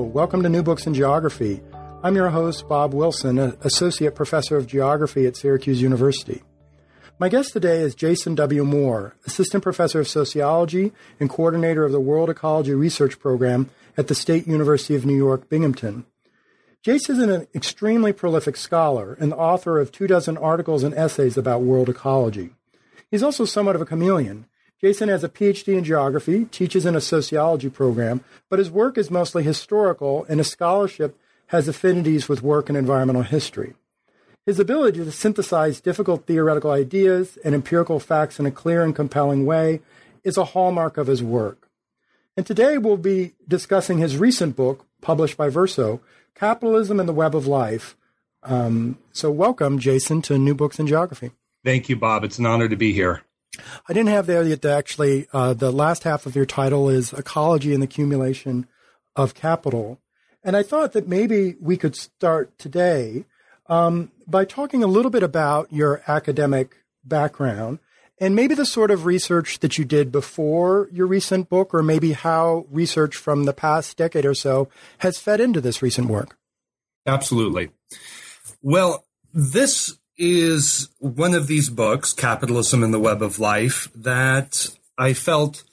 Welcome 0.00 0.42
to 0.42 0.48
New 0.48 0.64
Books 0.64 0.88
in 0.88 0.94
Geography. 0.94 1.60
I'm 2.02 2.16
your 2.16 2.30
host, 2.30 2.68
Bob 2.68 2.94
Wilson, 2.94 3.38
Associate 3.38 4.12
Professor 4.12 4.56
of 4.56 4.66
Geography 4.66 5.24
at 5.24 5.36
Syracuse 5.36 5.80
University. 5.80 6.42
My 7.20 7.28
guest 7.28 7.52
today 7.52 7.80
is 7.80 7.94
Jason 7.94 8.34
W. 8.34 8.64
Moore, 8.64 9.14
Assistant 9.24 9.62
Professor 9.62 10.00
of 10.00 10.08
Sociology 10.08 10.92
and 11.20 11.30
Coordinator 11.30 11.84
of 11.84 11.92
the 11.92 12.00
World 12.00 12.28
Ecology 12.28 12.74
Research 12.74 13.20
Program 13.20 13.70
at 13.96 14.08
the 14.08 14.16
State 14.16 14.48
University 14.48 14.96
of 14.96 15.06
New 15.06 15.16
York, 15.16 15.48
Binghamton. 15.48 16.06
Jason 16.82 17.16
is 17.16 17.22
an 17.22 17.46
extremely 17.54 18.12
prolific 18.12 18.56
scholar 18.56 19.16
and 19.20 19.30
the 19.30 19.36
author 19.36 19.78
of 19.78 19.92
two 19.92 20.08
dozen 20.08 20.36
articles 20.36 20.82
and 20.82 20.94
essays 20.94 21.36
about 21.36 21.62
world 21.62 21.88
ecology. 21.88 22.50
He's 23.12 23.22
also 23.22 23.44
somewhat 23.44 23.76
of 23.76 23.82
a 23.82 23.86
chameleon. 23.86 24.46
Jason 24.84 25.08
has 25.08 25.24
a 25.24 25.30
PhD 25.30 25.78
in 25.78 25.82
geography, 25.82 26.44
teaches 26.44 26.84
in 26.84 26.94
a 26.94 27.00
sociology 27.00 27.70
program, 27.70 28.22
but 28.50 28.58
his 28.58 28.70
work 28.70 28.98
is 28.98 29.10
mostly 29.10 29.42
historical 29.42 30.26
and 30.28 30.38
his 30.38 30.50
scholarship 30.50 31.18
has 31.46 31.66
affinities 31.66 32.28
with 32.28 32.42
work 32.42 32.68
in 32.68 32.76
environmental 32.76 33.22
history. 33.22 33.72
His 34.44 34.60
ability 34.60 34.98
to 34.98 35.10
synthesize 35.10 35.80
difficult 35.80 36.26
theoretical 36.26 36.70
ideas 36.70 37.38
and 37.42 37.54
empirical 37.54 37.98
facts 37.98 38.38
in 38.38 38.44
a 38.44 38.50
clear 38.50 38.82
and 38.82 38.94
compelling 38.94 39.46
way 39.46 39.80
is 40.22 40.36
a 40.36 40.44
hallmark 40.44 40.98
of 40.98 41.06
his 41.06 41.22
work. 41.22 41.70
And 42.36 42.44
today 42.44 42.76
we'll 42.76 42.98
be 42.98 43.32
discussing 43.48 43.96
his 43.96 44.18
recent 44.18 44.54
book, 44.54 44.84
published 45.00 45.38
by 45.38 45.48
Verso, 45.48 46.02
Capitalism 46.34 47.00
and 47.00 47.08
the 47.08 47.14
Web 47.14 47.34
of 47.34 47.46
Life. 47.46 47.96
Um, 48.42 48.98
so, 49.14 49.30
welcome, 49.30 49.78
Jason, 49.78 50.20
to 50.20 50.36
New 50.36 50.54
Books 50.54 50.78
in 50.78 50.86
Geography. 50.86 51.30
Thank 51.64 51.88
you, 51.88 51.96
Bob. 51.96 52.22
It's 52.22 52.38
an 52.38 52.44
honor 52.44 52.68
to 52.68 52.76
be 52.76 52.92
here. 52.92 53.22
I 53.88 53.92
didn't 53.92 54.10
have 54.10 54.26
there 54.26 54.42
yet 54.42 54.64
actually, 54.64 55.26
uh, 55.32 55.54
the 55.54 55.72
last 55.72 56.04
half 56.04 56.26
of 56.26 56.36
your 56.36 56.46
title 56.46 56.88
is 56.88 57.12
Ecology 57.12 57.72
and 57.72 57.82
the 57.82 57.86
Accumulation 57.86 58.66
of 59.16 59.34
Capital. 59.34 60.00
And 60.42 60.56
I 60.56 60.62
thought 60.62 60.92
that 60.92 61.08
maybe 61.08 61.56
we 61.60 61.76
could 61.76 61.96
start 61.96 62.58
today 62.58 63.24
um, 63.66 64.12
by 64.26 64.44
talking 64.44 64.82
a 64.82 64.88
little 64.88 65.10
bit 65.10 65.22
about 65.22 65.72
your 65.72 66.02
academic 66.06 66.76
background 67.04 67.78
and 68.20 68.36
maybe 68.36 68.54
the 68.54 68.66
sort 68.66 68.90
of 68.90 69.04
research 69.04 69.58
that 69.60 69.76
you 69.76 69.84
did 69.84 70.12
before 70.12 70.88
your 70.92 71.06
recent 71.06 71.48
book, 71.48 71.74
or 71.74 71.82
maybe 71.82 72.12
how 72.12 72.64
research 72.70 73.16
from 73.16 73.44
the 73.44 73.52
past 73.52 73.96
decade 73.96 74.24
or 74.24 74.34
so 74.34 74.68
has 74.98 75.18
fed 75.18 75.40
into 75.40 75.60
this 75.60 75.82
recent 75.82 76.08
work. 76.08 76.36
Absolutely. 77.06 77.70
Well, 78.62 79.04
this 79.32 79.98
is 80.16 80.88
one 80.98 81.34
of 81.34 81.46
these 81.46 81.70
books, 81.70 82.12
Capitalism 82.12 82.82
and 82.82 82.94
the 82.94 83.00
Web 83.00 83.22
of 83.22 83.38
Life, 83.38 83.88
that 83.94 84.68
I 84.96 85.12
felt 85.12 85.64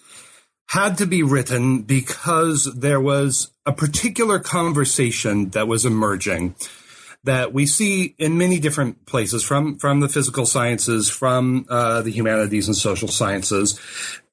had 0.70 0.98
to 0.98 1.06
be 1.06 1.22
written 1.22 1.81
because 1.81 2.66
there 2.75 3.00
was 3.00 3.52
a 3.66 3.73
particular 3.73 4.39
conversation 4.39 5.50
that 5.50 5.67
was 5.67 5.86
emerging 5.86 6.56
that 7.23 7.54
we 7.54 7.66
see 7.66 8.16
in 8.17 8.38
many 8.38 8.60
different 8.60 9.05
places 9.05 9.43
from 9.43 9.77
from 9.77 9.99
the 9.99 10.10
physical 10.10 10.45
sciences 10.45 11.10
from 11.10 11.66
uh, 11.70 12.02
the 12.02 12.11
humanities 12.11 12.67
and 12.67 12.76
social 12.76 13.08
sciences. 13.08 13.80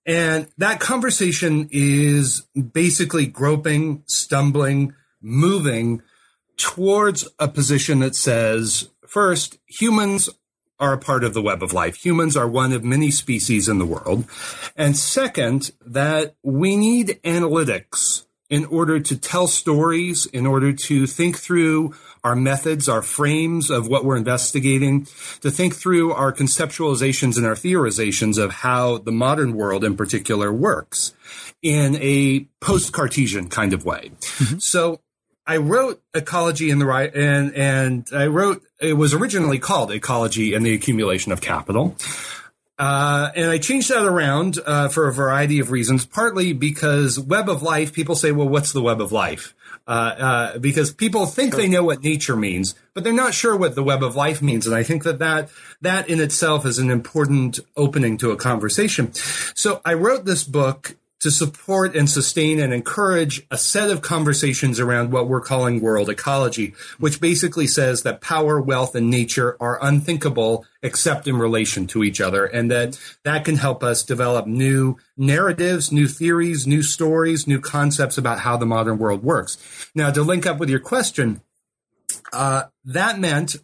And 0.07 0.49
that 0.57 0.81
conversation 0.81 1.69
is 1.71 2.47
basically 2.73 3.27
groping 3.27 4.05
stumbling 4.07 4.95
moving 5.21 6.03
towards 6.57 7.29
a 7.39 7.49
position 7.49 8.01
that 8.01 8.15
says 8.15 8.89
First, 9.09 9.59
humans 9.67 10.29
are 10.79 10.93
a 10.93 10.99
part 10.99 11.25
of 11.25 11.35
the 11.35 11.43
web 11.43 11.63
of 11.63 11.73
life. 11.73 11.97
Humans 11.97 12.37
are 12.37 12.47
one 12.47 12.73
of 12.73 12.85
many 12.85 13.11
species 13.11 13.69
in 13.69 13.79
the 13.79 13.87
world. 13.87 14.27
And 14.77 14.97
second, 14.97 15.73
that 15.85 16.37
we 16.43 16.77
need 16.77 17.19
analytics 17.25 18.27
in 18.49 18.65
order 18.67 19.01
to 19.01 19.17
tell 19.17 19.47
stories, 19.47 20.27
in 20.27 20.47
order 20.47 20.73
to 20.73 21.07
think 21.07 21.39
through 21.39 21.95
our 22.25 22.37
methods, 22.37 22.89
our 22.89 23.03
frames 23.03 23.71
of 23.71 23.89
what 23.89 24.05
we're 24.05 24.17
investigating, 24.17 25.07
to 25.41 25.51
think 25.51 25.75
through 25.75 26.13
our 26.13 26.33
conceptualizations 26.33 27.37
and 27.37 27.47
our 27.47 27.55
theorizations 27.55 28.39
of 28.39 28.53
how 28.53 28.99
the 28.99 29.13
modern 29.13 29.55
world 29.55 29.85
in 29.85 29.97
particular 29.97 30.53
works 30.53 31.15
in 31.63 31.97
a 31.97 32.41
post-Cartesian 32.61 33.49
kind 33.49 33.73
of 33.73 33.85
way. 33.85 34.11
Mm-hmm. 34.21 34.59
So 34.59 35.01
I 35.47 35.57
wrote 35.57 36.03
ecology 36.15 36.71
in 36.71 36.79
the 36.79 36.87
right 36.87 37.15
and 37.15 37.55
and 37.55 38.07
I 38.13 38.27
wrote 38.27 38.63
it 38.81 38.95
was 38.95 39.15
originally 39.15 39.59
called 39.59 39.91
ecology 39.91 40.55
and 40.55 40.65
the 40.65 40.75
accumulation 40.75 41.33
of 41.33 41.41
capital. 41.41 41.97
Uh, 42.79 43.31
and 43.35 43.51
I 43.51 43.59
changed 43.59 43.91
that 43.91 44.05
around 44.05 44.59
uh, 44.65 44.89
for 44.89 45.09
a 45.09 45.13
variety 45.13 45.59
of 45.59 45.73
reasons. 45.73 46.07
Partly 46.07 46.53
because 46.53 47.19
web 47.19 47.49
of 47.49 47.61
life, 47.61 47.93
people 47.93 48.15
say, 48.15 48.31
"Well, 48.31 48.49
what's 48.49 48.73
the 48.73 48.83
web 48.83 49.01
of 49.01 49.11
life?" 49.11 49.55
Uh, 49.89 49.91
uh 49.91 50.59
because 50.59 50.93
people 50.93 51.27
think 51.27 51.57
they 51.57 51.67
know 51.67 51.83
what 51.83 52.05
nature 52.05 52.37
means, 52.37 52.77
but 52.95 53.03
they're 53.03 53.13
not 53.13 53.35
sure 53.35 53.57
what 53.57 53.75
the 53.75 53.83
web 53.83 54.05
of 54.05 54.15
life 54.15 54.41
means. 54.41 54.65
And 54.65 54.77
I 54.77 54.85
think 54.85 55.03
that 55.03 55.19
that 55.19 55.51
that 55.81 56.09
in 56.09 56.21
itself 56.21 56.65
is 56.65 56.79
an 56.79 56.91
important 56.91 57.59
opening 57.77 58.17
to 58.19 58.31
a 58.31 58.37
conversation. 58.37 59.13
So 59.13 59.81
I 59.85 59.95
wrote 59.95 60.25
this 60.25 60.45
book 60.45 60.95
to 61.21 61.31
support 61.31 61.97
and 61.97 62.09
sustain 62.09 62.61
and 62.61 62.73
encourage 62.73 63.43
a 63.51 63.59
set 63.59 63.91
of 63.91 64.03
conversations 64.03 64.79
around 64.79 65.11
what 65.11 65.29
we're 65.29 65.41
calling 65.41 65.81
world 65.81 66.09
ecology, 66.09 66.75
which 66.99 67.21
basically 67.21 67.67
says 67.67 68.03
that 68.03 68.21
power, 68.21 68.61
wealth, 68.61 68.95
and 68.95 69.11
nature 69.11 69.57
are 69.61 69.79
unthinkable 69.83 70.65
except 70.83 71.27
in 71.27 71.37
relation 71.37 71.87
to 71.89 72.05
each 72.05 72.21
other. 72.21 72.45
And 72.45 72.71
that 72.71 72.99
that 73.25 73.45
can 73.45 73.57
help 73.57 73.83
us 73.83 74.05
develop 74.05 74.47
new 74.47 74.97
narratives, 75.17 75.91
new 75.91 76.07
theories, 76.07 76.67
new 76.67 76.83
stories, 76.83 77.47
new 77.47 77.61
concepts 77.61 78.17
about 78.17 78.41
how 78.41 78.57
the 78.57 78.67
modern 78.67 78.99
world 78.99 79.25
works. 79.25 79.59
Now, 79.95 80.11
to 80.11 80.23
link 80.23 80.47
up 80.47 80.59
with 80.59 80.71
your 80.71 80.81
question, 80.81 81.41
uh, 82.33 82.65
that 82.85 83.19
meant 83.19 83.57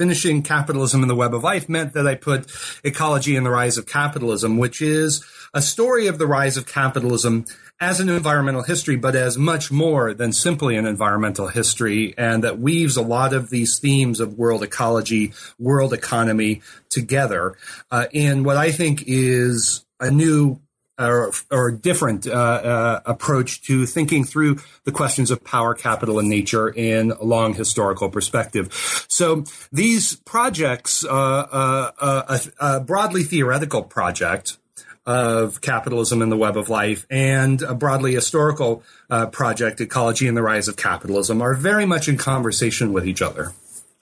finishing 0.00 0.42
capitalism 0.42 1.02
in 1.02 1.08
the 1.08 1.14
web 1.14 1.34
of 1.34 1.44
life 1.44 1.68
meant 1.68 1.92
that 1.92 2.06
I 2.06 2.14
put 2.14 2.50
ecology 2.82 3.36
and 3.36 3.44
the 3.44 3.50
rise 3.50 3.76
of 3.76 3.84
capitalism, 3.84 4.56
which 4.56 4.80
is 4.80 5.22
a 5.52 5.60
story 5.60 6.06
of 6.06 6.16
the 6.16 6.26
rise 6.26 6.56
of 6.56 6.64
capitalism 6.64 7.44
as 7.80 8.00
an 8.00 8.08
environmental 8.08 8.62
history, 8.62 8.96
but 8.96 9.14
as 9.14 9.36
much 9.36 9.70
more 9.70 10.14
than 10.14 10.32
simply 10.32 10.78
an 10.78 10.86
environmental 10.86 11.48
history, 11.48 12.14
and 12.16 12.42
that 12.44 12.58
weaves 12.58 12.96
a 12.96 13.02
lot 13.02 13.34
of 13.34 13.50
these 13.50 13.78
themes 13.78 14.20
of 14.20 14.38
world 14.38 14.62
ecology, 14.62 15.34
world 15.58 15.92
economy 15.92 16.62
together 16.88 17.58
uh, 17.90 18.06
in 18.10 18.42
what 18.42 18.56
I 18.56 18.72
think 18.72 19.04
is 19.06 19.84
a 20.00 20.10
new 20.10 20.60
or, 21.00 21.32
or 21.50 21.70
different 21.70 22.26
uh, 22.26 22.30
uh, 22.30 23.00
approach 23.06 23.62
to 23.62 23.86
thinking 23.86 24.24
through 24.24 24.58
the 24.84 24.92
questions 24.92 25.30
of 25.30 25.42
power, 25.42 25.74
capital, 25.74 26.18
and 26.18 26.28
nature 26.28 26.68
in 26.68 27.12
a 27.12 27.24
long 27.24 27.54
historical 27.54 28.10
perspective. 28.10 28.72
So 29.08 29.44
these 29.72 30.16
projects, 30.16 31.04
uh, 31.04 31.10
uh, 31.10 31.90
uh 31.98 32.38
a, 32.60 32.80
broadly 32.80 33.22
theoretical 33.22 33.82
project 33.82 34.58
of 35.06 35.60
capitalism 35.60 36.22
and 36.22 36.30
the 36.30 36.36
web 36.36 36.56
of 36.56 36.68
life 36.68 37.06
and 37.10 37.62
a 37.62 37.74
broadly 37.74 38.14
historical 38.14 38.82
uh, 39.08 39.26
project, 39.26 39.80
Ecology 39.80 40.28
and 40.28 40.36
the 40.36 40.42
Rise 40.42 40.68
of 40.68 40.76
Capitalism, 40.76 41.40
are 41.40 41.54
very 41.54 41.86
much 41.86 42.08
in 42.08 42.16
conversation 42.16 42.92
with 42.92 43.06
each 43.06 43.22
other. 43.22 43.52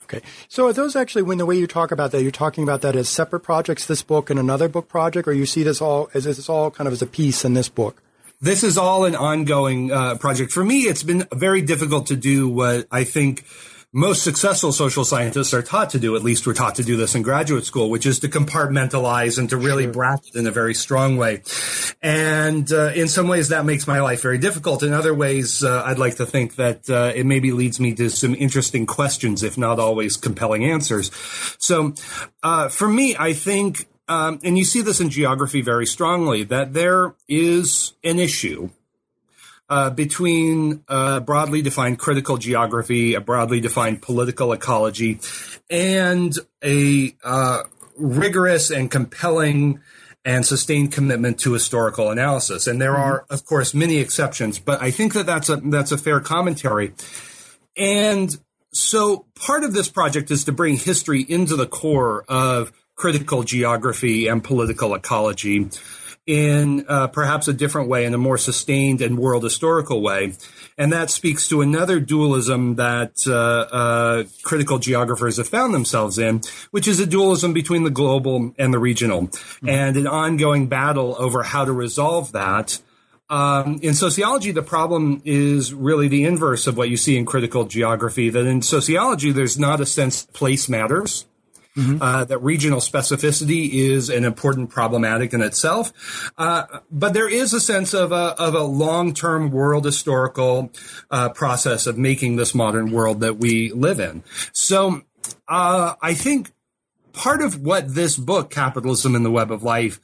Okay. 0.08 0.22
So 0.48 0.66
are 0.66 0.72
those 0.72 0.96
actually, 0.96 1.22
when 1.22 1.36
the 1.36 1.44
way 1.44 1.58
you 1.58 1.66
talk 1.66 1.92
about 1.92 2.12
that, 2.12 2.22
you're 2.22 2.30
talking 2.30 2.64
about 2.64 2.80
that 2.80 2.96
as 2.96 3.10
separate 3.10 3.40
projects, 3.40 3.84
this 3.84 4.02
book 4.02 4.30
and 4.30 4.40
another 4.40 4.66
book 4.66 4.88
project, 4.88 5.28
or 5.28 5.34
you 5.34 5.44
see 5.44 5.62
this 5.62 5.82
all 5.82 6.08
as 6.14 6.24
this 6.24 6.48
all 6.48 6.70
kind 6.70 6.86
of 6.86 6.94
as 6.94 7.02
a 7.02 7.06
piece 7.06 7.44
in 7.44 7.52
this 7.52 7.68
book? 7.68 8.02
This 8.40 8.64
is 8.64 8.78
all 8.78 9.04
an 9.04 9.14
ongoing 9.14 9.92
uh, 9.92 10.14
project. 10.14 10.52
For 10.52 10.64
me, 10.64 10.82
it's 10.82 11.02
been 11.02 11.26
very 11.34 11.60
difficult 11.60 12.06
to 12.06 12.16
do 12.16 12.48
what 12.48 12.86
I 12.90 13.04
think 13.04 13.44
most 13.92 14.22
successful 14.22 14.70
social 14.70 15.04
scientists 15.04 15.54
are 15.54 15.62
taught 15.62 15.90
to 15.90 15.98
do, 15.98 16.14
at 16.14 16.22
least 16.22 16.46
we're 16.46 16.52
taught 16.54 16.74
to 16.74 16.82
do 16.82 16.96
this 16.96 17.14
in 17.14 17.22
graduate 17.22 17.64
school, 17.64 17.88
which 17.88 18.04
is 18.04 18.18
to 18.18 18.28
compartmentalize 18.28 19.38
and 19.38 19.48
to 19.48 19.56
really 19.56 19.84
sure. 19.84 19.92
bracket 19.92 20.34
in 20.34 20.46
a 20.46 20.50
very 20.50 20.74
strong 20.74 21.16
way. 21.16 21.42
And 22.02 22.70
uh, 22.70 22.92
in 22.94 23.08
some 23.08 23.28
ways, 23.28 23.48
that 23.48 23.64
makes 23.64 23.86
my 23.86 24.00
life 24.00 24.20
very 24.20 24.36
difficult. 24.36 24.82
In 24.82 24.92
other 24.92 25.14
ways, 25.14 25.64
uh, 25.64 25.82
I'd 25.86 25.98
like 25.98 26.16
to 26.16 26.26
think 26.26 26.56
that 26.56 26.90
uh, 26.90 27.12
it 27.14 27.24
maybe 27.24 27.50
leads 27.50 27.80
me 27.80 27.94
to 27.94 28.10
some 28.10 28.34
interesting 28.34 28.84
questions, 28.84 29.42
if 29.42 29.56
not 29.56 29.78
always 29.78 30.18
compelling 30.18 30.64
answers. 30.64 31.10
So 31.58 31.94
uh, 32.42 32.68
for 32.68 32.88
me, 32.88 33.16
I 33.18 33.32
think 33.32 33.88
um, 34.08 34.40
and 34.42 34.56
you 34.56 34.64
see 34.64 34.80
this 34.80 35.00
in 35.00 35.10
geography 35.10 35.60
very 35.60 35.84
strongly, 35.84 36.42
that 36.44 36.72
there 36.72 37.14
is 37.28 37.92
an 38.02 38.18
issue 38.18 38.70
uh, 39.68 39.90
between 39.90 40.82
a 40.88 41.20
broadly 41.20 41.62
defined 41.62 41.98
critical 41.98 42.38
geography, 42.38 43.14
a 43.14 43.20
broadly 43.20 43.60
defined 43.60 44.02
political 44.02 44.52
ecology, 44.52 45.20
and 45.70 46.34
a 46.64 47.14
uh, 47.22 47.62
rigorous 47.96 48.70
and 48.70 48.90
compelling 48.90 49.80
and 50.24 50.44
sustained 50.44 50.92
commitment 50.92 51.38
to 51.40 51.52
historical 51.52 52.10
analysis. 52.10 52.66
And 52.66 52.80
there 52.80 52.96
are, 52.96 53.24
of 53.30 53.44
course, 53.44 53.74
many 53.74 53.98
exceptions, 53.98 54.58
but 54.58 54.82
I 54.82 54.90
think 54.90 55.14
that 55.14 55.26
that's 55.26 55.48
a 55.48 55.56
that's 55.56 55.92
a 55.92 55.98
fair 55.98 56.20
commentary. 56.20 56.92
And 57.76 58.36
so 58.72 59.26
part 59.34 59.64
of 59.64 59.72
this 59.72 59.88
project 59.88 60.30
is 60.30 60.44
to 60.44 60.52
bring 60.52 60.76
history 60.76 61.22
into 61.22 61.56
the 61.56 61.66
core 61.66 62.24
of 62.28 62.72
critical 62.94 63.44
geography 63.44 64.26
and 64.26 64.42
political 64.42 64.94
ecology 64.94 65.68
in 66.28 66.84
uh, 66.88 67.06
perhaps 67.06 67.48
a 67.48 67.54
different 67.54 67.88
way, 67.88 68.04
in 68.04 68.12
a 68.12 68.18
more 68.18 68.36
sustained 68.36 69.00
and 69.00 69.18
world 69.18 69.42
historical 69.42 70.02
way. 70.02 70.34
And 70.76 70.92
that 70.92 71.08
speaks 71.08 71.48
to 71.48 71.62
another 71.62 72.00
dualism 72.00 72.74
that 72.74 73.14
uh, 73.26 73.32
uh, 73.32 74.24
critical 74.42 74.78
geographers 74.78 75.38
have 75.38 75.48
found 75.48 75.72
themselves 75.72 76.18
in, 76.18 76.42
which 76.70 76.86
is 76.86 77.00
a 77.00 77.06
dualism 77.06 77.54
between 77.54 77.82
the 77.82 77.90
global 77.90 78.54
and 78.58 78.74
the 78.74 78.78
regional, 78.78 79.22
mm-hmm. 79.22 79.70
and 79.70 79.96
an 79.96 80.06
ongoing 80.06 80.66
battle 80.66 81.16
over 81.18 81.42
how 81.42 81.64
to 81.64 81.72
resolve 81.72 82.32
that. 82.32 82.78
Um, 83.30 83.80
in 83.82 83.94
sociology, 83.94 84.52
the 84.52 84.62
problem 84.62 85.22
is 85.24 85.72
really 85.72 86.08
the 86.08 86.24
inverse 86.24 86.66
of 86.66 86.76
what 86.76 86.90
you 86.90 86.98
see 86.98 87.16
in 87.16 87.24
critical 87.24 87.64
geography. 87.64 88.28
That 88.28 88.44
in 88.44 88.60
sociology, 88.60 89.32
there's 89.32 89.58
not 89.58 89.80
a 89.80 89.86
sense 89.86 90.24
place 90.26 90.68
matters. 90.68 91.24
Mm-hmm. 91.78 92.02
Uh, 92.02 92.24
that 92.24 92.38
regional 92.38 92.80
specificity 92.80 93.72
is 93.72 94.10
an 94.10 94.24
important 94.24 94.68
problematic 94.68 95.32
in 95.32 95.42
itself, 95.42 96.32
uh, 96.36 96.64
but 96.90 97.14
there 97.14 97.28
is 97.28 97.52
a 97.52 97.60
sense 97.60 97.94
of 97.94 98.10
a 98.10 98.34
of 98.36 98.54
a 98.54 98.64
long 98.64 99.14
term 99.14 99.52
world 99.52 99.84
historical 99.84 100.72
uh, 101.12 101.28
process 101.28 101.86
of 101.86 101.96
making 101.96 102.34
this 102.34 102.52
modern 102.52 102.90
world 102.90 103.20
that 103.20 103.36
we 103.36 103.70
live 103.70 104.00
in. 104.00 104.24
So 104.52 105.02
uh, 105.46 105.94
I 106.02 106.14
think 106.14 106.50
part 107.12 107.42
of 107.42 107.62
what 107.62 107.94
this 107.94 108.16
book, 108.16 108.50
Capitalism 108.50 109.14
in 109.14 109.22
the 109.22 109.30
Web 109.30 109.52
of 109.52 109.62
Life, 109.62 110.00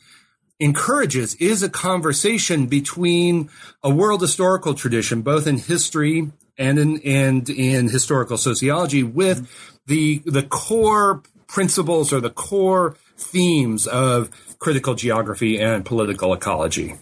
encourages 0.60 1.34
is 1.36 1.62
a 1.62 1.68
conversation 1.68 2.66
between 2.66 3.50
a 3.82 3.90
world 3.92 4.20
historical 4.20 4.74
tradition, 4.74 5.22
both 5.22 5.46
in 5.46 5.58
history 5.58 6.30
and 6.56 6.78
in 6.78 7.00
and 7.04 7.50
in 7.50 7.88
historical 7.88 8.36
sociology, 8.36 9.02
with 9.02 9.42
mm-hmm. 9.42 9.76
the 9.86 10.22
the 10.24 10.42
core 10.42 11.22
principles 11.54 12.12
or 12.12 12.20
the 12.20 12.30
core 12.30 12.96
themes 13.16 13.86
of 13.86 14.28
critical 14.58 14.94
geography 14.96 15.60
and 15.60 15.84
political 15.86 16.34
ecology. 16.34 16.96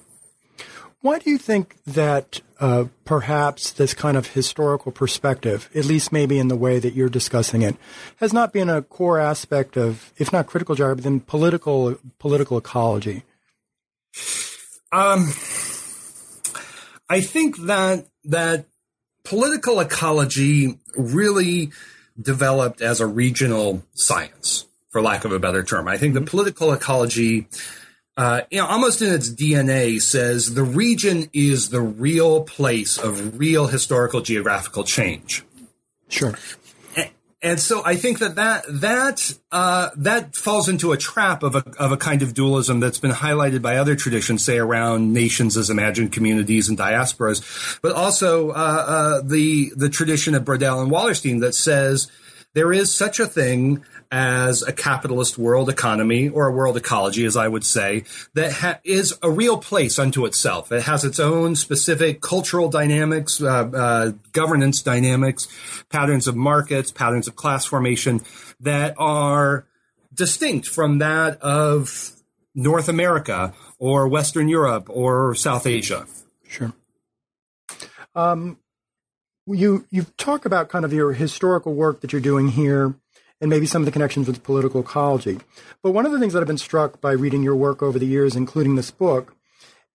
Why 1.01 1.19
do 1.19 1.31
you 1.31 1.39
think 1.39 1.79
that 1.85 2.43
uh, 2.61 2.85
perhaps 3.07 3.73
this 3.73 3.95
kind 3.95 4.17
of 4.17 4.29
historical 4.29 4.93
perspective, 4.93 5.71
at 5.75 5.87
least 5.87 6.13
maybe 6.13 6.39
in 6.39 6.49
the 6.49 6.57
way 6.57 6.79
that 6.79 6.93
you're 6.93 7.09
discussing 7.09 7.63
it, 7.63 7.77
has 8.17 8.35
not 8.35 8.53
been 8.53 8.69
a 8.69 8.83
core 8.83 9.19
aspect 9.19 9.79
of, 9.79 10.13
if 10.19 10.33
not 10.35 10.47
critical 10.47 10.75
geography, 10.75 11.03
then 11.03 11.21
political 11.21 11.99
political 12.19 12.59
ecology? 12.59 13.25
Um, 14.93 15.33
I 17.09 17.23
think 17.23 17.57
that 17.63 18.07
that 18.25 18.67
political 19.25 19.81
ecology 19.81 20.79
really 20.95 21.73
developed 22.21 22.81
as 22.81 23.01
a 23.01 23.07
regional 23.07 23.83
science, 23.95 24.67
for 24.91 25.03
lack 25.03 25.25
of 25.25 25.33
a 25.33 25.39
better 25.39 25.63
term. 25.63 25.89
I 25.89 25.99
think 25.99 26.15
the 26.15 26.21
political 26.21 26.73
ecology, 26.73 27.47
uh, 28.17 28.43
you 28.51 28.59
know, 28.59 28.67
almost 28.67 29.03
in 29.03 29.13
its 29.13 29.31
DNA 29.31 30.01
says 30.01 30.55
the 30.55 30.65
region 30.65 31.29
is 31.33 31.71
the 31.71 31.81
real 31.81 32.45
place 32.45 32.99
of 32.99 33.39
real 33.39 33.67
historical 33.69 34.21
geographical 34.21 34.85
change. 34.85 35.45
Sure 36.09 36.35
and 37.43 37.59
so 37.59 37.83
I 37.85 37.97
think 37.97 38.21
that 38.21 38.37
that 38.37 38.65
that 38.69 39.35
uh, 39.51 39.91
that 39.97 40.37
falls 40.37 40.69
into 40.69 40.93
a 40.93 40.97
trap 40.97 41.43
of 41.43 41.57
a 41.57 41.65
of 41.77 41.91
a 41.91 41.97
kind 41.97 42.23
of 42.23 42.35
dualism 42.35 42.79
that's 42.79 42.99
been 42.99 43.11
highlighted 43.11 43.63
by 43.63 43.77
other 43.77 43.97
traditions, 43.97 44.45
say 44.45 44.59
around 44.59 45.13
nations 45.13 45.57
as 45.57 45.69
imagined 45.69 46.13
communities 46.13 46.69
and 46.69 46.79
diasporas, 46.79 47.81
but 47.83 47.93
also 47.93 48.51
uh, 48.51 48.53
uh, 48.53 49.21
the 49.25 49.73
the 49.75 49.89
tradition 49.89 50.37
of 50.37 50.45
Braudel 50.45 50.83
and 50.83 50.91
Wallerstein 50.93 51.41
that 51.41 51.55
says 51.55 52.09
there 52.55 52.73
is 52.73 52.95
such 52.95 53.19
a 53.19 53.27
thing 53.27 53.85
as 54.11 54.61
a 54.63 54.73
capitalist 54.73 55.39
world 55.39 55.71
economy 55.71 56.29
or 56.29 56.47
a 56.47 56.53
world 56.53 56.77
ecology, 56.77 57.25
as 57.25 57.37
I 57.37 57.49
would 57.49 57.65
say, 57.65 58.05
that 58.35 58.53
ha- 58.53 58.79
is 58.85 59.17
a 59.23 59.31
real 59.31 59.57
place 59.57 59.99
unto 59.99 60.27
itself. 60.27 60.71
It 60.71 60.83
has 60.83 61.05
its 61.05 61.19
own 61.19 61.57
specific 61.57 62.21
cultural 62.21 62.69
dynamics, 62.69 63.41
uh, 63.41 63.47
uh, 63.47 64.13
governance 64.33 64.83
dynamics, 64.83 65.49
patterns 65.89 66.29
of 66.29 66.37
markets, 66.37 66.91
patterns 66.91 67.27
of 67.27 67.37
class 67.37 67.65
formation 67.65 68.21
that 68.61 68.95
are 68.99 69.67
distinct 70.13 70.69
from 70.69 70.99
that 70.99 71.41
of 71.41 72.13
North 72.55 72.89
America 72.89 73.55
or 73.79 74.09
Western 74.09 74.49
Europe 74.49 74.89
or 74.91 75.35
South 75.35 75.67
Asia. 75.67 76.07
Sure. 76.47 76.75
Um, 78.15 78.59
you 79.53 79.87
you 79.91 80.05
talk 80.17 80.45
about 80.45 80.69
kind 80.69 80.85
of 80.85 80.93
your 80.93 81.13
historical 81.13 81.75
work 81.75 82.01
that 82.01 82.13
you're 82.13 82.21
doing 82.21 82.49
here 82.49 82.95
and 83.41 83.51
maybe 83.51 83.67
some 83.67 83.83
of 83.83 83.87
the 83.87 83.93
connections 83.93 84.29
with 84.29 84.43
political 84.45 84.81
ecology. 84.81 85.41
But 85.83 85.91
one 85.91 86.07
of 86.07 86.13
the 86.13 86.19
things 86.21 86.33
that 86.33 86.41
I've 86.41 86.47
been 86.47 86.59
struck 86.59 87.01
by 87.01 87.13
reading 87.13 87.43
your 87.43 87.57
work 87.57 87.83
over 87.83 87.99
the 87.99 88.07
years, 88.07 88.37
including 88.37 88.77
this 88.77 88.93
book, 88.93 89.35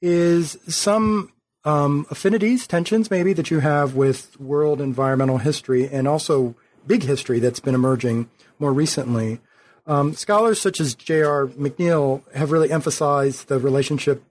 is 0.02 0.58
some 0.68 1.32
um, 1.64 2.06
affinities, 2.10 2.68
tensions 2.68 3.10
maybe 3.10 3.34
that 3.34 3.50
you 3.50 3.60
have 3.60 3.96
with 3.96 4.40
world 4.40 4.82
environmental 4.82 5.38
history 5.38 5.88
and 5.88 6.08
also 6.08 6.56
big 6.86 7.04
history 7.04 7.40
that's 7.40 7.60
been 7.60 7.76
emerging 7.76 8.30
more 8.60 8.74
recently. 8.74 9.40
Um, 9.86 10.14
scholars 10.14 10.60
such 10.60 10.82
as 10.82 10.96
J.R. 10.96 11.48
McNeill 11.48 12.22
have 12.34 12.52
really 12.52 12.72
emphasized 12.72 13.48
the 13.48 13.60
relationship 13.60 14.24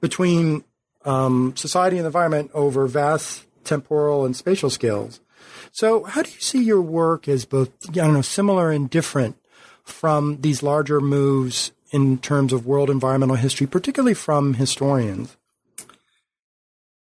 between 0.00 0.64
um, 1.04 1.54
society 1.56 1.96
and 1.96 2.06
environment 2.06 2.50
over 2.54 2.86
vast 2.86 3.46
temporal 3.64 4.24
and 4.24 4.36
spatial 4.36 4.70
scales. 4.70 5.20
So, 5.72 6.04
how 6.04 6.22
do 6.22 6.30
you 6.30 6.40
see 6.40 6.62
your 6.62 6.82
work 6.82 7.28
as 7.28 7.44
both, 7.44 7.70
I 7.88 7.92
don't 7.92 8.14
know, 8.14 8.22
similar 8.22 8.70
and 8.70 8.90
different 8.90 9.36
from 9.84 10.40
these 10.40 10.62
larger 10.62 11.00
moves 11.00 11.72
in 11.92 12.18
terms 12.18 12.52
of 12.52 12.66
world 12.66 12.90
environmental 12.90 13.36
history, 13.36 13.66
particularly 13.66 14.14
from 14.14 14.54
historians? 14.54 15.36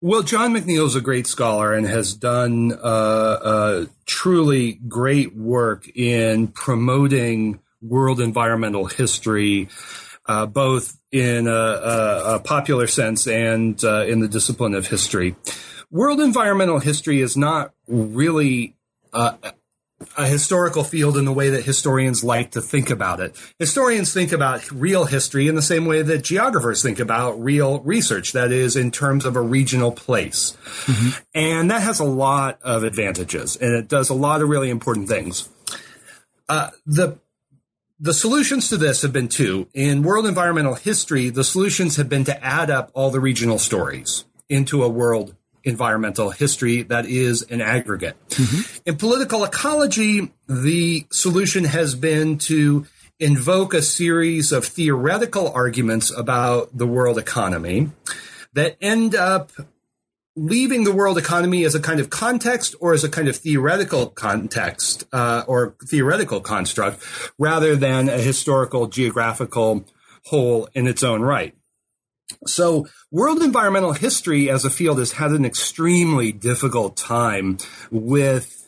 Well, 0.01 0.23
John 0.23 0.53
McNeill 0.53 0.85
is 0.85 0.95
a 0.95 1.01
great 1.01 1.27
scholar 1.27 1.73
and 1.73 1.85
has 1.85 2.13
done 2.13 2.71
uh, 2.71 2.75
uh, 2.75 3.85
truly 4.05 4.73
great 4.87 5.35
work 5.35 5.89
in 5.93 6.47
promoting 6.47 7.59
world 7.81 8.21
environmental 8.21 8.85
history, 8.85 9.67
uh, 10.25 10.45
both 10.45 10.97
in 11.11 11.47
a, 11.47 11.51
a, 11.51 12.35
a, 12.35 12.39
popular 12.39 12.87
sense 12.87 13.27
and 13.27 13.83
uh, 13.83 14.05
in 14.05 14.19
the 14.19 14.27
discipline 14.27 14.73
of 14.73 14.87
history 14.87 15.35
world 15.91 16.19
environmental 16.19 16.79
history 16.79 17.21
is 17.21 17.35
not 17.35 17.73
really 17.87 18.75
uh, 19.13 19.33
a 20.17 20.27
historical 20.27 20.83
field 20.83 21.17
in 21.17 21.25
the 21.25 21.33
way 21.33 21.49
that 21.49 21.65
historians 21.65 22.23
like 22.23 22.51
to 22.51 22.61
think 22.61 22.89
about 22.89 23.19
it. 23.19 23.35
Historians 23.57 24.13
think 24.13 24.31
about 24.31 24.69
real 24.71 25.05
history 25.05 25.47
in 25.47 25.55
the 25.55 25.61
same 25.61 25.85
way 25.85 26.01
that 26.01 26.23
geographers 26.23 26.81
think 26.81 26.99
about 26.99 27.41
real 27.41 27.79
research, 27.81 28.31
that 28.31 28.51
is, 28.51 28.75
in 28.75 28.91
terms 28.91 29.25
of 29.25 29.35
a 29.35 29.41
regional 29.41 29.91
place. 29.91 30.55
Mm-hmm. 30.85 31.21
And 31.33 31.71
that 31.71 31.81
has 31.81 31.99
a 31.99 32.05
lot 32.05 32.59
of 32.61 32.83
advantages, 32.83 33.55
and 33.57 33.73
it 33.73 33.87
does 33.87 34.09
a 34.09 34.13
lot 34.13 34.41
of 34.41 34.49
really 34.49 34.69
important 34.69 35.07
things. 35.07 35.49
Uh, 36.47 36.69
the 36.85 37.19
the 38.01 38.13
solutions 38.13 38.69
to 38.69 38.77
this 38.77 39.01
have 39.01 39.11
been 39.11 39.27
two. 39.27 39.67
In 39.73 40.03
world 40.03 40.25
environmental 40.25 40.75
history, 40.75 41.29
the 41.29 41.43
solutions 41.43 41.97
have 41.97 42.07
been 42.07 42.23
to 42.23 42.43
add 42.43 42.69
up 42.69 42.91
all 42.93 43.11
the 43.11 43.19
regional 43.19 43.59
stories 43.59 44.23
into 44.47 44.81
a 44.83 44.87
world 44.87 45.35
environmental 45.69 46.29
history 46.31 46.83
that 46.83 47.05
is 47.05 47.43
an 47.43 47.61
aggregate. 47.61 48.17
Mm-hmm. 48.29 48.89
In 48.89 48.97
political 48.97 49.43
ecology, 49.43 50.33
the 50.47 51.05
solution 51.11 51.63
has 51.63 51.95
been 51.95 52.37
to 52.39 52.85
invoke 53.19 53.73
a 53.73 53.81
series 53.81 54.51
of 54.51 54.65
theoretical 54.65 55.51
arguments 55.51 56.11
about 56.11 56.77
the 56.77 56.87
world 56.87 57.17
economy 57.17 57.89
that 58.53 58.77
end 58.81 59.15
up 59.15 59.51
leaving 60.35 60.85
the 60.85 60.91
world 60.91 61.17
economy 61.17 61.65
as 61.65 61.75
a 61.75 61.79
kind 61.81 61.99
of 61.99 62.09
context 62.09 62.75
or 62.79 62.93
as 62.93 63.03
a 63.03 63.09
kind 63.09 63.27
of 63.27 63.35
theoretical 63.35 64.07
context 64.07 65.03
uh, 65.11 65.43
or 65.47 65.75
theoretical 65.85 66.39
construct 66.39 67.03
rather 67.37 67.75
than 67.75 68.07
a 68.07 68.17
historical 68.17 68.87
geographical 68.87 69.85
whole 70.25 70.69
in 70.73 70.87
its 70.87 71.03
own 71.03 71.21
right. 71.21 71.55
So 72.45 72.87
world 73.11 73.41
environmental 73.41 73.93
history 73.93 74.49
as 74.49 74.65
a 74.65 74.69
field 74.69 74.99
has 74.99 75.13
had 75.13 75.31
an 75.31 75.45
extremely 75.45 76.31
difficult 76.31 76.95
time 76.95 77.57
with 77.91 78.59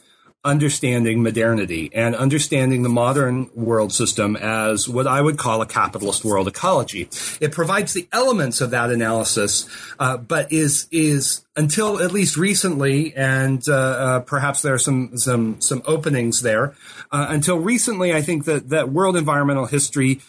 understanding 0.44 1.22
modernity 1.22 1.92
and 1.94 2.16
understanding 2.16 2.82
the 2.82 2.90
modern 2.90 3.50
world 3.54 3.94
system 3.94 4.36
as 4.36 4.90
what 4.90 5.06
I 5.06 5.22
would 5.22 5.38
call 5.38 5.62
a 5.62 5.68
capitalist 5.68 6.26
world 6.26 6.48
ecology. 6.48 7.10
It 7.40 7.52
provides 7.52 7.94
the 7.94 8.08
elements 8.12 8.60
of 8.60 8.72
that 8.72 8.90
analysis, 8.90 9.70
uh, 10.00 10.18
but 10.18 10.52
is 10.52 10.88
is 10.92 11.46
until 11.56 12.02
at 12.02 12.12
least 12.12 12.38
recently, 12.38 13.16
and 13.16 13.64
uh, 13.70 13.76
uh, 13.76 14.20
perhaps 14.22 14.64
there 14.64 14.74
are 14.74 14.80
some 14.80 15.16
some 15.18 15.62
some 15.62 15.84
openings 15.86 16.42
there. 16.42 16.74
Uh, 17.12 17.28
until 17.30 17.60
recently, 17.60 18.14
I 18.14 18.24
think 18.24 18.46
that 18.46 18.70
that 18.70 18.90
world 18.90 19.18
environmental 19.18 19.68
history 19.68 20.22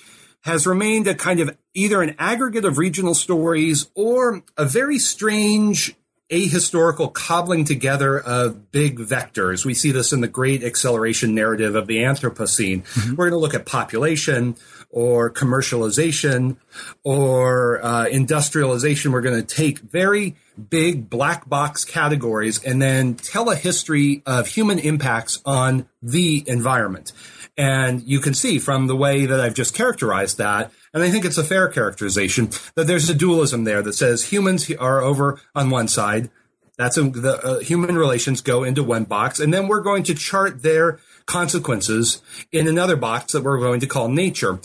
has 0.43 0.67
remained 0.67 1.07
a 1.07 1.15
kind 1.15 1.41
of 1.41 1.57
either 1.75 2.03
an 2.03 2.15
aggregate 2.19 2.65
of 2.65 2.79
regional 2.79 3.15
stories 3.15 3.91
or 3.95 4.43
a 4.57 4.65
very 4.65 4.99
strange 4.99 5.95
ahistorical 6.33 7.13
cobbling 7.13 7.65
together 7.65 8.19
of 8.19 8.73
big 8.73 8.99
vectors. 8.99 9.67
We 9.67 9.75
see 9.75 9.93
this 9.93 10.13
in 10.13 10.23
the 10.23 10.29
great 10.29 10.65
acceleration 10.65 11.35
narrative 11.35 11.75
of 11.75 11.87
the 11.87 11.99
Anthropocene. 11.99 12.85
Mm-hmm. 12.85 13.11
We're 13.11 13.29
going 13.29 13.33
to 13.33 13.39
look 13.39 13.55
at 13.55 13.67
population 13.67 14.57
or 14.91 15.31
commercialization 15.31 16.57
or 17.05 17.85
uh, 17.85 18.07
industrialization. 18.07 19.13
We're 19.13 19.21
going 19.21 19.45
to 19.45 19.55
take 19.55 19.81
very 19.81 20.37
big 20.71 21.11
black 21.11 21.49
box 21.49 21.85
categories 21.85 22.63
and 22.65 22.81
then 22.81 23.15
tell 23.15 23.51
a 23.51 23.57
history 23.57 24.23
of 24.25 24.47
human 24.47 24.79
impacts 24.79 25.41
on 25.45 25.87
the 26.03 26.45
environment. 26.47 27.13
And 27.63 28.03
you 28.03 28.19
can 28.19 28.35
see 28.35 28.59
from 28.59 28.89
the 28.89 28.97
way 28.97 29.25
that 29.25 29.39
I've 29.39 29.55
just 29.55 29.73
characterized 29.73 30.37
that, 30.39 30.73
and 30.93 31.01
I 31.01 31.13
think 31.13 31.25
it's 31.25 31.39
a 31.39 31.45
fair 31.45 31.69
characterization, 31.69 32.51
that 32.75 32.89
there's 32.89 33.09
a 33.09 33.15
dualism 33.15 33.63
there 33.63 33.83
that 33.83 33.93
says 33.93 34.33
humans 34.33 34.69
are 34.81 35.01
over 35.01 35.41
on 35.55 35.71
one 35.71 35.87
side. 35.87 36.29
That's 36.77 36.97
a, 36.97 37.05
the 37.05 37.35
uh, 37.41 37.59
human 37.61 37.97
relations 37.97 38.41
go 38.41 38.65
into 38.65 38.83
one 38.83 39.05
box, 39.05 39.39
and 39.39 39.55
then 39.55 39.69
we're 39.69 39.81
going 39.81 40.03
to 40.05 40.15
chart 40.15 40.65
their 40.65 40.99
consequences 41.27 42.21
in 42.51 42.67
another 42.67 42.97
box 42.97 43.33
that 43.33 43.45
we're 43.45 43.61
going 43.61 43.79
to 43.79 43.87
call 43.87 44.09
nature. 44.09 44.59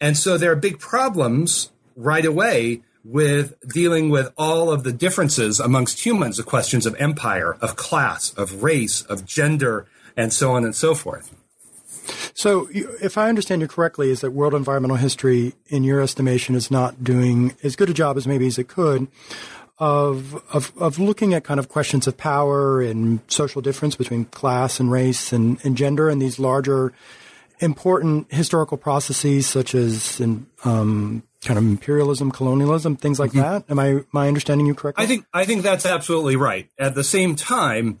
And 0.00 0.16
so 0.16 0.36
there 0.36 0.50
are 0.50 0.56
big 0.56 0.80
problems 0.80 1.70
right 1.94 2.26
away 2.26 2.82
with 3.04 3.54
dealing 3.72 4.10
with 4.10 4.32
all 4.36 4.72
of 4.72 4.82
the 4.82 4.92
differences 4.92 5.60
amongst 5.60 6.04
humans, 6.04 6.36
the 6.36 6.42
questions 6.42 6.84
of 6.84 6.96
empire, 6.96 7.56
of 7.60 7.76
class, 7.76 8.32
of 8.34 8.64
race, 8.64 9.02
of 9.02 9.24
gender, 9.24 9.86
and 10.16 10.32
so 10.32 10.50
on 10.50 10.64
and 10.64 10.74
so 10.74 10.96
forth. 10.96 11.39
So, 12.34 12.68
if 12.72 13.18
I 13.18 13.28
understand 13.28 13.60
you 13.62 13.68
correctly, 13.68 14.10
is 14.10 14.20
that 14.20 14.30
world 14.30 14.54
environmental 14.54 14.96
history, 14.96 15.54
in 15.68 15.84
your 15.84 16.00
estimation, 16.00 16.54
is 16.54 16.70
not 16.70 17.04
doing 17.04 17.54
as 17.62 17.76
good 17.76 17.90
a 17.90 17.94
job 17.94 18.16
as 18.16 18.26
maybe 18.26 18.46
as 18.46 18.58
it 18.58 18.68
could 18.68 19.08
of 19.80 20.34
of 20.52 20.72
of 20.76 20.98
looking 20.98 21.32
at 21.32 21.42
kind 21.42 21.58
of 21.58 21.68
questions 21.68 22.06
of 22.06 22.16
power 22.16 22.82
and 22.82 23.20
social 23.28 23.62
difference 23.62 23.96
between 23.96 24.26
class 24.26 24.78
and 24.78 24.90
race 24.90 25.32
and, 25.32 25.58
and 25.64 25.76
gender 25.76 26.10
and 26.10 26.20
these 26.20 26.38
larger 26.38 26.92
important 27.60 28.30
historical 28.32 28.76
processes 28.76 29.46
such 29.46 29.74
as 29.74 30.20
in, 30.20 30.46
um, 30.64 31.22
kind 31.44 31.58
of 31.58 31.64
imperialism, 31.64 32.30
colonialism, 32.30 32.96
things 32.96 33.18
like 33.18 33.30
mm-hmm. 33.30 33.40
that. 33.40 33.64
Am 33.70 33.78
I 33.78 33.88
am 33.88 34.06
I 34.14 34.28
understanding 34.28 34.66
you 34.66 34.74
correctly? 34.74 35.02
I 35.02 35.06
think 35.06 35.24
I 35.32 35.46
think 35.46 35.62
that's 35.62 35.86
absolutely 35.86 36.36
right. 36.36 36.68
At 36.78 36.94
the 36.94 37.04
same 37.04 37.34
time, 37.34 38.00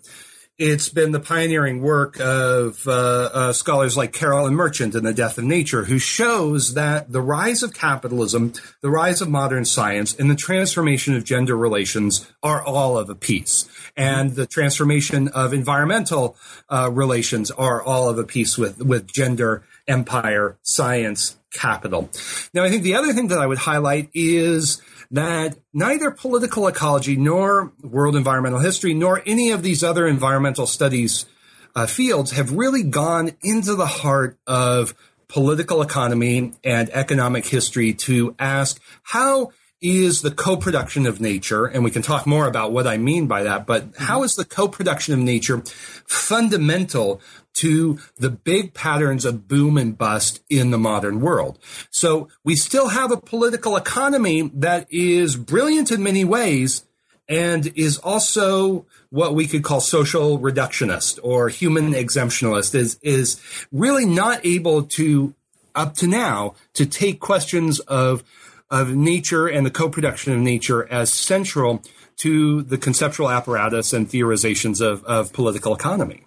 it's 0.60 0.90
been 0.90 1.10
the 1.12 1.20
pioneering 1.20 1.80
work 1.80 2.20
of 2.20 2.86
uh, 2.86 2.90
uh, 3.32 3.52
scholars 3.54 3.96
like 3.96 4.12
Carolyn 4.12 4.54
Merchant 4.54 4.94
in 4.94 5.02
The 5.04 5.14
Death 5.14 5.38
of 5.38 5.44
Nature, 5.44 5.84
who 5.84 5.98
shows 5.98 6.74
that 6.74 7.10
the 7.10 7.22
rise 7.22 7.62
of 7.62 7.72
capitalism, 7.72 8.52
the 8.82 8.90
rise 8.90 9.22
of 9.22 9.30
modern 9.30 9.64
science, 9.64 10.14
and 10.14 10.30
the 10.30 10.36
transformation 10.36 11.16
of 11.16 11.24
gender 11.24 11.56
relations 11.56 12.30
are 12.42 12.62
all 12.62 12.98
of 12.98 13.08
a 13.08 13.14
piece. 13.14 13.66
And 13.96 14.32
the 14.32 14.46
transformation 14.46 15.28
of 15.28 15.54
environmental 15.54 16.36
uh, 16.68 16.90
relations 16.92 17.50
are 17.50 17.82
all 17.82 18.10
of 18.10 18.18
a 18.18 18.24
piece 18.24 18.58
with, 18.58 18.82
with 18.82 19.10
gender, 19.10 19.64
empire, 19.88 20.58
science, 20.60 21.38
capital. 21.50 22.10
Now, 22.52 22.64
I 22.64 22.68
think 22.68 22.82
the 22.82 22.96
other 22.96 23.14
thing 23.14 23.28
that 23.28 23.38
I 23.38 23.46
would 23.46 23.58
highlight 23.58 24.10
is 24.12 24.82
that 25.10 25.58
neither 25.72 26.10
political 26.10 26.66
ecology 26.68 27.16
nor 27.16 27.72
world 27.82 28.14
environmental 28.14 28.60
history 28.60 28.94
nor 28.94 29.22
any 29.26 29.50
of 29.50 29.62
these 29.62 29.82
other 29.82 30.06
environmental 30.06 30.66
studies 30.66 31.26
uh, 31.74 31.86
fields 31.86 32.32
have 32.32 32.52
really 32.52 32.82
gone 32.82 33.30
into 33.42 33.74
the 33.74 33.86
heart 33.86 34.38
of 34.46 34.94
political 35.28 35.82
economy 35.82 36.52
and 36.64 36.90
economic 36.90 37.46
history 37.46 37.92
to 37.94 38.34
ask 38.38 38.80
how 39.02 39.50
is 39.80 40.20
the 40.20 40.30
co-production 40.30 41.06
of 41.06 41.20
nature, 41.20 41.64
and 41.64 41.82
we 41.82 41.90
can 41.90 42.02
talk 42.02 42.26
more 42.26 42.46
about 42.46 42.70
what 42.70 42.86
I 42.86 42.98
mean 42.98 43.26
by 43.26 43.44
that, 43.44 43.66
but 43.66 43.94
how 43.96 44.24
is 44.24 44.36
the 44.36 44.44
co-production 44.44 45.14
of 45.14 45.20
nature 45.20 45.62
fundamental 46.06 47.20
to 47.54 47.98
the 48.16 48.30
big 48.30 48.74
patterns 48.74 49.24
of 49.24 49.48
boom 49.48 49.76
and 49.76 49.96
bust 49.96 50.42
in 50.48 50.70
the 50.70 50.78
modern 50.78 51.20
world. 51.20 51.58
So 51.90 52.28
we 52.44 52.56
still 52.56 52.88
have 52.88 53.10
a 53.10 53.16
political 53.16 53.76
economy 53.76 54.50
that 54.54 54.86
is 54.90 55.36
brilliant 55.36 55.90
in 55.90 56.02
many 56.02 56.24
ways 56.24 56.84
and 57.28 57.72
is 57.76 57.96
also 57.98 58.86
what 59.10 59.34
we 59.34 59.46
could 59.46 59.62
call 59.62 59.80
social 59.80 60.38
reductionist 60.38 61.18
or 61.22 61.48
human 61.48 61.92
exemptionalist 61.92 62.74
is, 62.74 62.98
is 63.02 63.40
really 63.70 64.04
not 64.04 64.44
able 64.44 64.82
to, 64.82 65.34
up 65.74 65.94
to 65.94 66.08
now, 66.08 66.54
to 66.74 66.84
take 66.84 67.20
questions 67.20 67.78
of, 67.80 68.24
of 68.68 68.94
nature 68.94 69.46
and 69.46 69.64
the 69.64 69.70
co-production 69.70 70.32
of 70.32 70.40
nature 70.40 70.90
as 70.90 71.12
central 71.12 71.82
to 72.16 72.62
the 72.62 72.76
conceptual 72.76 73.30
apparatus 73.30 73.92
and 73.92 74.08
theorizations 74.08 74.80
of, 74.80 75.04
of 75.04 75.32
political 75.32 75.74
economy. 75.74 76.24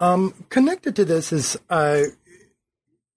Um, 0.00 0.34
connected 0.48 0.96
to 0.96 1.04
this 1.04 1.32
is, 1.32 1.58
uh, 1.68 2.04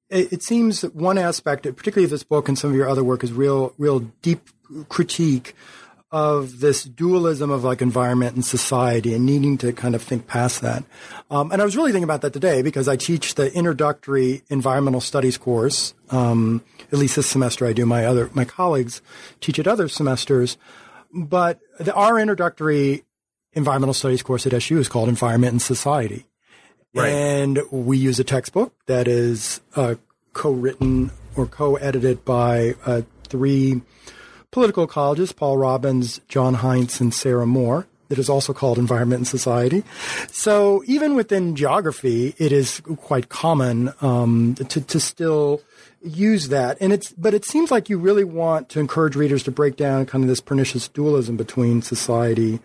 it, 0.09 0.33
it, 0.33 0.43
seems 0.43 0.81
that 0.81 0.93
one 0.93 1.17
aspect, 1.17 1.63
particularly 1.63 2.03
of 2.03 2.11
this 2.11 2.23
book 2.23 2.49
and 2.49 2.59
some 2.59 2.69
of 2.69 2.75
your 2.75 2.89
other 2.89 3.03
work, 3.03 3.23
is 3.23 3.31
real, 3.31 3.73
real 3.77 3.99
deep 4.21 4.49
critique 4.89 5.55
of 6.11 6.59
this 6.59 6.83
dualism 6.83 7.49
of 7.49 7.63
like 7.63 7.81
environment 7.81 8.35
and 8.35 8.45
society 8.45 9.15
and 9.15 9.25
needing 9.25 9.57
to 9.57 9.73
kind 9.73 9.95
of 9.95 10.01
think 10.03 10.27
past 10.27 10.61
that. 10.61 10.83
Um, 11.31 11.51
and 11.51 11.59
I 11.59 11.65
was 11.65 11.75
really 11.75 11.91
thinking 11.91 12.03
about 12.03 12.21
that 12.21 12.33
today 12.33 12.61
because 12.61 12.87
I 12.87 12.97
teach 12.97 13.33
the 13.33 13.51
introductory 13.51 14.43
environmental 14.49 15.01
studies 15.01 15.37
course. 15.37 15.95
Um, 16.11 16.63
at 16.91 16.99
least 16.99 17.15
this 17.15 17.27
semester 17.27 17.65
I 17.65 17.73
do. 17.73 17.87
My 17.87 18.05
other 18.05 18.29
my 18.33 18.45
colleagues 18.45 19.01
teach 19.41 19.57
at 19.57 19.67
other 19.67 19.87
semesters, 19.87 20.55
but 21.11 21.59
the, 21.79 21.93
our 21.95 22.19
introductory 22.19 23.05
environmental 23.53 23.95
studies 23.95 24.21
course 24.21 24.45
at 24.45 24.53
SU 24.53 24.77
is 24.77 24.87
called 24.87 25.09
Environment 25.09 25.53
and 25.53 25.61
Society. 25.61 26.27
Right. 26.93 27.09
And 27.09 27.59
we 27.71 27.97
use 27.97 28.19
a 28.19 28.23
textbook 28.23 28.73
that 28.85 29.07
is 29.07 29.61
uh, 29.75 29.95
co-written 30.33 31.11
or 31.35 31.47
co-edited 31.47 32.23
by 32.23 32.75
uh, 32.85 33.01
three 33.23 33.81
political 34.51 34.87
ecologists, 34.87 35.35
Paul 35.35 35.57
Robbins, 35.57 36.21
John 36.27 36.57
Hintz, 36.57 37.01
and 37.01 37.13
Sarah 37.13 37.47
Moore. 37.47 37.87
It 38.09 38.19
is 38.19 38.29
also 38.29 38.53
called 38.53 38.77
Environment 38.77 39.21
and 39.21 39.27
Society. 39.27 39.83
So 40.27 40.83
even 40.85 41.15
within 41.15 41.55
geography, 41.55 42.35
it 42.37 42.51
is 42.51 42.79
quite 42.97 43.29
common 43.29 43.91
um, 44.01 44.53
to, 44.55 44.81
to 44.81 44.99
still 44.99 45.61
use 46.03 46.49
that. 46.49 46.77
And 46.79 46.93
it's, 46.93 47.11
but 47.13 47.33
it 47.33 47.43
seems 47.43 47.71
like 47.71 47.89
you 47.89 47.97
really 47.97 48.23
want 48.23 48.69
to 48.69 48.79
encourage 48.79 49.15
readers 49.15 49.41
to 49.43 49.51
break 49.51 49.77
down 49.77 50.05
kind 50.05 50.23
of 50.23 50.27
this 50.27 50.41
pernicious 50.41 50.87
dualism 50.89 51.37
between 51.37 51.81
society 51.81 52.59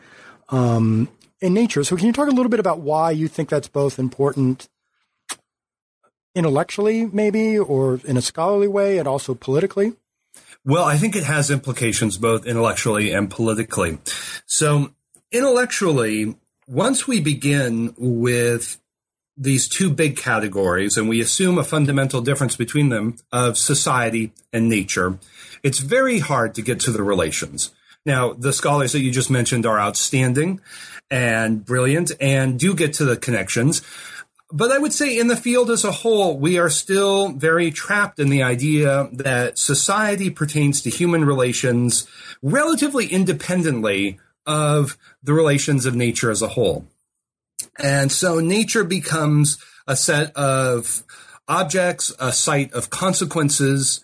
um, 0.50 1.08
in 1.40 1.54
nature. 1.54 1.84
So, 1.84 1.96
can 1.96 2.06
you 2.06 2.12
talk 2.12 2.28
a 2.28 2.32
little 2.32 2.50
bit 2.50 2.60
about 2.60 2.80
why 2.80 3.10
you 3.10 3.28
think 3.28 3.48
that's 3.48 3.68
both 3.68 3.98
important 3.98 4.68
intellectually, 6.34 7.06
maybe, 7.06 7.58
or 7.58 8.00
in 8.04 8.16
a 8.16 8.22
scholarly 8.22 8.68
way, 8.68 8.98
and 8.98 9.08
also 9.08 9.34
politically? 9.34 9.94
Well, 10.64 10.84
I 10.84 10.96
think 10.96 11.16
it 11.16 11.24
has 11.24 11.50
implications 11.50 12.18
both 12.18 12.46
intellectually 12.46 13.12
and 13.12 13.30
politically. 13.30 13.98
So, 14.46 14.92
intellectually, 15.32 16.36
once 16.66 17.06
we 17.08 17.20
begin 17.20 17.94
with 17.96 18.80
these 19.36 19.68
two 19.68 19.88
big 19.88 20.16
categories 20.16 20.96
and 20.96 21.08
we 21.08 21.20
assume 21.20 21.58
a 21.58 21.64
fundamental 21.64 22.20
difference 22.20 22.56
between 22.56 22.88
them 22.88 23.16
of 23.32 23.56
society 23.56 24.32
and 24.52 24.68
nature, 24.68 25.18
it's 25.62 25.78
very 25.78 26.18
hard 26.18 26.54
to 26.54 26.62
get 26.62 26.80
to 26.80 26.90
the 26.90 27.02
relations. 27.02 27.70
Now, 28.06 28.32
the 28.32 28.52
scholars 28.52 28.92
that 28.92 29.00
you 29.00 29.10
just 29.10 29.30
mentioned 29.30 29.66
are 29.66 29.78
outstanding 29.78 30.60
and 31.10 31.64
brilliant 31.64 32.12
and 32.20 32.58
do 32.58 32.74
get 32.74 32.94
to 32.94 33.04
the 33.04 33.16
connections. 33.16 33.82
But 34.50 34.72
I 34.72 34.78
would 34.78 34.94
say 34.94 35.18
in 35.18 35.28
the 35.28 35.36
field 35.36 35.70
as 35.70 35.84
a 35.84 35.92
whole, 35.92 36.38
we 36.38 36.58
are 36.58 36.70
still 36.70 37.32
very 37.32 37.70
trapped 37.70 38.18
in 38.18 38.30
the 38.30 38.42
idea 38.42 39.08
that 39.12 39.58
society 39.58 40.30
pertains 40.30 40.80
to 40.82 40.90
human 40.90 41.24
relations 41.24 42.06
relatively 42.42 43.06
independently 43.06 44.18
of 44.46 44.96
the 45.22 45.34
relations 45.34 45.84
of 45.84 45.94
nature 45.94 46.30
as 46.30 46.40
a 46.40 46.48
whole. 46.48 46.86
And 47.78 48.10
so 48.10 48.40
nature 48.40 48.84
becomes 48.84 49.58
a 49.86 49.96
set 49.96 50.34
of 50.34 51.02
objects, 51.46 52.12
a 52.18 52.32
site 52.32 52.72
of 52.72 52.88
consequences, 52.88 54.02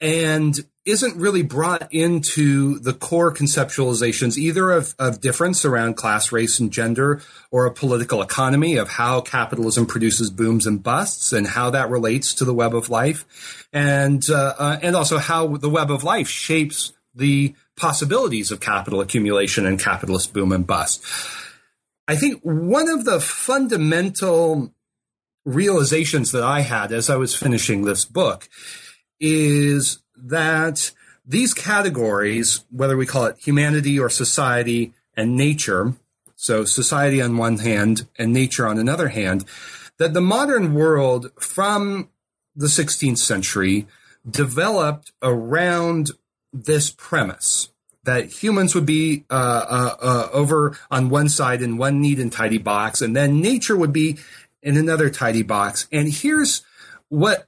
and 0.00 0.58
isn't 0.84 1.16
really 1.16 1.42
brought 1.42 1.92
into 1.92 2.78
the 2.78 2.92
core 2.92 3.34
conceptualizations 3.34 4.38
either 4.38 4.70
of, 4.70 4.94
of 4.98 5.20
difference 5.20 5.64
around 5.64 5.96
class, 5.96 6.30
race, 6.30 6.60
and 6.60 6.72
gender 6.72 7.20
or 7.50 7.66
a 7.66 7.72
political 7.72 8.22
economy 8.22 8.76
of 8.76 8.90
how 8.90 9.20
capitalism 9.20 9.84
produces 9.84 10.30
booms 10.30 10.64
and 10.64 10.82
busts 10.82 11.32
and 11.32 11.48
how 11.48 11.70
that 11.70 11.90
relates 11.90 12.34
to 12.34 12.44
the 12.44 12.54
web 12.54 12.74
of 12.74 12.88
life 12.88 13.66
and, 13.72 14.30
uh, 14.30 14.54
uh, 14.58 14.78
and 14.80 14.94
also 14.94 15.18
how 15.18 15.56
the 15.56 15.70
web 15.70 15.90
of 15.90 16.04
life 16.04 16.28
shapes 16.28 16.92
the 17.14 17.54
possibilities 17.76 18.52
of 18.52 18.60
capital 18.60 19.00
accumulation 19.00 19.66
and 19.66 19.80
capitalist 19.80 20.32
boom 20.32 20.52
and 20.52 20.66
bust. 20.66 21.04
I 22.06 22.14
think 22.14 22.40
one 22.42 22.88
of 22.88 23.04
the 23.04 23.20
fundamental 23.20 24.72
realizations 25.44 26.30
that 26.32 26.44
I 26.44 26.60
had 26.60 26.92
as 26.92 27.10
I 27.10 27.16
was 27.16 27.34
finishing 27.34 27.82
this 27.82 28.04
book 28.04 28.48
is 29.20 29.98
that 30.16 30.92
these 31.26 31.54
categories, 31.54 32.64
whether 32.70 32.96
we 32.96 33.06
call 33.06 33.26
it 33.26 33.38
humanity 33.38 33.98
or 33.98 34.08
society 34.08 34.92
and 35.16 35.36
nature, 35.36 35.94
so 36.36 36.64
society 36.64 37.20
on 37.20 37.36
one 37.36 37.58
hand 37.58 38.06
and 38.18 38.32
nature 38.32 38.66
on 38.66 38.78
another 38.78 39.08
hand, 39.08 39.44
that 39.98 40.14
the 40.14 40.20
modern 40.20 40.74
world 40.74 41.30
from 41.40 42.10
the 42.54 42.66
16th 42.66 43.18
century 43.18 43.86
developed 44.28 45.12
around 45.22 46.10
this 46.52 46.90
premise 46.90 47.70
that 48.06 48.42
humans 48.42 48.74
would 48.74 48.86
be 48.86 49.24
uh, 49.30 49.66
uh, 49.68 49.96
uh, 50.00 50.28
over 50.32 50.78
on 50.90 51.10
one 51.10 51.28
side 51.28 51.60
in 51.60 51.76
one 51.76 52.00
neat 52.00 52.18
and 52.18 52.32
tidy 52.32 52.58
box, 52.58 53.02
and 53.02 53.14
then 53.14 53.40
nature 53.40 53.76
would 53.76 53.92
be 53.92 54.16
in 54.62 54.76
another 54.76 55.10
tidy 55.10 55.42
box. 55.42 55.86
And 55.92 56.10
here's 56.10 56.62
what 57.08 57.46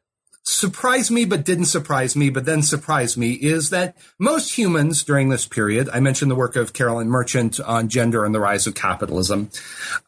surprised 0.49 1.11
me 1.11 1.27
but 1.27 1.45
didn't 1.45 1.67
surprise 1.67 2.17
me 2.17 2.31
but 2.31 2.47
then 2.47 2.63
surprised 2.63 3.19
me 3.19 3.33
is 3.33 3.69
that 3.69 3.95
most 4.19 4.57
humans 4.57 5.05
during 5.05 5.29
this 5.29 5.47
period 5.47 5.91
i 5.93 6.01
mentioned 6.01 6.31
the 6.31 6.35
work 6.35 6.57
of 6.57 6.73
carolyn 6.73 7.07
merchant 7.07 7.61
on 7.61 7.87
gender 7.87 8.25
and 8.25 8.35
the 8.35 8.41
rise 8.41 8.67
of 8.67 8.75
capitalism 8.75 9.51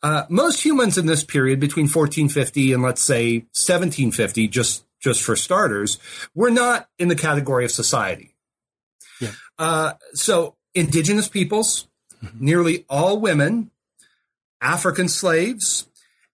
uh, 0.03 0.25
most 0.31 0.65
humans 0.65 0.97
in 0.97 1.05
this 1.05 1.23
period 1.23 1.61
between 1.61 1.85
1450 1.85 2.73
and 2.73 2.83
let's 2.83 3.03
say 3.03 3.41
1750 3.53 4.49
just 4.49 4.85
just 4.99 5.23
for 5.23 5.37
starters 5.37 5.99
were 6.35 6.51
not 6.51 6.89
in 6.99 7.09
the 7.09 7.17
category 7.17 7.67
of 7.67 7.71
society 7.71 8.35
yeah. 9.21 9.33
uh, 9.59 9.93
so 10.15 10.57
indigenous 10.75 11.29
peoples 11.29 11.87
mm-hmm. 12.25 12.43
nearly 12.43 12.87
all 12.89 13.21
women 13.21 13.71
african 14.63 15.07
slaves 15.07 15.87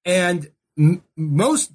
and 0.05 0.53
m- 0.79 1.03
most 1.17 1.73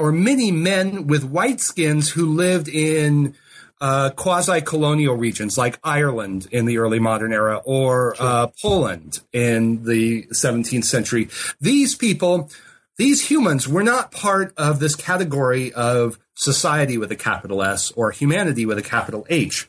or 0.00 0.12
many 0.12 0.50
men 0.50 1.06
with 1.06 1.24
white 1.24 1.60
skins 1.60 2.10
who 2.10 2.26
lived 2.26 2.68
in 2.68 3.34
uh, 3.80 4.10
quasi-colonial 4.10 5.16
regions 5.16 5.56
like 5.56 5.78
Ireland 5.82 6.48
in 6.50 6.66
the 6.66 6.78
early 6.78 6.98
modern 6.98 7.32
era 7.32 7.60
or 7.64 8.14
sure. 8.16 8.26
uh, 8.26 8.46
Poland 8.60 9.20
in 9.32 9.84
the 9.84 10.24
17th 10.32 10.84
century. 10.84 11.28
These 11.60 11.94
people, 11.94 12.50
these 12.98 13.30
humans 13.30 13.66
were 13.66 13.82
not 13.82 14.10
part 14.10 14.52
of 14.56 14.80
this 14.80 14.94
category 14.94 15.72
of 15.72 16.18
society 16.34 16.98
with 16.98 17.10
a 17.10 17.16
capital 17.16 17.62
S 17.62 17.90
or 17.92 18.10
humanity 18.10 18.66
with 18.66 18.78
a 18.78 18.82
capital 18.82 19.26
H. 19.30 19.68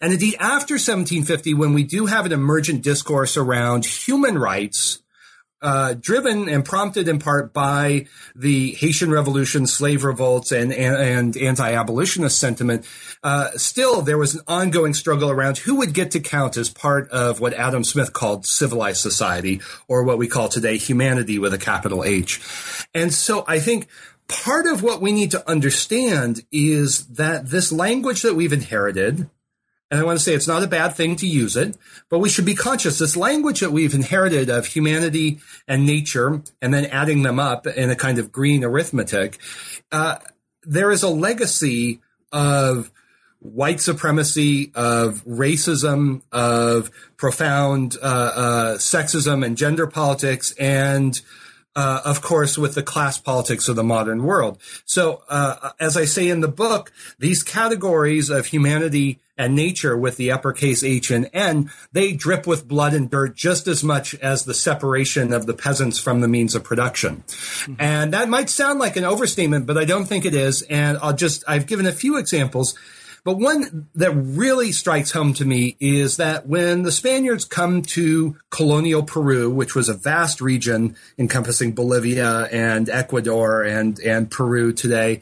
And 0.00 0.12
indeed, 0.12 0.36
after 0.38 0.74
1750, 0.74 1.54
when 1.54 1.72
we 1.72 1.84
do 1.84 2.06
have 2.06 2.26
an 2.26 2.32
emergent 2.32 2.82
discourse 2.82 3.36
around 3.36 3.84
human 3.84 4.38
rights, 4.38 5.01
uh, 5.62 5.94
driven 5.94 6.48
and 6.48 6.64
prompted 6.64 7.08
in 7.08 7.18
part 7.18 7.52
by 7.52 8.06
the 8.34 8.72
Haitian 8.72 9.10
Revolution, 9.10 9.66
slave 9.66 10.04
revolts, 10.04 10.52
and 10.52 10.72
and, 10.72 10.96
and 10.96 11.36
anti-abolitionist 11.36 12.36
sentiment. 12.36 12.84
Uh, 13.22 13.50
still, 13.56 14.02
there 14.02 14.18
was 14.18 14.34
an 14.34 14.42
ongoing 14.48 14.94
struggle 14.94 15.30
around 15.30 15.58
who 15.58 15.76
would 15.76 15.94
get 15.94 16.10
to 16.10 16.20
count 16.20 16.56
as 16.56 16.68
part 16.68 17.08
of 17.10 17.40
what 17.40 17.54
Adam 17.54 17.84
Smith 17.84 18.12
called 18.12 18.44
civilized 18.44 19.00
society, 19.00 19.60
or 19.88 20.02
what 20.02 20.18
we 20.18 20.28
call 20.28 20.48
today 20.48 20.76
humanity 20.76 21.38
with 21.38 21.54
a 21.54 21.58
capital 21.58 22.04
H. 22.04 22.40
And 22.94 23.12
so, 23.12 23.44
I 23.46 23.60
think 23.60 23.86
part 24.28 24.66
of 24.66 24.82
what 24.82 25.00
we 25.00 25.12
need 25.12 25.30
to 25.30 25.48
understand 25.48 26.44
is 26.50 27.06
that 27.06 27.46
this 27.50 27.70
language 27.70 28.22
that 28.22 28.34
we've 28.34 28.52
inherited 28.52 29.28
and 29.92 30.00
I 30.00 30.04
want 30.04 30.18
to 30.18 30.24
say 30.24 30.32
it's 30.32 30.48
not 30.48 30.62
a 30.62 30.66
bad 30.66 30.94
thing 30.94 31.16
to 31.16 31.26
use 31.26 31.54
it, 31.54 31.76
but 32.08 32.18
we 32.18 32.30
should 32.30 32.46
be 32.46 32.54
conscious. 32.54 32.98
This 32.98 33.14
language 33.14 33.60
that 33.60 33.72
we've 33.72 33.92
inherited 33.92 34.48
of 34.48 34.64
humanity 34.64 35.38
and 35.68 35.84
nature, 35.84 36.42
and 36.62 36.72
then 36.72 36.86
adding 36.86 37.24
them 37.24 37.38
up 37.38 37.66
in 37.66 37.90
a 37.90 37.94
kind 37.94 38.18
of 38.18 38.32
green 38.32 38.64
arithmetic, 38.64 39.38
uh, 39.92 40.16
there 40.62 40.90
is 40.92 41.02
a 41.02 41.10
legacy 41.10 42.00
of 42.32 42.90
white 43.40 43.80
supremacy, 43.80 44.72
of 44.74 45.22
racism, 45.26 46.22
of 46.32 46.90
profound 47.18 47.98
uh, 48.00 48.06
uh, 48.06 48.74
sexism 48.78 49.44
and 49.44 49.58
gender 49.58 49.86
politics, 49.86 50.52
and 50.58 51.20
uh, 51.74 52.00
of 52.04 52.20
course, 52.20 52.58
with 52.58 52.74
the 52.74 52.82
class 52.82 53.18
politics 53.18 53.68
of 53.68 53.76
the 53.76 53.84
modern 53.84 54.24
world. 54.24 54.58
So, 54.84 55.22
uh, 55.28 55.70
as 55.80 55.96
I 55.96 56.04
say 56.04 56.28
in 56.28 56.40
the 56.40 56.48
book, 56.48 56.92
these 57.18 57.42
categories 57.42 58.30
of 58.30 58.46
humanity 58.46 59.20
and 59.38 59.54
nature 59.54 59.96
with 59.96 60.18
the 60.18 60.30
uppercase 60.30 60.84
H 60.84 61.10
and 61.10 61.28
N, 61.32 61.70
they 61.92 62.12
drip 62.12 62.46
with 62.46 62.68
blood 62.68 62.92
and 62.92 63.10
dirt 63.10 63.34
just 63.34 63.66
as 63.66 63.82
much 63.82 64.14
as 64.16 64.44
the 64.44 64.54
separation 64.54 65.32
of 65.32 65.46
the 65.46 65.54
peasants 65.54 65.98
from 65.98 66.20
the 66.20 66.28
means 66.28 66.54
of 66.54 66.62
production. 66.62 67.24
Mm-hmm. 67.26 67.74
And 67.78 68.12
that 68.12 68.28
might 68.28 68.50
sound 68.50 68.78
like 68.78 68.96
an 68.96 69.04
overstatement, 69.04 69.66
but 69.66 69.78
I 69.78 69.86
don't 69.86 70.04
think 70.04 70.26
it 70.26 70.34
is. 70.34 70.62
And 70.62 70.98
I'll 71.00 71.16
just, 71.16 71.42
I've 71.48 71.66
given 71.66 71.86
a 71.86 71.92
few 71.92 72.18
examples 72.18 72.74
but 73.24 73.38
one 73.38 73.88
that 73.94 74.10
really 74.12 74.72
strikes 74.72 75.12
home 75.12 75.32
to 75.34 75.44
me 75.44 75.76
is 75.78 76.16
that 76.16 76.46
when 76.46 76.82
the 76.82 76.90
Spaniards 76.90 77.44
come 77.44 77.82
to 77.82 78.36
colonial 78.50 79.04
Peru, 79.04 79.48
which 79.48 79.76
was 79.76 79.88
a 79.88 79.94
vast 79.94 80.40
region 80.40 80.96
encompassing 81.16 81.72
Bolivia 81.72 82.48
and 82.50 82.88
Ecuador 82.88 83.62
and, 83.62 83.98
and 84.00 84.30
Peru 84.30 84.72
today, 84.72 85.20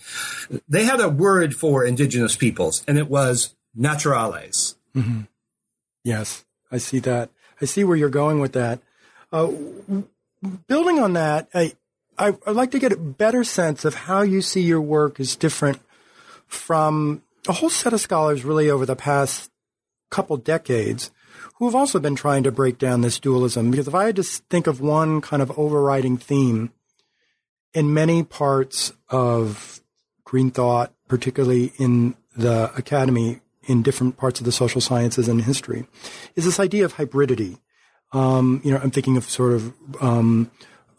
they 0.68 0.84
had 0.84 1.00
a 1.00 1.10
word 1.10 1.54
for 1.54 1.84
indigenous 1.84 2.36
peoples, 2.36 2.82
and 2.88 2.96
it 2.96 3.08
was 3.08 3.54
naturales. 3.78 4.76
Mm-hmm. 4.96 5.22
Yes, 6.02 6.44
I 6.72 6.78
see 6.78 7.00
that. 7.00 7.28
I 7.60 7.66
see 7.66 7.84
where 7.84 7.96
you're 7.96 8.08
going 8.08 8.40
with 8.40 8.52
that. 8.54 8.80
Uh, 9.30 9.52
building 10.66 10.98
on 10.98 11.12
that, 11.12 11.48
I, 11.54 11.74
I, 12.18 12.30
would 12.30 12.56
like 12.56 12.70
to 12.70 12.78
get 12.78 12.92
a 12.92 12.96
better 12.96 13.44
sense 13.44 13.84
of 13.84 13.94
how 13.94 14.22
you 14.22 14.40
see 14.40 14.62
your 14.62 14.80
work 14.80 15.20
is 15.20 15.36
different 15.36 15.80
from 16.46 17.22
a 17.48 17.52
whole 17.52 17.70
set 17.70 17.92
of 17.92 18.00
scholars 18.00 18.44
really 18.44 18.70
over 18.70 18.86
the 18.86 18.96
past 18.96 19.50
couple 20.10 20.36
decades 20.36 21.10
who 21.56 21.66
have 21.66 21.74
also 21.74 21.98
been 21.98 22.16
trying 22.16 22.42
to 22.42 22.52
break 22.52 22.78
down 22.78 23.00
this 23.00 23.20
dualism. 23.20 23.70
Because 23.70 23.88
if 23.88 23.94
I 23.94 24.06
had 24.06 24.16
to 24.16 24.22
think 24.22 24.66
of 24.66 24.80
one 24.80 25.20
kind 25.20 25.42
of 25.42 25.56
overriding 25.58 26.16
theme 26.16 26.72
in 27.72 27.94
many 27.94 28.22
parts 28.22 28.92
of 29.08 29.80
green 30.24 30.50
thought, 30.50 30.92
particularly 31.08 31.72
in 31.78 32.14
the 32.36 32.72
academy, 32.76 33.40
in 33.66 33.82
different 33.82 34.16
parts 34.16 34.40
of 34.40 34.46
the 34.46 34.52
social 34.52 34.80
sciences 34.80 35.28
and 35.28 35.42
history, 35.42 35.86
is 36.34 36.44
this 36.44 36.60
idea 36.60 36.84
of 36.84 36.94
hybridity. 36.94 37.58
Um, 38.12 38.60
you 38.64 38.72
know, 38.72 38.78
I'm 38.82 38.90
thinking 38.90 39.16
of 39.16 39.24
sort 39.24 39.52
of 39.52 39.72
um, 40.00 40.50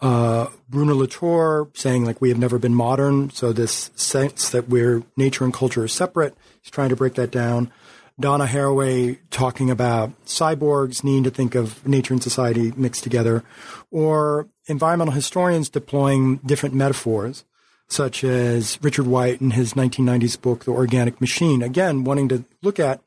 uh, 0.02 0.48
Bruno 0.68 0.96
Latour 0.96 1.70
saying 1.74 2.06
like 2.06 2.22
we 2.22 2.30
have 2.30 2.40
never 2.40 2.58
been 2.58 2.74
modern, 2.74 3.30
so 3.30 3.54
this 3.54 3.92
sense 3.96 4.50
that 4.50 4.68
we're 4.68 5.04
nature 5.16 5.44
and 5.44 5.54
culture 5.54 5.84
are 5.84 5.88
separate. 5.88 6.36
He's 6.62 6.72
trying 6.72 6.90
to 6.90 6.96
break 6.96 7.16
that 7.16 7.32
down. 7.32 7.72
Donna 8.20 8.46
Haraway 8.46 9.18
talking 9.30 9.70
about 9.72 10.12
cyborgs 10.26 11.04
needing 11.04 11.24
to 11.24 11.32
think 11.32 11.56
of 11.56 11.88
nature 11.88 12.14
and 12.14 12.22
society 12.22 12.72
mixed 12.76 13.04
together, 13.04 13.44
or 13.90 14.48
environmental 14.68 15.14
historians 15.14 15.70
deploying 15.70 16.38
different 16.38 16.76
metaphors, 16.76 17.46
such 17.88 18.24
as 18.24 18.80
Richard 18.82 19.08
White 19.08 19.42
in 19.42 19.52
his 19.52 19.74
1990s 19.74 20.40
book, 20.40 20.66
The 20.66 20.72
Organic 20.72 21.22
Machine, 21.22 21.62
again 21.62 22.04
wanting 22.04 22.30
to 22.30 22.46
look 22.62 22.80
at 22.80 23.02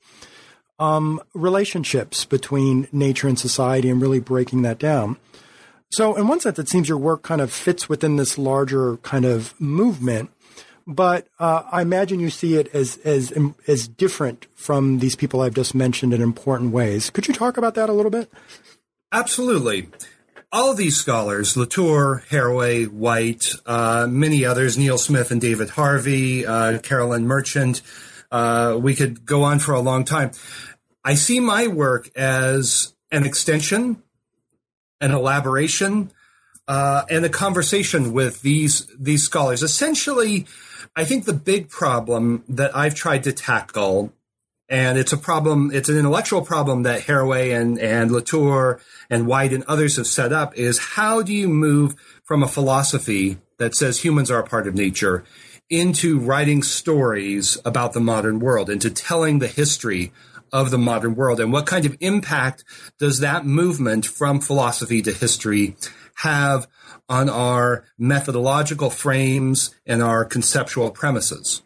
um, 0.78 1.20
relationships 1.34 2.24
between 2.24 2.88
nature 2.92 3.28
and 3.28 3.38
society 3.38 3.88
and 3.90 4.02
really 4.02 4.20
breaking 4.20 4.62
that 4.62 4.78
down. 4.78 5.16
So, 5.90 6.14
in 6.16 6.26
one 6.26 6.40
sense, 6.40 6.58
it 6.58 6.68
seems 6.68 6.88
your 6.88 6.98
work 6.98 7.22
kind 7.22 7.40
of 7.40 7.52
fits 7.52 7.88
within 7.88 8.16
this 8.16 8.36
larger 8.36 8.96
kind 8.98 9.24
of 9.24 9.58
movement. 9.60 10.30
But 10.86 11.28
uh, 11.38 11.62
I 11.70 11.82
imagine 11.82 12.20
you 12.20 12.30
see 12.30 12.56
it 12.56 12.74
as 12.74 12.98
as 12.98 13.32
as 13.66 13.88
different 13.88 14.46
from 14.54 14.98
these 14.98 15.16
people 15.16 15.40
I've 15.40 15.54
just 15.54 15.74
mentioned 15.74 16.12
in 16.12 16.20
important 16.20 16.72
ways. 16.72 17.10
Could 17.10 17.26
you 17.26 17.32
talk 17.34 17.56
about 17.56 17.74
that 17.74 17.88
a 17.88 17.92
little 17.92 18.10
bit? 18.10 18.30
Absolutely. 19.12 19.88
All 20.52 20.70
of 20.70 20.76
these 20.76 20.96
scholars, 20.96 21.56
Latour, 21.56 22.24
Haraway, 22.30 22.88
White, 22.88 23.44
uh, 23.66 24.06
many 24.08 24.44
others, 24.44 24.78
Neil 24.78 24.98
Smith 24.98 25.32
and 25.32 25.40
David 25.40 25.70
Harvey, 25.70 26.46
uh, 26.46 26.78
Carolyn 26.78 27.26
Merchant, 27.26 27.82
uh, 28.30 28.78
we 28.80 28.94
could 28.94 29.26
go 29.26 29.42
on 29.42 29.58
for 29.58 29.72
a 29.72 29.80
long 29.80 30.04
time. 30.04 30.30
I 31.04 31.14
see 31.14 31.40
my 31.40 31.66
work 31.66 32.08
as 32.16 32.94
an 33.10 33.26
extension 33.26 34.03
an 35.04 35.12
elaboration 35.12 36.10
uh, 36.66 37.02
and 37.10 37.26
a 37.26 37.28
conversation 37.28 38.12
with 38.14 38.40
these 38.40 38.86
these 38.98 39.22
scholars. 39.22 39.62
Essentially, 39.62 40.46
I 40.96 41.04
think 41.04 41.26
the 41.26 41.34
big 41.34 41.68
problem 41.68 42.42
that 42.48 42.74
I've 42.74 42.94
tried 42.94 43.22
to 43.24 43.32
tackle, 43.32 44.12
and 44.68 44.96
it's 44.96 45.12
a 45.12 45.18
problem, 45.18 45.70
it's 45.74 45.90
an 45.90 45.98
intellectual 45.98 46.40
problem 46.40 46.84
that 46.84 47.02
Haraway 47.02 47.54
and 47.54 47.78
and 47.78 48.10
Latour 48.10 48.80
and 49.10 49.26
White 49.26 49.52
and 49.52 49.62
others 49.64 49.96
have 49.96 50.06
set 50.06 50.32
up, 50.32 50.56
is 50.56 50.94
how 50.96 51.20
do 51.20 51.34
you 51.34 51.48
move 51.48 51.94
from 52.24 52.42
a 52.42 52.48
philosophy 52.48 53.36
that 53.58 53.74
says 53.74 54.00
humans 54.00 54.30
are 54.30 54.40
a 54.40 54.46
part 54.46 54.66
of 54.66 54.74
nature 54.74 55.22
into 55.68 56.18
writing 56.18 56.62
stories 56.62 57.58
about 57.64 57.92
the 57.92 58.00
modern 58.00 58.38
world, 58.38 58.70
into 58.70 58.90
telling 58.90 59.38
the 59.38 59.48
history 59.48 60.12
of 60.54 60.70
the 60.70 60.78
modern 60.78 61.16
world, 61.16 61.40
and 61.40 61.52
what 61.52 61.66
kind 61.66 61.84
of 61.84 61.96
impact 62.00 62.64
does 62.98 63.18
that 63.18 63.44
movement 63.44 64.06
from 64.06 64.40
philosophy 64.40 65.02
to 65.02 65.12
history 65.12 65.76
have 66.18 66.68
on 67.08 67.28
our 67.28 67.84
methodological 67.98 68.88
frames 68.88 69.74
and 69.84 70.00
our 70.00 70.24
conceptual 70.24 70.92
premises. 70.92 71.62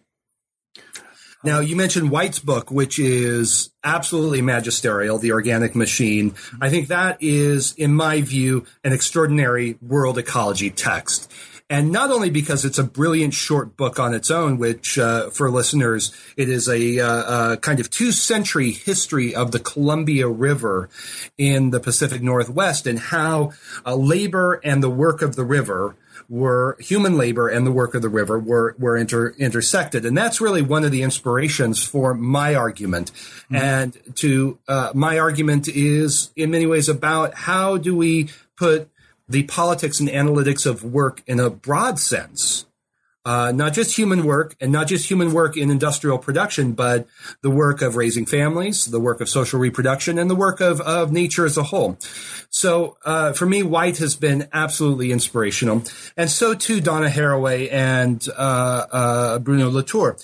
Now, 1.44 1.60
you 1.60 1.76
mentioned 1.76 2.10
White's 2.10 2.40
book, 2.40 2.70
which 2.70 2.98
is 2.98 3.70
absolutely 3.84 4.42
magisterial, 4.42 5.18
The 5.18 5.32
Organic 5.32 5.76
Machine. 5.76 6.34
I 6.60 6.70
think 6.70 6.88
that 6.88 7.18
is, 7.20 7.74
in 7.74 7.94
my 7.94 8.22
view, 8.22 8.64
an 8.82 8.92
extraordinary 8.92 9.78
world 9.80 10.18
ecology 10.18 10.70
text. 10.70 11.30
And 11.70 11.92
not 11.92 12.10
only 12.10 12.30
because 12.30 12.64
it's 12.64 12.78
a 12.78 12.84
brilliant 12.84 13.34
short 13.34 13.76
book 13.76 13.98
on 13.98 14.14
its 14.14 14.30
own, 14.30 14.56
which 14.56 14.98
uh, 14.98 15.28
for 15.28 15.50
listeners, 15.50 16.12
it 16.36 16.48
is 16.48 16.66
a, 16.66 16.98
uh, 16.98 17.52
a, 17.52 17.56
kind 17.58 17.78
of 17.78 17.90
two 17.90 18.10
century 18.10 18.70
history 18.70 19.34
of 19.34 19.52
the 19.52 19.60
Columbia 19.60 20.28
River 20.28 20.88
in 21.36 21.68
the 21.70 21.80
Pacific 21.80 22.22
Northwest 22.22 22.86
and 22.86 22.98
how 22.98 23.52
uh, 23.84 23.94
labor 23.94 24.60
and 24.64 24.82
the 24.82 24.88
work 24.88 25.20
of 25.20 25.36
the 25.36 25.44
river 25.44 25.94
were 26.28 26.76
human 26.78 27.16
labor 27.16 27.48
and 27.48 27.66
the 27.66 27.72
work 27.72 27.94
of 27.94 28.02
the 28.02 28.08
river 28.08 28.38
were 28.38 28.74
were 28.78 28.96
inter, 28.96 29.34
intersected, 29.38 30.04
and 30.04 30.16
that's 30.16 30.40
really 30.40 30.60
one 30.60 30.84
of 30.84 30.92
the 30.92 31.02
inspirations 31.02 31.82
for 31.82 32.12
my 32.12 32.54
argument. 32.54 33.10
Mm-hmm. 33.12 33.56
And 33.56 34.16
to 34.16 34.58
uh, 34.68 34.92
my 34.94 35.18
argument 35.18 35.68
is 35.68 36.30
in 36.36 36.50
many 36.50 36.66
ways 36.66 36.88
about 36.88 37.34
how 37.34 37.78
do 37.78 37.96
we 37.96 38.28
put 38.56 38.90
the 39.28 39.42
politics 39.44 40.00
and 40.00 40.08
analytics 40.08 40.66
of 40.66 40.84
work 40.84 41.22
in 41.26 41.38
a 41.38 41.50
broad 41.50 41.98
sense. 41.98 42.66
Uh, 43.24 43.52
not 43.52 43.74
just 43.74 43.98
human 43.98 44.24
work 44.24 44.56
and 44.58 44.72
not 44.72 44.86
just 44.86 45.10
human 45.10 45.34
work 45.34 45.54
in 45.54 45.70
industrial 45.70 46.16
production, 46.16 46.72
but 46.72 47.06
the 47.42 47.50
work 47.50 47.82
of 47.82 47.94
raising 47.94 48.24
families, 48.24 48.86
the 48.86 49.00
work 49.00 49.20
of 49.20 49.28
social 49.28 49.60
reproduction, 49.60 50.18
and 50.18 50.30
the 50.30 50.34
work 50.34 50.62
of, 50.62 50.80
of 50.80 51.12
nature 51.12 51.44
as 51.44 51.58
a 51.58 51.64
whole. 51.64 51.98
So, 52.48 52.96
uh, 53.04 53.34
for 53.34 53.44
me, 53.44 53.62
White 53.62 53.98
has 53.98 54.16
been 54.16 54.48
absolutely 54.50 55.12
inspirational. 55.12 55.82
And 56.16 56.30
so 56.30 56.54
too 56.54 56.80
Donna 56.80 57.10
Haraway 57.10 57.70
and 57.70 58.26
uh, 58.34 58.86
uh 58.90 59.38
Bruno 59.40 59.68
Latour. 59.68 60.16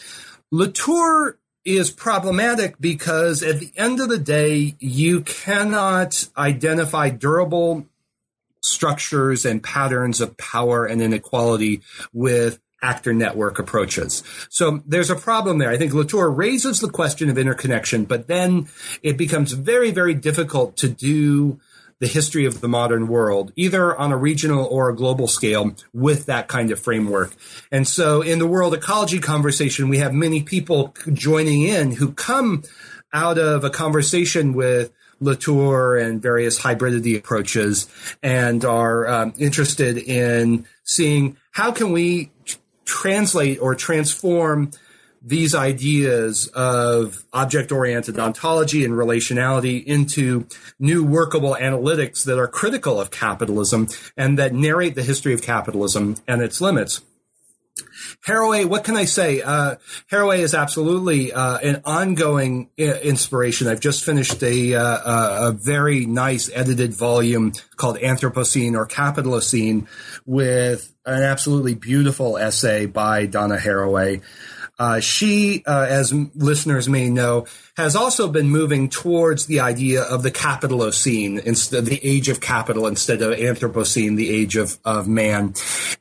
Latour 0.50 1.38
is 1.64 1.90
problematic 1.90 2.76
because 2.80 3.42
at 3.42 3.60
the 3.60 3.72
end 3.76 4.00
of 4.00 4.08
the 4.08 4.18
day, 4.18 4.76
you 4.78 5.20
cannot 5.20 6.28
identify 6.38 7.10
durable 7.10 7.86
structures 8.64 9.44
and 9.44 9.62
patterns 9.62 10.20
of 10.20 10.37
power 10.37 10.87
and 10.87 11.03
inequality 11.03 11.83
with 12.12 12.61
actor 12.83 13.14
network 13.14 13.59
approaches. 13.59 14.22
So 14.50 14.83
there's 14.87 15.11
a 15.11 15.16
problem 15.16 15.59
there. 15.59 15.70
I 15.70 15.79
think 15.79 15.94
Latour 15.94 16.31
raises 16.31 16.81
the 16.81 16.90
question 16.90 17.31
of 17.31 17.38
interconnection, 17.38 18.05
but 18.05 18.29
then 18.29 18.68
it 19.03 19.16
becomes 19.16 19.53
very, 19.53 19.90
very 19.90 20.14
difficult 20.14 20.77
to 20.79 20.88
do 20.88 21.59
the 22.00 22.07
history 22.07 22.44
of 22.44 22.61
the 22.61 22.68
modern 22.68 23.09
world, 23.09 23.53
either 23.57 23.96
on 23.96 24.12
a 24.12 24.16
regional 24.16 24.66
or 24.66 24.90
a 24.90 24.96
global 24.96 25.27
scale 25.27 25.74
with 25.94 26.27
that 26.27 26.48
kind 26.48 26.70
of 26.70 26.79
framework. 26.79 27.35
And 27.72 27.88
so 27.88 28.20
in 28.20 28.38
the 28.38 28.46
world 28.46 28.74
ecology 28.74 29.20
conversation, 29.20 29.88
we 29.88 29.98
have 29.98 30.12
many 30.12 30.42
people 30.42 30.94
joining 31.12 31.62
in 31.62 31.92
who 31.92 32.12
come 32.12 32.64
out 33.12 33.38
of 33.38 33.64
a 33.64 33.70
conversation 33.70 34.53
with 34.53 34.92
Latour 35.24 35.96
and 35.96 36.20
various 36.20 36.60
hybridity 36.60 37.16
approaches 37.16 37.88
and 38.22 38.64
are 38.64 39.08
um, 39.08 39.34
interested 39.38 39.98
in 39.98 40.66
seeing 40.84 41.37
how 41.52 41.72
can 41.72 41.92
we 41.92 42.30
translate 42.84 43.58
or 43.60 43.74
transform 43.74 44.70
these 45.24 45.54
ideas 45.54 46.48
of 46.48 47.24
object 47.32 47.72
oriented 47.72 48.18
ontology 48.18 48.84
and 48.84 48.92
relationality 48.92 49.82
into 49.84 50.46
new 50.78 51.02
workable 51.02 51.56
analytics 51.58 52.24
that 52.24 52.38
are 52.38 52.46
critical 52.46 53.00
of 53.00 53.10
capitalism 53.10 53.88
and 54.18 54.38
that 54.38 54.52
narrate 54.52 54.94
the 54.94 55.02
history 55.02 55.32
of 55.32 55.40
capitalism 55.40 56.16
and 56.28 56.42
its 56.42 56.60
limits. 56.60 57.00
Haraway, 58.26 58.66
what 58.66 58.84
can 58.84 58.96
I 58.96 59.04
say? 59.04 59.42
Uh, 59.42 59.76
Haraway 60.10 60.38
is 60.38 60.54
absolutely 60.54 61.32
uh, 61.32 61.58
an 61.58 61.82
ongoing 61.84 62.70
I- 62.78 63.00
inspiration. 63.02 63.68
I've 63.68 63.80
just 63.80 64.04
finished 64.04 64.42
a, 64.42 64.74
uh, 64.74 65.48
a 65.48 65.52
very 65.52 66.06
nice 66.06 66.50
edited 66.52 66.94
volume 66.94 67.52
called 67.76 67.98
Anthropocene 67.98 68.74
or 68.74 68.86
Capitalocene 68.86 69.86
with 70.26 70.92
an 71.06 71.22
absolutely 71.22 71.74
beautiful 71.74 72.38
essay 72.38 72.86
by 72.86 73.26
Donna 73.26 73.56
Haraway. 73.56 74.22
Uh, 74.76 74.98
she, 74.98 75.62
uh, 75.66 75.86
as 75.88 76.12
listeners 76.34 76.88
may 76.88 77.08
know, 77.08 77.46
has 77.76 77.94
also 77.94 78.28
been 78.28 78.48
moving 78.48 78.88
towards 78.88 79.46
the 79.46 79.60
idea 79.60 80.02
of 80.02 80.22
the 80.24 80.32
capitalocene 80.32 81.40
instead 81.44 81.84
the 81.84 82.00
age 82.04 82.28
of 82.28 82.40
capital 82.40 82.86
instead 82.86 83.22
of 83.22 83.38
Anthropocene, 83.38 84.16
the 84.16 84.30
age 84.30 84.56
of, 84.56 84.78
of 84.84 85.06
man. 85.06 85.54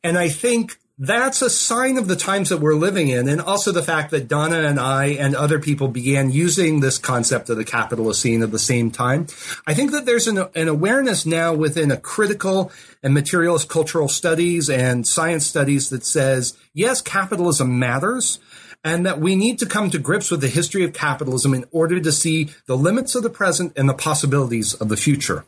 And 0.04 0.18
I 0.18 0.30
think 0.30 0.80
that's 1.00 1.42
a 1.42 1.50
sign 1.50 1.98
of 1.98 2.08
the 2.08 2.16
times 2.16 2.50
that 2.50 2.60
we're 2.60 2.76
living 2.76 3.08
in, 3.08 3.28
and 3.28 3.42
also 3.42 3.72
the 3.72 3.82
fact 3.82 4.12
that 4.12 4.28
Donna 4.28 4.60
and 4.60 4.80
I 4.80 5.08
and 5.08 5.36
other 5.36 5.60
people 5.60 5.88
began 5.88 6.30
using 6.30 6.80
this 6.80 7.00
concept 7.00 7.50
of 7.50 7.58
the 7.58 7.66
capitalocene 7.66 8.44
at 8.44 8.52
the 8.52 8.60
same 8.60 8.92
time. 8.92 9.26
I 9.66 9.74
think 9.74 9.92
that 9.92 10.06
there's 10.06 10.28
an, 10.28 10.46
an 10.54 10.68
awareness 10.68 11.26
now 11.26 11.54
within 11.54 11.90
a 11.90 11.98
critical 11.98 12.72
and 13.02 13.14
materialist 13.14 13.70
cultural 13.70 14.08
studies 14.08 14.70
and 14.70 15.08
science 15.08 15.48
studies 15.48 15.90
that 15.90 16.06
says, 16.06 16.56
yes, 16.76 17.02
capitalism 17.02 17.80
matters, 17.80 18.38
and 18.84 19.06
that 19.06 19.20
we 19.20 19.36
need 19.36 19.58
to 19.60 19.66
come 19.66 19.90
to 19.90 19.98
grips 19.98 20.30
with 20.30 20.42
the 20.42 20.48
history 20.48 20.84
of 20.84 20.94
capitalism 20.94 21.56
in 21.56 21.66
order 21.72 22.00
to 22.00 22.12
see 22.12 22.50
the 22.68 22.78
limits 22.78 23.16
of 23.16 23.24
the 23.24 23.30
present 23.32 23.74
and 23.76 23.90
the 23.90 23.94
possibilities 23.96 24.76
of 24.76 24.90
the 24.90 24.98
future. 24.98 25.44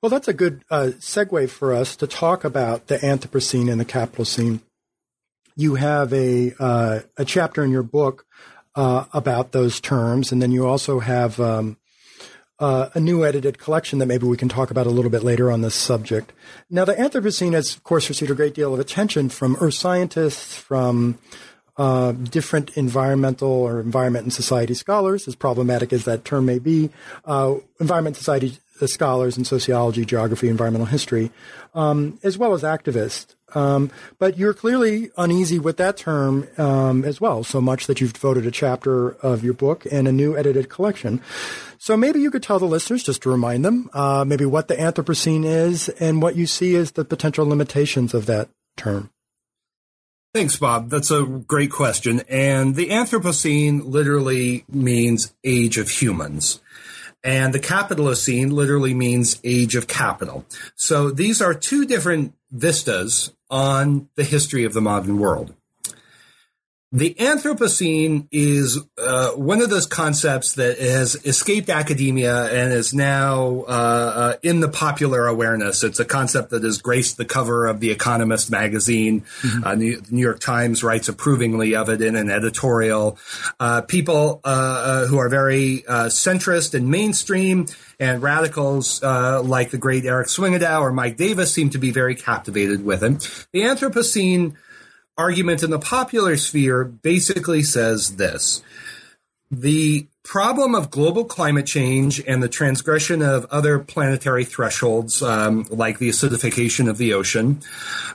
Well, 0.00 0.10
that's 0.10 0.28
a 0.28 0.32
good 0.32 0.62
uh, 0.70 0.92
segue 0.98 1.50
for 1.50 1.72
us 1.72 1.96
to 1.96 2.06
talk 2.06 2.44
about 2.44 2.86
the 2.86 2.98
Anthropocene 2.98 3.70
and 3.70 3.80
the 3.80 3.84
Capitalocene. 3.84 4.60
You 5.56 5.74
have 5.74 6.12
a 6.12 6.54
uh, 6.60 7.00
a 7.16 7.24
chapter 7.24 7.64
in 7.64 7.72
your 7.72 7.82
book 7.82 8.24
uh, 8.76 9.06
about 9.12 9.50
those 9.50 9.80
terms, 9.80 10.30
and 10.30 10.40
then 10.40 10.52
you 10.52 10.68
also 10.68 11.00
have 11.00 11.40
um, 11.40 11.78
uh, 12.60 12.90
a 12.94 13.00
new 13.00 13.24
edited 13.24 13.58
collection 13.58 13.98
that 13.98 14.06
maybe 14.06 14.24
we 14.24 14.36
can 14.36 14.48
talk 14.48 14.70
about 14.70 14.86
a 14.86 14.90
little 14.90 15.10
bit 15.10 15.24
later 15.24 15.50
on 15.50 15.62
this 15.62 15.74
subject. 15.74 16.32
Now, 16.70 16.84
the 16.84 16.94
Anthropocene 16.94 17.54
has, 17.54 17.74
of 17.74 17.82
course, 17.82 18.08
received 18.08 18.30
a 18.30 18.36
great 18.36 18.54
deal 18.54 18.72
of 18.72 18.78
attention 18.78 19.28
from 19.30 19.56
earth 19.60 19.74
scientists, 19.74 20.54
from 20.54 21.18
uh, 21.76 22.12
different 22.12 22.76
environmental 22.76 23.50
or 23.50 23.80
environment 23.80 24.24
and 24.24 24.32
society 24.32 24.74
scholars, 24.74 25.26
as 25.26 25.34
problematic 25.34 25.92
as 25.92 26.04
that 26.04 26.24
term 26.24 26.46
may 26.46 26.60
be, 26.60 26.90
uh, 27.24 27.54
environment 27.80 28.16
society 28.16 28.58
scholars 28.86 29.36
in 29.36 29.44
sociology, 29.44 30.04
geography, 30.04 30.48
environmental 30.48 30.86
history, 30.86 31.32
um, 31.74 32.18
as 32.22 32.38
well 32.38 32.54
as 32.54 32.62
activists. 32.62 33.34
Um, 33.54 33.90
but 34.18 34.36
you're 34.36 34.54
clearly 34.54 35.10
uneasy 35.16 35.58
with 35.58 35.78
that 35.78 35.96
term 35.96 36.46
um, 36.58 37.04
as 37.04 37.20
well, 37.20 37.42
so 37.42 37.60
much 37.60 37.86
that 37.86 38.00
you've 38.00 38.12
devoted 38.12 38.46
a 38.46 38.50
chapter 38.50 39.12
of 39.16 39.42
your 39.42 39.54
book 39.54 39.86
and 39.90 40.06
a 40.06 40.12
new 40.12 40.36
edited 40.36 40.68
collection. 40.68 41.22
So 41.78 41.96
maybe 41.96 42.20
you 42.20 42.30
could 42.30 42.42
tell 42.42 42.58
the 42.58 42.66
listeners, 42.66 43.02
just 43.02 43.22
to 43.22 43.30
remind 43.30 43.64
them, 43.64 43.88
uh, 43.94 44.24
maybe 44.26 44.44
what 44.44 44.68
the 44.68 44.76
Anthropocene 44.76 45.44
is 45.44 45.88
and 45.88 46.20
what 46.20 46.36
you 46.36 46.46
see 46.46 46.76
as 46.76 46.92
the 46.92 47.04
potential 47.04 47.46
limitations 47.46 48.12
of 48.12 48.26
that 48.26 48.50
term. 48.76 49.10
Thanks, 50.34 50.56
Bob. 50.56 50.90
That's 50.90 51.10
a 51.10 51.24
great 51.24 51.70
question. 51.70 52.20
And 52.28 52.74
the 52.74 52.90
Anthropocene 52.90 53.86
literally 53.86 54.64
means 54.68 55.34
age 55.42 55.78
of 55.78 55.88
humans. 55.88 56.60
And 57.24 57.52
the 57.52 57.60
Capitalocene 57.60 58.52
literally 58.52 58.94
means 58.94 59.40
age 59.42 59.74
of 59.74 59.88
capital. 59.88 60.44
So 60.76 61.10
these 61.10 61.42
are 61.42 61.52
two 61.52 61.84
different 61.84 62.34
vistas 62.50 63.32
on 63.50 64.08
the 64.14 64.24
history 64.24 64.64
of 64.64 64.72
the 64.72 64.80
modern 64.80 65.18
world. 65.18 65.54
The 66.90 67.14
Anthropocene 67.18 68.28
is 68.30 68.80
uh, 68.96 69.32
one 69.32 69.60
of 69.60 69.68
those 69.68 69.84
concepts 69.84 70.54
that 70.54 70.78
has 70.78 71.16
escaped 71.16 71.68
academia 71.68 72.46
and 72.46 72.72
is 72.72 72.94
now 72.94 73.64
uh, 73.68 73.70
uh, 73.70 74.34
in 74.42 74.60
the 74.60 74.70
popular 74.70 75.26
awareness. 75.26 75.84
It's 75.84 76.00
a 76.00 76.06
concept 76.06 76.48
that 76.48 76.62
has 76.62 76.80
graced 76.80 77.18
the 77.18 77.26
cover 77.26 77.66
of 77.66 77.80
The 77.80 77.90
Economist 77.90 78.50
magazine. 78.50 79.20
Mm-hmm. 79.20 79.64
Uh, 79.64 79.74
New, 79.74 80.02
New, 80.08 80.22
York 80.22 80.40
Times 80.40 80.82
writes 80.82 81.10
approvingly 81.10 81.76
of 81.76 81.90
it 81.90 82.00
in 82.00 82.16
an 82.16 82.30
editorial. 82.30 83.18
Uh, 83.60 83.82
people 83.82 84.40
uh, 84.42 85.04
who 85.08 85.18
are 85.18 85.28
very 85.28 85.84
centrist 85.86 86.72
and 86.72 86.88
mainstream 86.88 87.66
and 88.00 88.22
radicals 88.22 89.02
like 89.02 89.70
the 89.72 89.78
great 89.78 90.06
Erik 90.06 90.28
Swyngedouw 90.28 90.80
or 90.80 90.92
Mike 90.92 91.18
Davis 91.18 91.52
seem 91.52 91.68
to 91.68 91.78
be 91.78 91.90
very 91.90 92.14
captivated 92.14 92.82
with 92.82 93.02
him. 93.02 93.18
The 93.52 93.60
Anthropocene 93.64 94.56
argument 95.18 95.62
in 95.62 95.70
the 95.70 95.78
popular 95.78 96.36
sphere 96.36 96.84
basically 96.84 97.62
says 97.62 98.16
this. 98.16 98.62
The 99.50 100.06
problem 100.22 100.74
of 100.74 100.90
global 100.90 101.24
climate 101.24 101.66
change 101.66 102.22
and 102.26 102.42
the 102.42 102.48
transgression 102.48 103.22
of 103.22 103.46
other 103.50 103.78
planetary 103.78 104.44
thresholds, 104.44 105.22
um, 105.22 105.66
like 105.70 105.98
the 105.98 106.10
acidification 106.10 106.88
of 106.88 106.98
the 106.98 107.14
ocean, 107.14 107.60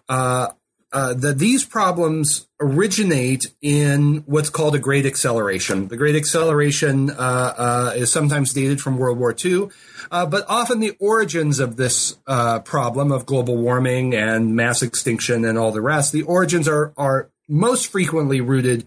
uh, 0.08 0.50
uh, 0.94 1.14
that 1.16 1.40
these 1.40 1.66
problems 1.66 2.48
originate 2.60 3.48
in 3.62 4.24
what's 4.28 4.50
called 4.50 4.76
a 4.76 4.80
great 4.80 5.06
acceleration. 5.06 5.88
The 5.88 5.98
great 5.98 6.16
acceleration 6.16 7.10
uh, 7.10 7.14
uh, 7.58 7.94
is 7.96 8.12
sometimes 8.12 8.54
dated 8.54 8.80
from 8.80 8.98
World 8.98 9.18
War 9.18 9.36
II, 9.44 9.70
uh, 10.12 10.26
but 10.28 10.46
often 10.48 10.80
the 10.80 10.96
origins 11.00 11.60
of 11.60 11.76
this 11.78 12.18
uh, 12.28 12.60
problem 12.60 13.12
of 13.12 13.26
global 13.26 13.58
warming 13.58 14.14
and 14.14 14.56
mass 14.56 14.84
extinction 14.84 15.44
and 15.44 15.58
all 15.58 15.72
the 15.72 15.82
rest, 15.82 16.12
the 16.12 16.22
origins 16.22 16.68
are 16.68 16.94
are 16.96 17.30
most 17.50 17.88
frequently 17.88 18.40
rooted 18.40 18.86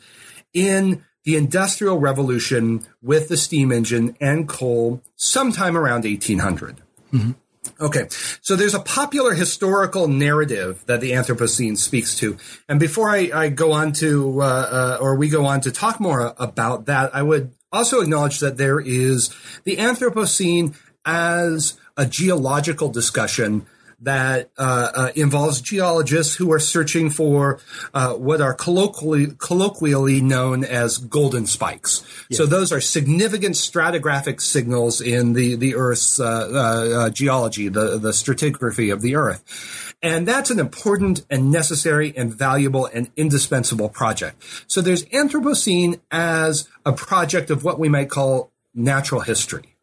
in 0.54 1.04
the 1.24 1.36
Industrial 1.36 1.98
Revolution 1.98 2.86
with 3.02 3.28
the 3.28 3.36
steam 3.36 3.72
engine 3.72 4.16
and 4.20 4.48
coal, 4.48 5.02
sometime 5.16 5.76
around 5.76 6.04
1800. 6.04 6.76
Mm-hmm. 7.12 7.32
Okay, 7.80 8.06
so 8.40 8.56
there's 8.56 8.74
a 8.74 8.80
popular 8.80 9.34
historical 9.34 10.08
narrative 10.08 10.82
that 10.86 11.00
the 11.00 11.12
Anthropocene 11.12 11.76
speaks 11.76 12.16
to, 12.18 12.36
and 12.68 12.80
before 12.80 13.10
I, 13.10 13.30
I 13.34 13.48
go 13.48 13.72
on 13.72 13.92
to, 13.94 14.40
uh, 14.40 14.44
uh, 14.44 14.98
or 15.00 15.16
we 15.16 15.28
go 15.28 15.46
on 15.46 15.60
to 15.62 15.72
talk 15.72 16.00
more 16.00 16.34
about 16.38 16.86
that, 16.86 17.14
I 17.14 17.22
would 17.22 17.52
also 17.72 18.00
acknowledge 18.00 18.40
that 18.40 18.56
there 18.56 18.80
is 18.80 19.34
the 19.64 19.76
Anthropocene 19.76 20.74
as 21.04 21.78
a 21.96 22.06
geological 22.06 22.88
discussion 22.88 23.66
that 24.00 24.50
uh, 24.58 24.90
uh, 24.94 25.10
involves 25.14 25.60
geologists 25.60 26.34
who 26.34 26.52
are 26.52 26.58
searching 26.58 27.08
for 27.10 27.60
uh, 27.94 28.12
what 28.12 28.40
are 28.40 28.52
colloquially, 28.52 29.28
colloquially 29.38 30.20
known 30.20 30.64
as 30.64 30.98
golden 30.98 31.46
spikes. 31.46 32.04
Yes. 32.28 32.38
So 32.38 32.46
those 32.46 32.72
are 32.72 32.80
significant 32.80 33.54
stratigraphic 33.54 34.40
signals 34.40 35.00
in 35.00 35.32
the 35.32 35.56
the 35.56 35.74
Earth's 35.74 36.20
uh, 36.20 36.24
uh, 36.24 36.98
uh, 36.98 37.10
geology, 37.10 37.68
the 37.68 37.98
the 37.98 38.10
stratigraphy 38.10 38.92
of 38.92 39.00
the 39.00 39.16
Earth. 39.16 39.94
And 40.02 40.28
that's 40.28 40.50
an 40.50 40.60
important 40.60 41.24
and 41.30 41.50
necessary 41.50 42.12
and 42.16 42.32
valuable 42.32 42.86
and 42.86 43.10
indispensable 43.16 43.88
project. 43.88 44.42
So 44.66 44.82
there's 44.82 45.04
Anthropocene 45.06 46.00
as 46.10 46.68
a 46.84 46.92
project 46.92 47.50
of 47.50 47.64
what 47.64 47.78
we 47.78 47.88
might 47.88 48.10
call 48.10 48.52
natural 48.74 49.22
history 49.22 49.74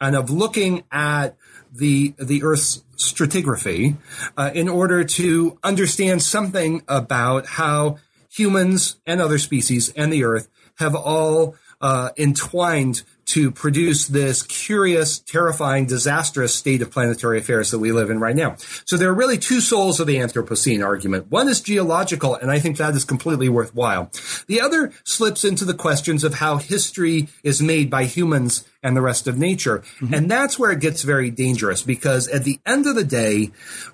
and 0.00 0.16
of 0.16 0.30
looking 0.30 0.84
at 0.90 1.36
the 1.72 2.14
the 2.18 2.42
Earth's 2.42 2.82
stratigraphy 3.00 3.96
uh, 4.36 4.50
in 4.54 4.68
order 4.68 5.04
to 5.04 5.58
understand 5.64 6.22
something 6.22 6.82
about 6.86 7.46
how 7.46 7.98
humans 8.30 8.96
and 9.06 9.20
other 9.20 9.38
species 9.38 9.90
and 9.96 10.12
the 10.12 10.22
Earth 10.24 10.48
have 10.78 10.94
all 10.94 11.56
uh, 11.80 12.10
entwined 12.16 13.02
to 13.30 13.50
produce 13.50 14.06
this 14.08 14.42
curious, 14.42 15.18
terrifying, 15.18 15.86
disastrous 15.86 16.54
state 16.54 16.82
of 16.82 16.90
planetary 16.90 17.38
affairs 17.38 17.70
that 17.70 17.78
we 17.78 17.92
live 17.92 18.10
in 18.10 18.18
right 18.18 18.34
now. 18.34 18.56
So 18.86 18.96
there 18.96 19.08
are 19.08 19.14
really 19.14 19.38
two 19.38 19.60
souls 19.60 20.00
of 20.00 20.06
the 20.06 20.16
Anthropocene 20.16 20.84
argument. 20.84 21.30
One 21.30 21.48
is 21.48 21.60
geological, 21.60 22.34
and 22.34 22.50
I 22.50 22.58
think 22.58 22.76
that 22.76 22.94
is 22.94 23.04
completely 23.04 23.48
worthwhile. 23.48 24.10
The 24.48 24.60
other 24.60 24.92
slips 25.04 25.44
into 25.44 25.64
the 25.64 25.74
questions 25.74 26.24
of 26.24 26.34
how 26.34 26.56
history 26.56 27.28
is 27.44 27.62
made 27.62 27.88
by 27.88 28.04
humans 28.04 28.64
and 28.82 28.96
the 28.96 29.02
rest 29.02 29.26
of 29.26 29.38
nature. 29.38 29.80
Mm-hmm. 30.00 30.14
And 30.14 30.30
that's 30.30 30.58
where 30.58 30.70
it 30.70 30.80
gets 30.80 31.02
very 31.02 31.30
dangerous 31.30 31.82
because 31.82 32.28
at 32.28 32.44
the 32.44 32.58
end 32.66 32.86
of 32.86 32.94
the 32.94 33.04
day, 33.04 33.50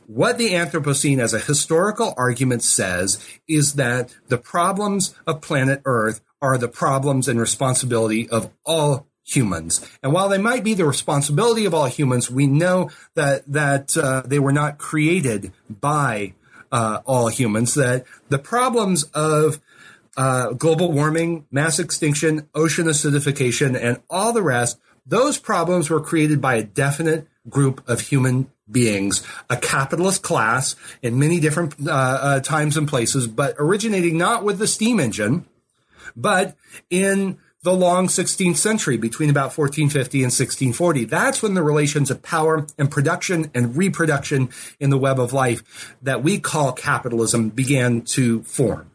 what 0.07 0.39
the 0.39 0.51
Anthropocene 0.51 1.19
as 1.19 1.35
a 1.35 1.41
historical 1.41 2.15
argument 2.17 2.63
says 2.63 3.25
is 3.49 3.75
that 3.75 4.15
the 4.29 4.39
problems 4.39 5.15
of 5.27 5.43
planet 5.43 5.83
Earth 5.85 6.21
are 6.47 6.59
the 6.59 6.69
problems 6.69 7.29
and 7.29 7.41
responsibility 7.41 8.29
of 8.29 8.51
all 8.65 9.07
humans. 9.25 9.87
And 10.03 10.13
while 10.13 10.29
they 10.29 10.39
might 10.39 10.63
be 10.63 10.75
the 10.75 10.87
responsibility 10.87 11.65
of 11.65 11.75
all 11.75 11.87
humans, 11.87 12.31
we 12.31 12.47
know 12.47 12.91
that 13.15 13.45
that 13.53 13.97
uh, 13.97 14.23
they 14.25 14.39
were 14.39 14.53
not 14.53 14.79
created 14.79 15.53
by 15.69 16.35
uh, 16.71 17.01
all 17.05 17.29
humans. 17.29 17.75
That 17.75 18.05
the 18.29 18.39
problems 18.39 19.05
of 19.15 19.61
uh, 20.17 20.53
global 20.53 20.93
warming, 20.93 21.47
mass 21.51 21.79
extinction, 21.79 22.49
ocean 22.55 22.87
acidification, 22.87 23.79
and 23.79 24.01
all 24.09 24.33
the 24.33 24.43
rest, 24.43 24.79
those 25.05 25.39
problems 25.39 25.91
were 25.91 26.01
created 26.01 26.41
by 26.41 26.55
a 26.55 26.63
definite 26.63 27.27
group 27.49 27.87
of 27.89 28.01
human 28.01 28.51
beings, 28.71 29.23
a 29.49 29.57
capitalist 29.57 30.23
class 30.23 30.75
in 31.03 31.19
many 31.19 31.39
different 31.39 31.75
uh, 31.87 31.93
uh, 31.93 32.41
times 32.41 32.77
and 32.77 32.89
places, 32.89 33.27
but 33.27 33.55
originating 33.59 34.19
not 34.19 34.43
with 34.43 34.59
the 34.59 34.67
steam 34.67 34.99
engine, 34.99 35.47
but 36.17 36.57
in 36.91 37.39
the 37.67 37.73
long 37.73 38.07
16th 38.07 38.57
century 38.57 38.97
between 38.97 39.29
about 39.29 39.57
1450 39.59 40.19
and 40.19 40.27
1640. 40.27 41.05
That's 41.07 41.43
when 41.43 41.55
the 41.55 41.65
relations 41.65 42.13
of 42.13 42.23
power 42.23 42.65
and 42.79 42.89
production 42.89 43.51
and 43.57 43.77
reproduction 43.77 44.51
in 44.79 44.91
the 44.91 44.97
web 44.97 45.19
of 45.19 45.33
life 45.33 45.97
that 46.01 46.23
we 46.23 46.39
call 46.39 46.73
capitalism 46.73 47.49
began 47.49 48.03
to 48.03 48.45
form. 48.45 48.93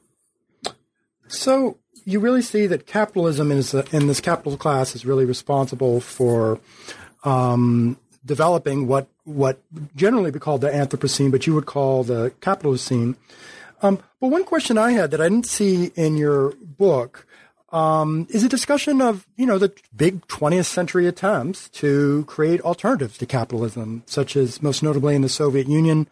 So 1.27 1.79
you 2.05 2.21
really 2.21 2.41
see 2.41 2.65
that 2.67 2.87
capitalism 2.87 3.51
is 3.51 3.73
in 3.73 4.07
this 4.07 4.21
capital 4.21 4.57
class 4.57 4.95
is 4.95 5.05
really 5.05 5.25
responsible 5.25 5.99
for 5.99 6.59
um, 7.25 7.97
developing 8.25 8.87
what 8.87 9.07
what 9.23 9.61
generally 9.95 10.31
be 10.31 10.39
called 10.39 10.61
the 10.61 10.69
Anthropocene, 10.69 11.31
but 11.31 11.45
you 11.45 11.53
would 11.53 11.65
call 11.65 12.03
the 12.03 12.31
Capitalocene. 12.41 13.15
Um, 13.81 13.99
but 14.19 14.27
one 14.27 14.43
question 14.43 14.77
I 14.77 14.91
had 14.91 15.11
that 15.11 15.21
I 15.21 15.29
didn't 15.29 15.47
see 15.47 15.91
in 15.95 16.17
your 16.17 16.53
book 16.61 17.25
um, 17.71 18.27
is 18.29 18.43
a 18.43 18.49
discussion 18.49 19.01
of 19.01 19.25
you 19.37 19.45
know 19.45 19.57
the 19.57 19.73
big 19.95 20.27
20th 20.27 20.65
century 20.65 21.07
attempts 21.07 21.69
to 21.69 22.25
create 22.25 22.61
alternatives 22.61 23.17
to 23.19 23.25
capitalism, 23.25 24.03
such 24.05 24.35
as 24.35 24.61
most 24.61 24.83
notably 24.83 25.15
in 25.15 25.21
the 25.21 25.29
Soviet 25.29 25.67
Union, 25.67 26.07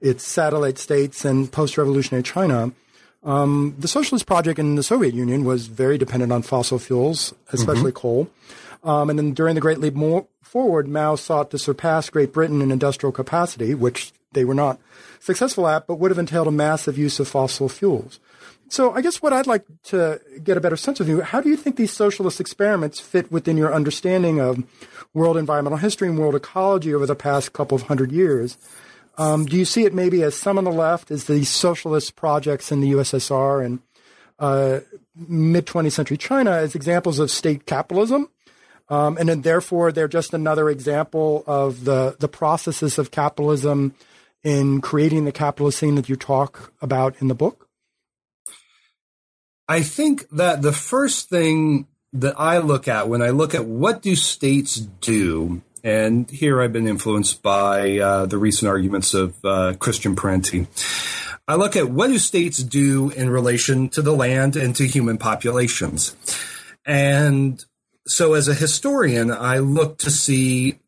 its 0.00 0.24
satellite 0.24 0.78
states, 0.78 1.24
and 1.24 1.50
post-revolutionary 1.50 2.22
China. 2.22 2.72
Um, 3.24 3.74
the 3.78 3.88
socialist 3.88 4.26
project 4.26 4.58
in 4.58 4.76
the 4.76 4.82
Soviet 4.82 5.14
Union 5.14 5.44
was 5.44 5.66
very 5.66 5.98
dependent 5.98 6.32
on 6.32 6.42
fossil 6.42 6.78
fuels, 6.78 7.34
especially 7.52 7.90
mm-hmm. 7.90 7.98
coal. 7.98 8.30
Um, 8.84 9.10
and 9.10 9.18
then 9.18 9.32
during 9.32 9.56
the 9.56 9.60
Great 9.60 9.80
Leap 9.80 9.94
Forward, 10.42 10.86
Mao 10.86 11.16
sought 11.16 11.50
to 11.50 11.58
surpass 11.58 12.08
Great 12.08 12.32
Britain 12.32 12.62
in 12.62 12.70
industrial 12.70 13.10
capacity, 13.10 13.74
which 13.74 14.12
they 14.32 14.44
were 14.44 14.54
not 14.54 14.80
successful 15.20 15.66
at, 15.66 15.86
but 15.86 15.98
would 15.98 16.10
have 16.10 16.18
entailed 16.18 16.48
a 16.48 16.52
massive 16.52 16.98
use 16.98 17.18
of 17.20 17.28
fossil 17.28 17.68
fuels. 17.68 18.20
So 18.68 18.92
I 18.92 19.00
guess 19.00 19.22
what 19.22 19.32
I'd 19.32 19.46
like 19.46 19.64
to 19.84 20.20
get 20.42 20.56
a 20.56 20.60
better 20.60 20.76
sense 20.76 20.98
of 20.98 21.08
you, 21.08 21.20
how 21.20 21.40
do 21.40 21.48
you 21.48 21.56
think 21.56 21.76
these 21.76 21.92
socialist 21.92 22.40
experiments 22.40 22.98
fit 22.98 23.30
within 23.30 23.56
your 23.56 23.72
understanding 23.72 24.40
of 24.40 24.64
world 25.14 25.36
environmental 25.36 25.78
history 25.78 26.08
and 26.08 26.18
world 26.18 26.34
ecology 26.34 26.92
over 26.92 27.06
the 27.06 27.14
past 27.14 27.52
couple 27.52 27.76
of 27.76 27.82
hundred 27.82 28.10
years? 28.10 28.58
Um, 29.18 29.46
do 29.46 29.56
you 29.56 29.64
see 29.64 29.84
it 29.84 29.94
maybe 29.94 30.22
as 30.22 30.34
some 30.34 30.58
on 30.58 30.64
the 30.64 30.72
left 30.72 31.10
as 31.10 31.24
these 31.24 31.48
socialist 31.48 32.16
projects 32.16 32.72
in 32.72 32.80
the 32.80 32.92
USSR 32.92 33.64
and 33.64 33.78
uh, 34.38 34.80
mid 35.16 35.66
20th 35.66 35.92
century 35.92 36.16
China 36.16 36.50
as 36.50 36.74
examples 36.74 37.18
of 37.18 37.30
state 37.30 37.66
capitalism? 37.66 38.28
Um, 38.88 39.16
and 39.16 39.28
then 39.28 39.42
therefore 39.42 39.90
they're 39.90 40.08
just 40.08 40.34
another 40.34 40.68
example 40.68 41.44
of 41.46 41.84
the, 41.84 42.16
the 42.18 42.28
processes 42.28 42.98
of 42.98 43.10
capitalism 43.10 43.94
in 44.46 44.80
creating 44.80 45.24
the 45.24 45.32
Capitalocene 45.32 45.96
that 45.96 46.08
you 46.08 46.14
talk 46.14 46.72
about 46.80 47.20
in 47.20 47.26
the 47.26 47.34
book? 47.34 47.68
I 49.68 49.82
think 49.82 50.28
that 50.30 50.62
the 50.62 50.72
first 50.72 51.28
thing 51.28 51.88
that 52.12 52.38
I 52.38 52.58
look 52.58 52.86
at 52.86 53.08
when 53.08 53.22
I 53.22 53.30
look 53.30 53.56
at 53.56 53.64
what 53.64 54.02
do 54.02 54.14
states 54.14 54.76
do, 54.76 55.62
and 55.82 56.30
here 56.30 56.62
I've 56.62 56.72
been 56.72 56.86
influenced 56.86 57.42
by 57.42 57.98
uh, 57.98 58.26
the 58.26 58.38
recent 58.38 58.68
arguments 58.68 59.14
of 59.14 59.34
uh, 59.44 59.74
Christian 59.80 60.14
Parenti. 60.14 60.68
I 61.48 61.56
look 61.56 61.74
at 61.74 61.90
what 61.90 62.06
do 62.06 62.18
states 62.18 62.58
do 62.58 63.10
in 63.10 63.28
relation 63.28 63.88
to 63.90 64.02
the 64.02 64.14
land 64.14 64.54
and 64.54 64.76
to 64.76 64.86
human 64.86 65.18
populations. 65.18 66.14
And 66.84 67.64
so 68.06 68.34
as 68.34 68.46
a 68.46 68.54
historian, 68.54 69.32
I 69.32 69.58
look 69.58 69.98
to 69.98 70.10
see 70.10 70.78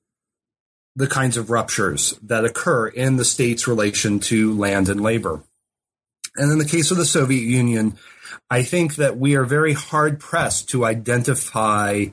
the 0.99 1.07
kinds 1.07 1.37
of 1.37 1.49
ruptures 1.49 2.19
that 2.25 2.45
occur 2.45 2.89
in 2.89 3.19
the 3.19 3.25
state's 3.25 3.69
relation 3.69 4.19
to 4.19 4.53
land 4.59 4.89
and 4.89 5.01
labor. 5.01 5.45
And 6.35 6.51
in 6.51 6.59
the 6.59 6.65
case 6.65 6.91
of 6.91 6.97
the 6.97 7.05
Soviet 7.05 7.45
Union, 7.45 7.97
I 8.51 8.65
think 8.65 8.97
that 8.97 9.17
we 9.17 9.37
are 9.37 9.45
very 9.45 9.75
hard 9.75 10.19
pressed 10.19 10.69
to 10.71 10.85
identify 10.85 12.07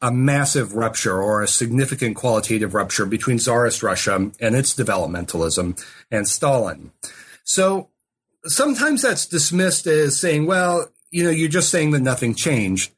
a 0.00 0.12
massive 0.12 0.76
rupture 0.76 1.20
or 1.20 1.42
a 1.42 1.48
significant 1.48 2.14
qualitative 2.14 2.74
rupture 2.74 3.06
between 3.06 3.40
Tsarist 3.40 3.82
Russia 3.82 4.14
and 4.14 4.54
its 4.54 4.72
developmentalism 4.72 5.84
and 6.12 6.28
Stalin. 6.28 6.92
So 7.42 7.88
sometimes 8.44 9.02
that's 9.02 9.26
dismissed 9.26 9.88
as 9.88 10.16
saying, 10.16 10.46
well, 10.46 10.86
you 11.10 11.24
know, 11.24 11.30
you're 11.30 11.48
just 11.48 11.70
saying 11.70 11.90
that 11.90 12.02
nothing 12.02 12.36
changed. 12.36 12.92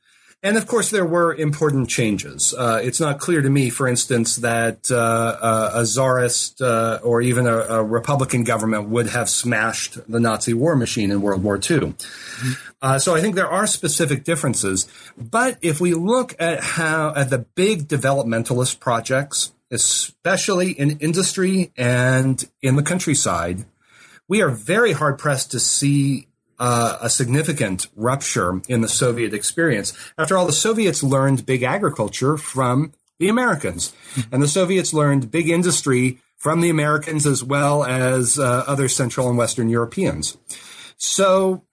And 0.44 0.56
of 0.56 0.66
course, 0.66 0.90
there 0.90 1.04
were 1.04 1.32
important 1.32 1.88
changes. 1.88 2.52
Uh, 2.52 2.80
it's 2.82 2.98
not 2.98 3.20
clear 3.20 3.42
to 3.42 3.48
me, 3.48 3.70
for 3.70 3.86
instance, 3.86 4.36
that 4.36 4.90
uh, 4.90 4.96
uh 4.96 5.70
a 5.74 5.86
czarist 5.86 6.60
uh, 6.60 6.98
or 7.02 7.20
even 7.22 7.46
a, 7.46 7.56
a, 7.56 7.84
Republican 7.84 8.42
government 8.42 8.88
would 8.88 9.06
have 9.08 9.28
smashed 9.28 9.98
the 10.10 10.18
Nazi 10.18 10.52
war 10.52 10.74
machine 10.74 11.12
in 11.12 11.22
World 11.22 11.44
War 11.44 11.56
II. 11.56 11.60
Mm-hmm. 11.60 12.52
Uh, 12.82 12.98
so 12.98 13.14
I 13.14 13.20
think 13.20 13.36
there 13.36 13.48
are 13.48 13.68
specific 13.68 14.24
differences. 14.24 14.88
But 15.16 15.58
if 15.62 15.80
we 15.80 15.94
look 15.94 16.34
at 16.40 16.60
how 16.60 17.14
at 17.14 17.30
the 17.30 17.38
big 17.38 17.86
developmentalist 17.86 18.80
projects, 18.80 19.52
especially 19.70 20.72
in 20.72 20.98
industry 20.98 21.70
and 21.76 22.44
in 22.60 22.74
the 22.74 22.82
countryside, 22.82 23.64
we 24.26 24.42
are 24.42 24.50
very 24.50 24.92
hard 24.92 25.18
pressed 25.18 25.52
to 25.52 25.60
see 25.60 26.26
uh, 26.62 26.96
a 27.00 27.10
significant 27.10 27.88
rupture 27.96 28.62
in 28.68 28.82
the 28.82 28.88
Soviet 28.88 29.34
experience. 29.34 29.92
After 30.16 30.36
all, 30.36 30.46
the 30.46 30.52
Soviets 30.52 31.02
learned 31.02 31.44
big 31.44 31.64
agriculture 31.64 32.36
from 32.36 32.92
the 33.18 33.28
Americans, 33.28 33.92
and 34.30 34.40
the 34.40 34.46
Soviets 34.46 34.94
learned 34.94 35.32
big 35.32 35.48
industry 35.48 36.20
from 36.36 36.60
the 36.60 36.70
Americans 36.70 37.26
as 37.26 37.42
well 37.42 37.82
as 37.84 38.38
uh, 38.38 38.62
other 38.68 38.88
Central 38.88 39.28
and 39.28 39.36
Western 39.36 39.68
Europeans. 39.68 40.36
So 40.96 41.64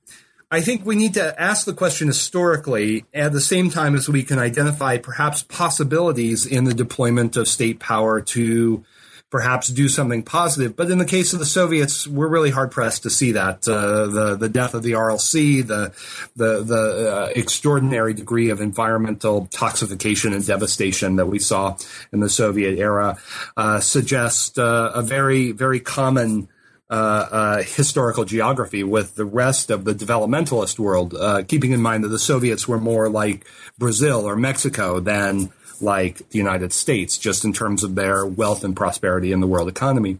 I 0.49 0.61
think 0.61 0.87
we 0.87 0.95
need 0.95 1.13
to 1.13 1.39
ask 1.39 1.67
the 1.67 1.73
question 1.73 2.07
historically 2.07 3.05
at 3.13 3.31
the 3.31 3.41
same 3.41 3.69
time 3.69 3.93
as 3.93 4.09
we 4.09 4.23
can 4.23 4.39
identify 4.39 4.97
perhaps 4.97 5.43
possibilities 5.43 6.47
in 6.47 6.63
the 6.63 6.73
deployment 6.73 7.37
of 7.37 7.47
state 7.47 7.79
power 7.79 8.21
to 8.21 8.83
perhaps 9.29 9.67
do 9.67 9.87
something 9.87 10.23
positive. 10.23 10.75
But 10.75 10.89
in 10.89 10.97
the 10.97 11.05
case 11.05 11.33
of 11.33 11.39
the 11.39 11.45
Soviets, 11.45 12.07
we're 12.07 12.27
really 12.27 12.49
hard 12.49 12.71
pressed 12.71 13.03
to 13.03 13.09
see 13.09 13.33
that 13.33 13.67
uh, 13.67 14.07
the 14.07 14.35
the 14.35 14.49
death 14.49 14.73
of 14.73 14.83
the 14.83 14.93
Aral 14.93 15.19
Sea, 15.19 15.61
the 15.61 15.93
the 16.35 16.63
the 16.63 17.13
uh, 17.13 17.31
extraordinary 17.35 18.13
degree 18.13 18.49
of 18.49 18.61
environmental 18.61 19.47
toxification 19.47 20.33
and 20.33 20.45
devastation 20.45 21.17
that 21.17 21.27
we 21.27 21.39
saw 21.39 21.77
in 22.11 22.19
the 22.19 22.29
Soviet 22.29 22.79
era 22.79 23.17
uh, 23.55 23.79
suggest 23.79 24.57
uh, 24.57 24.91
a 24.93 25.01
very 25.01 25.51
very 25.51 25.79
common. 25.79 26.49
Uh, 26.91 27.27
uh, 27.31 27.57
historical 27.61 28.25
geography 28.25 28.83
with 28.83 29.13
the 29.13 29.23
rest 29.23 29.69
of 29.69 29.85
the 29.85 29.93
developmentalist 29.93 30.79
world, 30.79 31.13
keeping 31.47 31.71
in 31.71 31.79
mind 31.79 32.03
that 32.03 32.07
the 32.07 32.17
Soviets 32.17 32.67
were 32.67 32.79
more 32.79 33.07
like 33.07 33.45
Brazil 33.77 34.27
or 34.27 34.35
Mexico 34.35 34.99
than 34.99 35.51
like 35.81 36.29
the 36.29 36.37
United 36.37 36.73
States, 36.73 37.17
just 37.17 37.43
in 37.45 37.53
terms 37.53 37.83
of 37.83 37.95
their 37.95 38.25
wealth 38.25 38.63
and 38.63 38.75
prosperity 38.75 39.31
in 39.31 39.39
the 39.39 39.47
world 39.47 39.67
economy. 39.67 40.19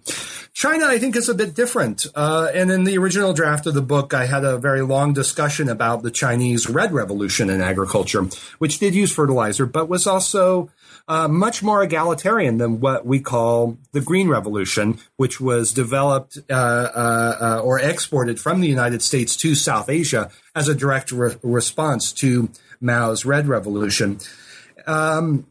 China, 0.54 0.86
I 0.86 1.00
think, 1.00 1.16
is 1.16 1.30
a 1.30 1.34
bit 1.34 1.54
different. 1.54 2.06
Uh, 2.16 2.50
and 2.54 2.72
in 2.72 2.84
the 2.84 2.98
original 2.98 3.34
draft 3.34 3.66
of 3.66 3.74
the 3.74 3.82
book, 3.82 4.14
I 4.14 4.26
had 4.26 4.44
a 4.44 4.58
very 4.58 4.82
long 4.82 5.14
discussion 5.14 5.70
about 5.70 6.04
the 6.04 6.12
Chinese 6.12 6.70
Red 6.70 6.92
Revolution 6.92 7.50
in 7.50 7.62
agriculture, 7.62 8.24
which 8.58 8.80
did 8.80 8.96
use 8.96 9.14
fertilizer, 9.14 9.66
but 9.66 9.88
was 9.90 10.08
also 10.08 10.70
uh, 11.08 11.28
much 11.28 11.64
more 11.64 11.82
egalitarian 11.82 12.58
than 12.58 12.80
what 12.80 13.06
we 13.06 13.20
call 13.20 13.78
the 13.94 14.02
Green 14.02 14.28
Revolution, 14.30 15.00
which 15.18 15.42
was 15.42 15.74
developed 15.74 16.38
uh, 16.50 16.54
uh, 16.54 17.38
uh 17.42 17.62
or 17.64 17.80
exported 17.80 18.40
from 18.40 18.62
the 18.62 18.68
United 18.68 19.02
States 19.02 19.36
to 19.38 19.56
South 19.56 19.90
Asia 19.90 20.30
as 20.56 20.68
a 20.68 20.76
direct 20.76 21.12
re- 21.12 21.36
response 21.42 22.14
to 22.14 22.50
Mao's 22.80 23.26
Red 23.26 23.48
Revolution. 23.48 24.20
Um, 24.90 25.46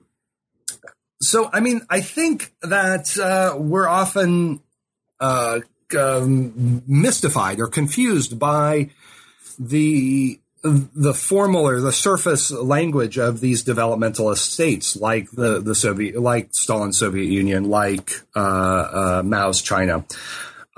so, 1.22 1.48
I 1.52 1.60
mean, 1.60 1.82
I 1.88 2.00
think 2.00 2.52
that 2.62 3.16
uh, 3.18 3.56
we're 3.56 3.88
often 3.88 4.60
uh, 5.20 5.60
um, 5.96 6.82
mystified 6.86 7.60
or 7.60 7.68
confused 7.68 8.38
by 8.38 8.90
the 9.58 10.40
the 10.62 11.14
formal 11.14 11.68
or 11.68 11.80
the 11.80 11.92
surface 11.92 12.50
language 12.50 13.16
of 13.16 13.38
these 13.38 13.64
developmentalist 13.64 14.38
states, 14.38 14.96
like 14.96 15.30
the 15.30 15.60
the 15.60 15.74
Soviet, 15.74 16.20
like 16.20 16.48
Stalin's 16.52 16.98
Soviet 16.98 17.30
Union, 17.30 17.64
like 17.70 18.10
uh, 18.34 18.40
uh 18.40 19.22
Mao's 19.24 19.62
China. 19.62 20.04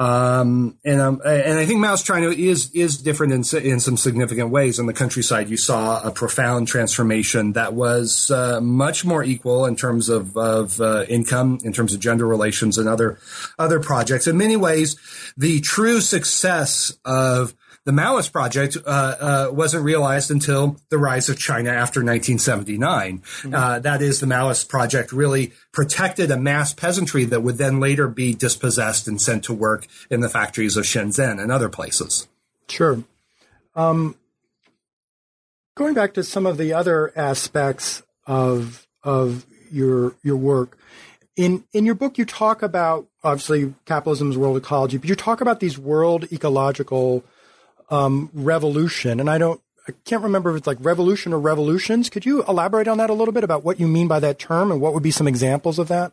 Um, 0.01 0.79
and 0.83 0.99
um, 0.99 1.21
and 1.27 1.59
I 1.59 1.67
think 1.67 1.79
Mao's 1.79 2.03
China 2.03 2.31
is 2.31 2.71
is 2.73 2.97
different 2.97 3.35
in 3.35 3.63
in 3.63 3.81
some 3.81 3.99
significant 3.99 4.49
ways. 4.49 4.79
In 4.79 4.87
the 4.87 4.95
countryside, 4.95 5.51
you 5.51 5.59
saw 5.59 6.03
a 6.03 6.11
profound 6.11 6.69
transformation 6.69 7.53
that 7.53 7.75
was 7.75 8.31
uh, 8.31 8.63
much 8.63 9.05
more 9.05 9.23
equal 9.23 9.67
in 9.67 9.77
terms 9.77 10.09
of 10.09 10.35
of 10.39 10.81
uh, 10.81 11.05
income, 11.07 11.59
in 11.65 11.75
terms 11.75 11.93
of 11.93 12.01
gender 12.01 12.27
relations, 12.27 12.79
and 12.79 12.89
other 12.89 13.19
other 13.59 13.79
projects. 13.79 14.27
In 14.27 14.39
many 14.39 14.57
ways, 14.57 14.97
the 15.37 15.61
true 15.61 16.01
success 16.01 16.97
of 17.05 17.55
the 17.87 17.93
Maoist 17.93 18.31
project 18.31 18.77
uh, 18.85 18.89
uh, 18.89 19.49
wasn't 19.53 19.85
realized 19.85 20.31
until 20.31 20.77
the 20.91 20.99
rise 20.99 21.29
of 21.29 21.39
China 21.39 21.71
after 21.71 22.01
1979. 22.01 23.19
Mm-hmm. 23.19 23.55
Uh, 23.55 23.79
that 23.79 24.03
is, 24.03 24.21
the 24.21 24.27
Maoist 24.27 24.69
project 24.69 25.13
really 25.13 25.53
protected 25.73 26.31
a 26.31 26.37
mass 26.37 26.75
peasantry 26.75 27.25
that 27.25 27.41
would 27.43 27.57
then 27.57 27.81
later 27.81 28.07
be 28.07 28.35
dispossessed 28.35 29.09
and 29.09 29.21
sent 29.21 29.45
to 29.45 29.55
work 29.55 29.87
in 30.11 30.21
the 30.21 30.29
factories 30.29 30.77
of 30.77 30.85
Shenzhen 30.85 31.41
and 31.41 31.51
other 31.51 31.71
places. 31.71 32.29
Sure. 32.69 33.03
Um, 33.75 34.17
going 35.75 35.95
back 35.95 36.13
to 36.15 36.23
some 36.23 36.45
of 36.45 36.59
the 36.59 36.73
other 36.73 37.13
aspects 37.17 38.03
of 38.27 38.87
of 39.03 39.47
your 39.73 40.15
your 40.23 40.37
work, 40.37 40.77
in 41.37 41.65
in 41.73 41.87
your 41.87 41.95
book 41.95 42.19
you 42.19 42.27
talk 42.27 42.63
about 42.63 43.07
obviously 43.25 43.75
capitalism's 43.87 44.37
world 44.37 44.57
ecology, 44.57 44.99
but 44.99 45.09
you 45.09 45.15
talk 45.15 45.41
about 45.41 45.61
these 45.61 45.79
world 45.79 46.31
ecological 46.31 47.25
um, 47.91 48.31
revolution. 48.33 49.21
And 49.21 49.29
I 49.29 49.39
don't, 49.39 49.61
I 49.89 49.93
can't 50.05 50.23
remember 50.23 50.51
if 50.51 50.57
it's 50.57 50.67
like 50.67 50.79
revolution 50.81 51.33
or 51.33 51.41
revolutions. 51.41 52.11
Could 52.11 52.25
you 52.25 52.45
elaborate 52.45 52.89
on 52.89 52.99
that 52.99 53.11
a 53.11 53.15
little 53.15 53.33
bit 53.33 53.45
about 53.45 53.65
what 53.65 53.81
you 53.81 53.87
mean 53.87 54.09
by 54.09 54.21
that 54.21 54.39
term 54.39 54.71
and 54.71 54.81
what 54.81 54.95
would 54.95 55.03
be 55.03 55.11
some 55.11 55.29
examples 55.29 55.79
of 55.79 55.89
that? 55.89 56.13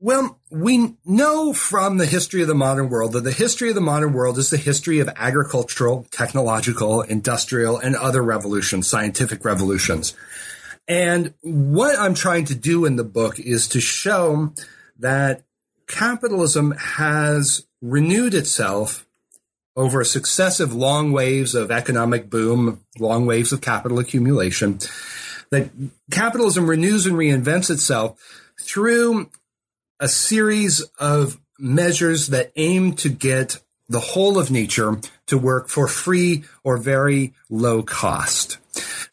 Well, 0.00 0.38
we 0.50 0.94
know 1.04 1.52
from 1.52 1.98
the 1.98 2.06
history 2.06 2.40
of 2.42 2.46
the 2.46 2.54
modern 2.54 2.88
world 2.88 3.12
that 3.12 3.24
the 3.24 3.32
history 3.32 3.68
of 3.68 3.74
the 3.74 3.80
modern 3.80 4.12
world 4.12 4.38
is 4.38 4.50
the 4.50 4.56
history 4.56 5.00
of 5.00 5.08
agricultural, 5.16 6.06
technological, 6.12 7.02
industrial, 7.02 7.78
and 7.78 7.96
other 7.96 8.22
revolutions, 8.22 8.86
scientific 8.86 9.44
revolutions. 9.44 10.14
And 10.86 11.34
what 11.42 11.98
I'm 11.98 12.14
trying 12.14 12.44
to 12.44 12.54
do 12.54 12.84
in 12.84 12.94
the 12.94 13.02
book 13.02 13.40
is 13.40 13.66
to 13.68 13.80
show 13.80 14.52
that 15.00 15.42
capitalism 15.88 16.72
has 16.78 17.66
renewed 17.82 18.34
itself 18.34 19.07
over 19.78 20.02
successive 20.02 20.74
long 20.74 21.12
waves 21.12 21.54
of 21.54 21.70
economic 21.70 22.28
boom, 22.28 22.84
long 22.98 23.26
waves 23.26 23.52
of 23.52 23.60
capital 23.60 24.00
accumulation, 24.00 24.80
that 25.50 25.70
capitalism 26.10 26.68
renews 26.68 27.06
and 27.06 27.14
reinvents 27.14 27.70
itself 27.70 28.20
through 28.60 29.30
a 30.00 30.08
series 30.08 30.82
of 30.98 31.38
measures 31.60 32.26
that 32.26 32.50
aim 32.56 32.92
to 32.92 33.08
get 33.08 33.58
the 33.88 34.00
whole 34.00 34.36
of 34.36 34.50
nature 34.50 35.00
to 35.26 35.38
work 35.38 35.68
for 35.68 35.86
free 35.86 36.42
or 36.64 36.76
very 36.76 37.32
low 37.48 37.80
cost. 37.80 38.58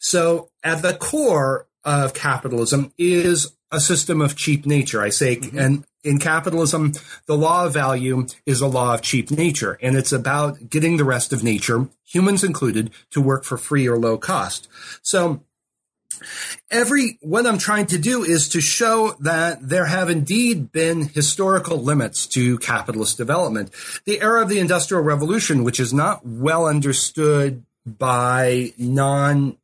So 0.00 0.50
at 0.64 0.82
the 0.82 0.94
core 0.94 1.68
of 1.84 2.12
capitalism 2.12 2.92
is 2.98 3.55
a 3.70 3.80
system 3.80 4.20
of 4.20 4.36
cheap 4.36 4.66
nature. 4.66 5.02
I 5.02 5.10
say, 5.10 5.36
mm-hmm. 5.36 5.58
and 5.58 5.84
in 6.04 6.18
capitalism, 6.18 6.92
the 7.26 7.36
law 7.36 7.66
of 7.66 7.74
value 7.74 8.26
is 8.46 8.60
a 8.60 8.66
law 8.66 8.94
of 8.94 9.02
cheap 9.02 9.30
nature, 9.30 9.78
and 9.82 9.96
it's 9.96 10.12
about 10.12 10.70
getting 10.70 10.96
the 10.96 11.04
rest 11.04 11.32
of 11.32 11.42
nature, 11.42 11.88
humans 12.04 12.44
included, 12.44 12.90
to 13.10 13.20
work 13.20 13.44
for 13.44 13.58
free 13.58 13.88
or 13.88 13.98
low 13.98 14.16
cost. 14.16 14.68
So 15.02 15.42
every 16.70 17.18
what 17.20 17.46
I'm 17.46 17.58
trying 17.58 17.86
to 17.86 17.98
do 17.98 18.22
is 18.22 18.48
to 18.50 18.60
show 18.60 19.16
that 19.20 19.68
there 19.68 19.86
have 19.86 20.08
indeed 20.08 20.72
been 20.72 21.08
historical 21.08 21.78
limits 21.78 22.26
to 22.28 22.58
capitalist 22.58 23.16
development. 23.16 23.70
The 24.04 24.20
era 24.20 24.42
of 24.42 24.48
the 24.48 24.60
Industrial 24.60 25.02
Revolution, 25.02 25.64
which 25.64 25.80
is 25.80 25.92
not 25.92 26.24
well 26.24 26.66
understood 26.66 27.64
by 27.84 28.72
non 28.78 29.56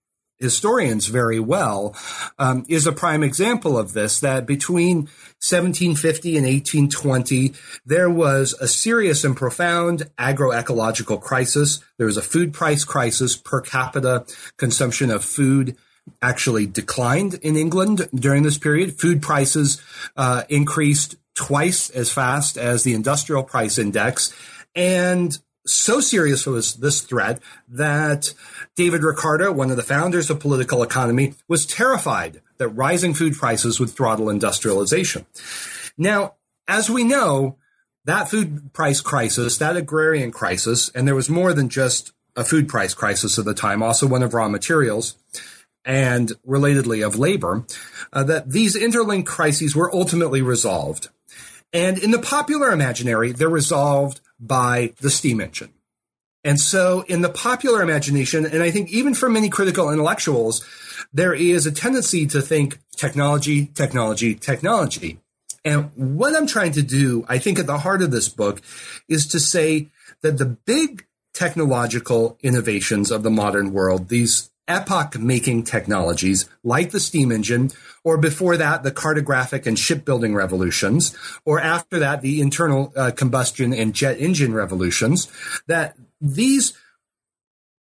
historians 0.43 1.07
very 1.07 1.41
well, 1.41 1.97
um, 2.39 2.67
is 2.69 2.87
a 2.87 2.93
prime 2.93 3.23
example 3.23 3.79
of 3.79 3.93
this. 3.93 4.21
That 4.21 4.45
between 4.45 5.09
1750 5.41 6.37
and 6.37 6.47
1820, 6.47 7.55
there 7.87 8.11
was 8.11 8.55
a 8.61 8.69
serious 8.69 9.25
and 9.25 9.37
profound 9.37 10.11
agroecological 10.19 11.21
crisis. 11.21 11.81
There 11.97 12.07
was 12.07 12.17
a 12.17 12.23
food 12.23 12.53
price 12.53 12.85
crisis. 12.85 13.37
Per 13.37 13.61
capita 13.61 14.27
consumption 14.57 15.11
of 15.11 15.25
food 15.25 15.77
actually 16.21 16.67
declined 16.67 17.35
in 17.35 17.57
England 17.57 18.09
during 18.15 18.43
this 18.43 18.59
period. 18.59 18.99
Food 18.99 19.23
prices 19.23 19.81
uh, 20.17 20.43
increased 20.49 21.17
twice 21.35 21.91
as 21.91 22.13
fast 22.13 22.57
as 22.59 22.83
the 22.83 22.95
industrial 22.95 23.43
price 23.43 23.79
index. 23.79 24.35
And 24.75 25.39
so 25.67 26.01
serious 26.01 26.47
was 26.47 26.75
this 26.75 27.01
threat 27.01 27.41
that 27.69 28.35
David 28.77 29.03
Ricardo, 29.03 29.53
one 29.53 29.71
of 29.71 29.77
the 29.77 29.83
founders 29.83 30.31
of 30.31 30.41
political 30.41 30.83
economy, 30.83 31.35
was 31.49 31.67
terrified 31.67 32.41
that 32.59 32.69
rising 32.69 33.15
food 33.15 33.35
prices 33.35 33.79
would 33.79 33.91
throttle 33.91 34.29
industrialization. 34.29 35.27
Now, 35.97 36.35
as 36.67 36.91
we 36.91 37.05
know, 37.05 37.57
that 38.05 38.29
food 38.29 38.73
price 38.73 39.01
crisis, 39.01 39.59
that 39.59 39.77
agrarian 39.77 40.33
crisis, 40.33 40.91
and 40.95 41.07
there 41.07 41.15
was 41.15 41.31
more 41.31 41.53
than 41.53 41.69
just 41.69 42.13
a 42.35 42.45
food 42.45 42.69
price 42.69 42.95
crisis 42.95 43.39
at 43.39 43.45
the 43.45 43.55
time, 43.55 43.83
also 43.83 44.07
one 44.07 44.23
of 44.23 44.35
raw 44.35 44.49
materials 44.49 45.17
and 45.85 46.33
relatedly 46.47 47.07
of 47.07 47.19
labor, 47.19 47.65
uh, 48.13 48.25
that 48.25 48.51
these 48.51 48.77
interlinked 48.77 49.29
crises 49.29 49.77
were 49.77 49.95
ultimately 49.95 50.43
resolved. 50.43 51.09
And 51.73 51.99
in 51.99 52.11
the 52.11 52.19
popular 52.19 52.71
imaginary, 52.71 53.33
they're 53.33 53.49
resolved 53.49 54.21
by 54.43 54.93
the 55.01 55.11
steam 55.11 55.41
engine. 55.41 55.73
And 56.45 56.59
so 56.59 57.03
in 57.03 57.21
the 57.23 57.29
popular 57.29 57.83
imagination, 57.83 58.45
and 58.45 58.63
I 58.63 58.73
think 58.73 58.91
even 58.91 59.15
for 59.15 59.29
many 59.31 59.49
critical 59.49 59.91
intellectuals, 59.91 60.67
there 61.13 61.33
is 61.33 61.67
a 61.67 61.73
tendency 61.73 62.27
to 62.27 62.43
think 62.43 62.79
technology, 62.97 63.67
technology, 63.67 64.35
technology. 64.35 65.21
And 65.65 65.91
what 65.95 66.35
I'm 66.35 66.49
trying 66.49 66.73
to 66.73 66.83
do, 66.83 67.25
I 67.29 67.39
think 67.39 67.61
at 67.61 67.67
the 67.67 67.79
heart 67.79 68.03
of 68.03 68.11
this 68.11 68.29
book 68.29 68.61
is 69.09 69.29
to 69.29 69.39
say 69.39 69.89
that 70.23 70.39
the 70.39 70.47
big 70.47 71.07
technological 71.33 72.37
innovations 72.43 73.11
of 73.11 73.23
the 73.23 73.31
modern 73.31 73.73
world, 73.73 74.09
these 74.09 74.51
epoch 74.73 75.19
making 75.19 75.65
technologies 75.65 76.49
like 76.65 76.91
the 76.91 77.01
steam 77.01 77.31
engine, 77.31 77.71
or 78.03 78.17
before 78.19 78.57
that, 78.57 78.83
the 78.83 78.91
cartographic 78.91 79.67
and 79.67 79.79
shipbuilding 79.79 80.35
revolutions, 80.35 81.15
or 81.45 81.61
after 81.61 81.99
that, 81.99 82.23
the 82.23 82.41
internal 82.41 82.93
uh, 82.97 83.11
combustion 83.11 83.73
and 83.73 83.95
jet 83.95 84.19
engine 84.19 84.55
revolutions, 84.55 85.31
that 85.67 85.95
these 86.21 86.73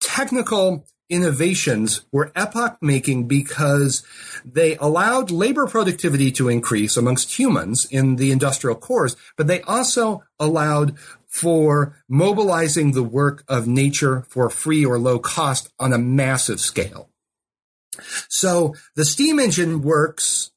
technical 0.01 0.85
innovations 1.09 2.03
were 2.13 2.33
epoch 2.37 2.79
making 2.81 3.27
because 3.27 4.03
they 4.45 4.77
allowed 4.77 5.31
labor 5.31 5.67
productivity 5.67 6.31
to 6.31 6.49
increase 6.49 6.97
amongst 6.97 7.39
humans 7.39 7.87
in 7.91 8.17
the 8.17 8.31
industrial 8.31 8.77
cores, 8.77 9.17
but 9.37 9.47
they 9.47 9.61
also 9.63 10.23
allowed 10.39 10.95
for 11.31 11.97
mobilizing 12.09 12.93
the 12.93 13.05
work 13.05 13.45
of 13.49 13.67
nature 13.67 14.27
for 14.29 14.51
free 14.51 14.85
or 14.85 14.99
low 14.99 15.19
cost 15.19 15.73
on 15.79 15.93
a 15.93 15.99
massive 15.99 16.61
scale. 16.61 17.09
So 18.29 18.75
the 18.97 19.05
steam 19.05 19.39
engine 19.39 19.81
works 19.81 20.51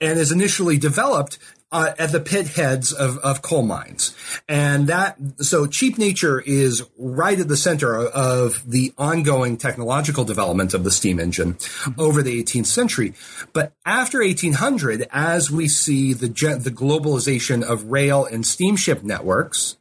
and 0.00 0.18
is 0.18 0.32
initially 0.32 0.78
developed 0.78 1.38
uh, 1.72 1.92
at 1.98 2.12
the 2.12 2.20
pit 2.20 2.46
heads 2.46 2.92
of, 2.92 3.18
of 3.18 3.42
coal 3.42 3.64
mines. 3.64 4.14
And 4.48 4.86
that, 4.86 5.18
so 5.40 5.66
cheap 5.66 5.98
nature 5.98 6.40
is 6.40 6.84
right 6.96 7.38
at 7.38 7.48
the 7.48 7.56
center 7.56 7.98
of 7.98 8.62
the 8.70 8.92
ongoing 8.96 9.56
technological 9.56 10.24
development 10.24 10.72
of 10.72 10.84
the 10.84 10.92
steam 10.92 11.18
engine 11.18 11.56
over 11.98 12.22
the 12.22 12.40
18th 12.40 12.66
century. 12.66 13.14
But 13.52 13.72
after 13.84 14.20
1800, 14.20 15.08
as 15.10 15.50
we 15.50 15.66
see 15.66 16.12
the, 16.12 16.28
the 16.28 16.70
globalization 16.70 17.64
of 17.64 17.90
rail 17.90 18.24
and 18.24 18.46
steamship 18.46 19.02
networks, 19.02 19.76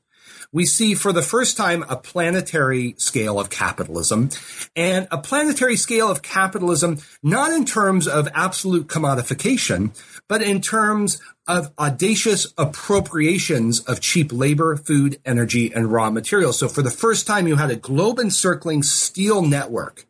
we 0.54 0.66
see 0.66 0.94
for 0.94 1.12
the 1.12 1.24
first 1.24 1.58
time 1.58 1.84
a 1.90 1.98
planetary 1.98 2.96
scale 2.98 3.40
of 3.40 3.50
capitalism 3.50 4.30
and 4.76 5.08
a 5.12 5.18
planetary 5.18 5.76
scale 5.76 6.10
of 6.10 6.22
capitalism, 6.22 7.00
not 7.22 7.52
in 7.52 7.66
terms 7.66 8.08
of 8.08 8.30
absolute 8.34 8.88
commodification, 8.88 9.92
but 10.30 10.42
in 10.42 10.62
terms 10.62 11.20
of 11.48 11.72
audacious 11.78 12.54
appropriations 12.58 13.82
of 13.82 14.00
cheap 14.00 14.32
labor, 14.32 14.78
food, 14.78 15.20
energy, 15.26 15.74
and 15.74 15.92
raw 15.92 16.10
materials. 16.10 16.60
So 16.60 16.70
for 16.70 16.84
the 16.84 16.92
first 16.92 17.28
time, 17.28 17.48
you 17.48 17.58
had 17.58 17.72
a 17.72 17.76
globe 17.76 18.20
encircling 18.20 18.84
steel 18.84 19.42
network 19.42 20.06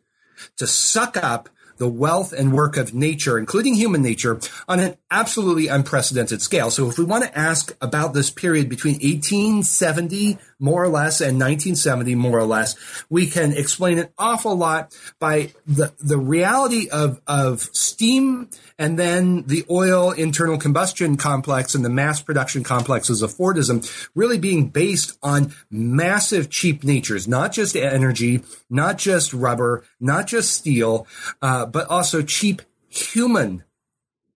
to 0.58 0.66
suck 0.66 1.16
up 1.16 1.48
the 1.84 1.88
wealth 1.90 2.32
and 2.32 2.54
work 2.54 2.78
of 2.78 2.94
nature, 2.94 3.36
including 3.36 3.74
human 3.74 4.00
nature, 4.00 4.40
on 4.66 4.80
an 4.80 4.96
absolutely 5.10 5.68
unprecedented 5.68 6.40
scale. 6.40 6.70
So 6.70 6.88
if 6.88 6.96
we 6.96 7.04
want 7.04 7.24
to 7.24 7.38
ask 7.38 7.76
about 7.82 8.14
this 8.14 8.30
period 8.30 8.70
between 8.70 8.94
1870 8.94 10.38
more 10.58 10.82
or 10.82 10.88
less 10.88 11.20
and 11.20 11.38
1970 11.38 12.14
more 12.14 12.38
or 12.38 12.44
less, 12.44 12.76
we 13.08 13.26
can 13.26 13.52
explain 13.52 13.98
an 13.98 14.08
awful 14.18 14.56
lot 14.56 14.96
by 15.18 15.52
the, 15.66 15.92
the 15.98 16.18
reality 16.18 16.88
of, 16.88 17.20
of 17.26 17.62
steam 17.72 18.48
and 18.78 18.98
then 18.98 19.44
the 19.44 19.64
oil 19.70 20.10
internal 20.10 20.58
combustion 20.58 21.16
complex 21.16 21.74
and 21.74 21.84
the 21.84 21.90
mass 21.90 22.20
production 22.20 22.64
complexes 22.64 23.22
of 23.22 23.32
Fordism 23.32 24.08
really 24.14 24.38
being 24.38 24.68
based 24.68 25.16
on 25.22 25.54
massive 25.70 26.50
cheap 26.50 26.84
natures, 26.84 27.28
not 27.28 27.52
just 27.52 27.76
energy, 27.76 28.42
not 28.68 28.98
just 28.98 29.32
rubber, 29.32 29.84
not 30.00 30.26
just 30.26 30.52
steel, 30.52 31.06
uh, 31.42 31.66
but 31.66 31.86
also 31.88 32.22
cheap 32.22 32.62
human 32.88 33.64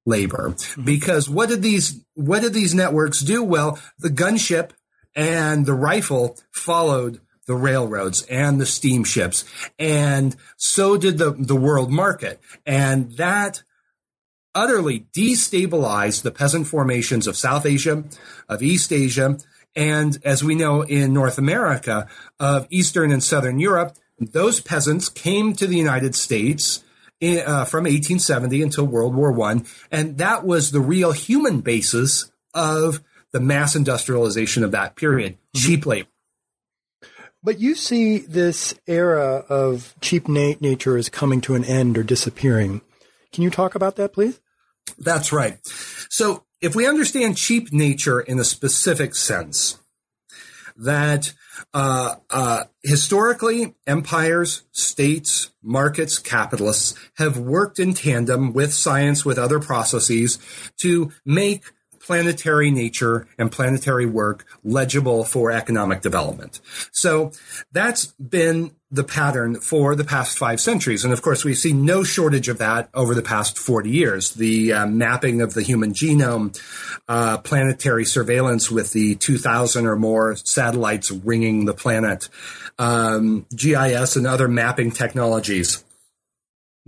labor. 0.08 0.50
Mm-hmm. 0.50 0.84
Because 0.84 1.28
what 1.28 1.48
did 1.48 1.62
these 1.62 2.00
what 2.14 2.42
did 2.42 2.54
these 2.54 2.74
networks 2.74 3.20
do? 3.20 3.42
Well, 3.44 3.78
the 3.98 4.08
gunship 4.08 4.70
and 5.14 5.66
the 5.66 5.74
rifle 5.74 6.36
followed 6.50 7.20
the 7.46 7.56
railroads 7.56 8.22
and 8.22 8.60
the 8.60 8.66
steamships. 8.66 9.44
And 9.78 10.36
so 10.56 10.96
did 10.96 11.18
the, 11.18 11.30
the 11.30 11.56
world 11.56 11.90
market. 11.90 12.40
And 12.66 13.12
that 13.12 13.62
utterly 14.54 15.06
destabilized 15.16 16.22
the 16.22 16.30
peasant 16.30 16.66
formations 16.66 17.26
of 17.26 17.36
South 17.36 17.64
Asia, 17.64 18.04
of 18.48 18.62
East 18.62 18.92
Asia, 18.92 19.38
and 19.74 20.18
as 20.24 20.42
we 20.42 20.54
know 20.54 20.82
in 20.82 21.12
North 21.12 21.38
America, 21.38 22.06
of 22.40 22.66
Eastern 22.70 23.12
and 23.12 23.22
Southern 23.22 23.58
Europe. 23.58 23.96
Those 24.18 24.60
peasants 24.60 25.08
came 25.08 25.52
to 25.54 25.66
the 25.66 25.76
United 25.76 26.16
States 26.16 26.82
in, 27.20 27.38
uh, 27.38 27.64
from 27.64 27.84
1870 27.84 28.62
until 28.62 28.84
World 28.84 29.14
War 29.14 29.30
One, 29.30 29.64
and 29.92 30.18
that 30.18 30.44
was 30.44 30.70
the 30.70 30.80
real 30.80 31.12
human 31.12 31.60
basis 31.60 32.30
of 32.52 33.00
the 33.32 33.40
mass 33.40 33.76
industrialization 33.76 34.64
of 34.64 34.72
that 34.72 34.96
period, 34.96 35.34
mm-hmm. 35.34 35.66
cheap 35.66 35.86
labor. 35.86 36.08
But 37.42 37.60
you 37.60 37.74
see 37.74 38.18
this 38.18 38.74
era 38.86 39.44
of 39.48 39.94
cheap 40.00 40.28
nature 40.28 40.96
as 40.96 41.08
coming 41.08 41.40
to 41.42 41.54
an 41.54 41.64
end 41.64 41.96
or 41.96 42.02
disappearing. 42.02 42.80
Can 43.32 43.42
you 43.44 43.50
talk 43.50 43.74
about 43.74 43.96
that, 43.96 44.12
please? 44.12 44.40
That's 44.98 45.32
right. 45.32 45.58
So 46.10 46.44
if 46.60 46.74
we 46.74 46.86
understand 46.86 47.36
cheap 47.36 47.72
nature 47.72 48.20
in 48.20 48.40
a 48.40 48.44
specific 48.44 49.14
sense, 49.14 49.78
that 50.76 51.32
uh, 51.74 52.16
uh, 52.30 52.64
historically, 52.82 53.74
empires, 53.86 54.62
states, 54.72 55.50
markets, 55.62 56.18
capitalists 56.18 56.94
have 57.16 57.36
worked 57.38 57.78
in 57.78 57.94
tandem 57.94 58.52
with 58.52 58.72
science, 58.72 59.24
with 59.24 59.38
other 59.38 59.58
processes 59.58 60.38
to 60.80 61.12
make 61.24 61.64
planetary 62.08 62.70
nature 62.70 63.26
and 63.36 63.52
planetary 63.52 64.06
work 64.06 64.46
legible 64.64 65.24
for 65.24 65.52
economic 65.52 66.00
development. 66.00 66.58
So 66.90 67.32
that's 67.70 68.06
been 68.06 68.70
the 68.90 69.04
pattern 69.04 69.60
for 69.60 69.94
the 69.94 70.04
past 70.04 70.38
five 70.38 70.58
centuries. 70.58 71.04
And 71.04 71.12
of 71.12 71.20
course, 71.20 71.44
we've 71.44 71.58
seen 71.58 71.84
no 71.84 72.02
shortage 72.04 72.48
of 72.48 72.56
that 72.56 72.88
over 72.94 73.14
the 73.14 73.20
past 73.20 73.58
40 73.58 73.90
years. 73.90 74.30
The 74.32 74.72
uh, 74.72 74.86
mapping 74.86 75.42
of 75.42 75.52
the 75.52 75.60
human 75.60 75.92
genome, 75.92 76.58
uh, 77.08 77.36
planetary 77.36 78.06
surveillance 78.06 78.70
with 78.70 78.94
the 78.94 79.14
2000 79.16 79.84
or 79.84 79.96
more 79.96 80.34
satellites 80.36 81.10
ringing 81.10 81.66
the 81.66 81.74
planet, 81.74 82.30
um, 82.78 83.44
GIS 83.54 84.16
and 84.16 84.26
other 84.26 84.48
mapping 84.48 84.92
technologies 84.92 85.84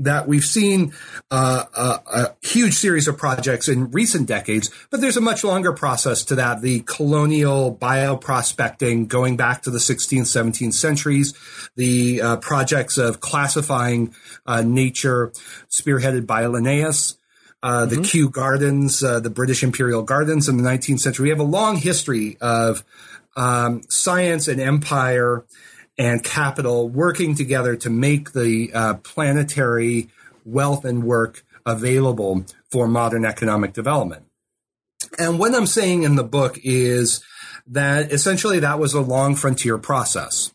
that 0.01 0.27
we've 0.27 0.45
seen 0.45 0.93
uh, 1.31 1.65
a, 1.75 2.19
a, 2.19 2.37
huge 2.43 2.75
series 2.75 3.07
of 3.07 3.19
projects 3.19 3.69
in 3.69 3.91
recent 3.91 4.27
decades, 4.27 4.71
but 4.91 5.01
there's 5.01 5.17
a 5.17 5.21
much 5.21 5.45
longer 5.45 5.73
process 5.73 6.25
to 6.25 6.35
that. 6.35 6.63
The 6.63 6.81
colonial 6.81 7.77
bioprospecting 7.77 9.09
going 9.09 9.37
back 9.37 9.63
to 9.63 9.71
the 9.71 9.79
16th, 9.79 10.23
17th 10.23 10.73
centuries, 10.73 11.35
the 11.77 12.23
uh, 12.23 12.37
projects 12.39 12.99
of 12.99 13.21
classifying 13.21 14.15
uh, 14.47 14.63
nature 14.63 15.33
spearheaded 15.71 16.27
by 16.27 16.47
Linnaeus. 16.47 17.17
Uh, 17.63 17.85
the 17.85 17.97
mm-hmm. 17.97 18.05
Kew 18.05 18.31
Gardens, 18.31 19.05
uh, 19.05 19.21
the 19.21 19.29
British 19.29 19.63
Imperial 19.63 20.03
Gardens 20.03 20.49
in 20.49 20.57
the 20.57 20.63
19th 20.63 21.01
century. 21.01 21.25
We 21.25 21.29
have 21.29 21.41
a 21.41 21.43
long 21.43 21.77
history 21.77 22.39
of 22.41 22.83
um, 23.37 23.83
science 23.91 24.49
and 24.49 24.63
empire 24.63 25.45
and 26.01 26.25
capital 26.25 26.89
working 26.89 27.35
together 27.35 27.77
to 27.77 27.91
make 27.91 28.33
the 28.33 28.71
uh, 28.73 28.95
planetary 28.95 30.09
wealth 30.47 30.83
and 30.83 31.05
work 31.05 31.45
available 31.67 32.47
for 32.71 32.89
modern 32.89 33.27
economic 33.27 33.75
development. 33.75 34.25
And 35.19 35.39
what 35.39 35.55
I'm 35.55 35.67
saying 35.67 36.05
in 36.05 36.17
the 36.17 36.25
book 36.25 36.59
is 36.65 37.23
that 37.67 38.11
essentially 38.13 38.61
that 38.61 38.79
was 38.79 38.95
a 38.95 39.03
long 39.03 39.37
frontier 39.37 39.77
process. 39.77 40.55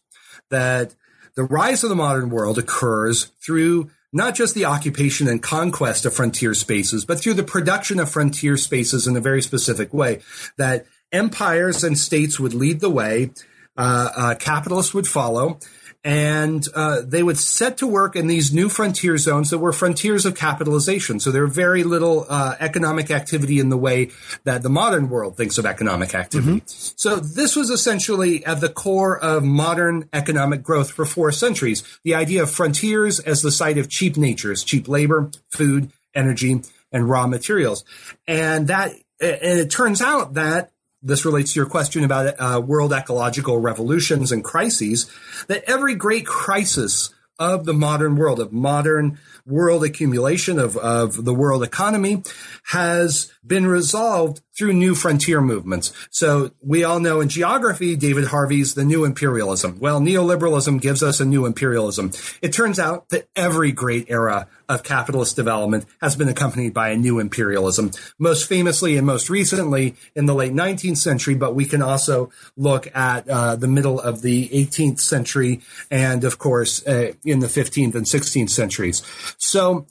That 0.50 0.96
the 1.36 1.44
rise 1.44 1.84
of 1.84 1.90
the 1.90 1.96
modern 1.96 2.32
world 2.32 2.58
occurs 2.58 3.26
through 3.46 3.92
not 4.12 4.34
just 4.34 4.56
the 4.56 4.66
occupation 4.66 5.28
and 5.28 5.44
conquest 5.44 6.06
of 6.06 6.16
frontier 6.16 6.56
spaces, 6.56 7.06
but 7.06 7.20
through 7.20 7.36
the 7.36 7.44
production 7.44 8.00
of 8.00 8.10
frontier 8.10 8.58
spaces 8.58 9.06
in 9.06 9.16
a 9.16 9.22
very 9.22 9.44
specific 9.44 9.94
way. 9.94 10.22
That 10.58 10.88
empires 11.12 11.84
and 11.84 11.96
states 11.96 12.40
would 12.40 12.56
lead 12.56 12.80
the 12.80 12.90
way 12.90 13.30
capitalists 13.78 14.94
would 14.94 15.08
follow 15.08 15.60
and 16.06 16.64
uh, 16.76 17.02
they 17.04 17.24
would 17.24 17.38
set 17.38 17.78
to 17.80 17.88
work 17.88 18.16
in 18.16 18.28
these 18.28 18.54
new 18.54 18.70
frontier 18.70 19.18
zones 19.18 19.50
that 19.50 19.58
were 19.58 19.74
frontiers 19.74 20.24
of 20.24 20.36
capitalization. 20.36 21.20
So 21.20 21.32
there 21.32 21.42
were 21.42 21.48
very 21.48 21.84
little 21.84 22.28
uh, 22.30 22.56
economic 22.60 23.10
activity 23.10 23.60
in 23.60 23.70
the 23.70 23.78
way 23.78 24.12
that 24.44 24.62
the 24.62 24.70
modern 24.70 25.10
world 25.10 25.36
thinks 25.36 25.58
of 25.58 25.66
economic 25.66 26.14
activity. 26.14 26.62
Mm-hmm. 26.62 26.94
So 26.96 27.16
this 27.16 27.56
was 27.56 27.72
essentially 27.72 28.46
at 28.46 28.62
the 28.62 28.70
core 28.70 29.18
of 29.18 29.44
modern 29.44 30.08
economic 30.14 30.62
growth 30.62 30.92
for 30.92 31.06
four 31.06 31.32
centuries. 31.32 31.84
The 32.04 32.14
idea 32.14 32.44
of 32.44 32.52
frontiers 32.52 33.20
as 33.20 33.42
the 33.42 33.52
site 33.52 33.80
of 33.80 33.90
cheap 33.90 34.16
natures, 34.16 34.64
cheap 34.64 34.88
labor, 34.88 35.32
food, 35.50 35.92
energy, 36.14 36.62
and 36.92 37.10
raw 37.10 37.26
materials. 37.26 37.84
And 38.28 38.68
that, 38.68 38.92
and 39.20 39.60
it 39.60 39.72
turns 39.72 40.04
out 40.04 40.36
that 40.36 40.72
this 41.06 41.24
relates 41.24 41.54
to 41.54 41.60
your 41.60 41.70
question 41.70 42.04
about 42.04 42.34
uh, 42.40 42.60
world 42.60 42.92
ecological 42.92 43.60
revolutions 43.60 44.32
and 44.32 44.44
crises, 44.44 45.10
that 45.48 45.64
every 45.68 45.96
great 45.96 46.26
crisis 46.26 47.14
of 47.38 47.66
the 47.66 47.74
modern 47.74 48.16
world, 48.16 48.40
of 48.40 48.52
modern 48.52 49.20
world 49.46 49.84
accumulation, 49.84 50.58
of, 50.58 50.76
of 50.78 51.24
the 51.26 51.34
world 51.34 51.64
economy, 51.64 52.24
has 52.70 53.32
been 53.46 53.68
resolved 53.68 54.42
through 54.58 54.74
new 54.74 54.96
frontier 54.96 55.42
movements. 55.42 55.92
So 56.10 56.52
we 56.62 56.84
all 56.84 57.00
know 57.00 57.22
in 57.22 57.30
geography, 57.30 57.96
David 57.96 58.28
Harvey's 58.28 58.74
The 58.74 58.86
New 58.86 59.04
Imperialism. 59.04 59.80
Well, 59.80 60.00
neoliberalism 60.00 60.82
gives 60.82 61.04
us 61.04 61.20
a 61.20 61.26
new 61.26 61.46
imperialism. 61.46 62.12
It 62.42 62.54
turns 62.54 62.80
out 62.80 63.10
that 63.10 63.28
every 63.36 63.72
great 63.72 64.10
era 64.10 64.48
of 64.68 64.84
capitalist 64.84 65.36
development 65.36 65.86
has 66.02 66.16
been 66.16 66.30
accompanied 66.30 66.74
by 66.74 66.90
a 66.90 66.98
new 66.98 67.20
imperialism, 67.20 67.92
most 68.18 68.48
famously 68.48 68.98
and 68.98 69.06
most 69.06 69.30
recently 69.30 69.96
in 70.16 70.26
the 70.26 70.34
late 70.34 70.54
19th 70.54 70.98
century, 70.98 71.36
but 71.36 71.54
we 71.54 71.66
can 71.66 71.82
also 71.82 72.32
look 72.58 72.88
at 72.96 73.28
uh, 73.30 73.56
the 73.56 73.68
middle 73.68 74.00
of 74.00 74.22
the 74.22 74.48
18th 74.50 75.00
century 75.00 75.62
and, 75.92 76.24
of 76.24 76.40
course, 76.40 76.86
uh, 76.88 77.14
in 77.24 77.40
the 77.40 77.48
15th 77.48 77.94
and 77.94 78.06
16th 78.06 78.50
centuries. 78.50 79.04
So 79.38 79.86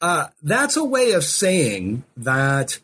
uh, 0.00 0.28
that's 0.42 0.76
a 0.76 0.84
way 0.84 1.12
of 1.12 1.24
saying 1.24 2.04
that 2.16 2.78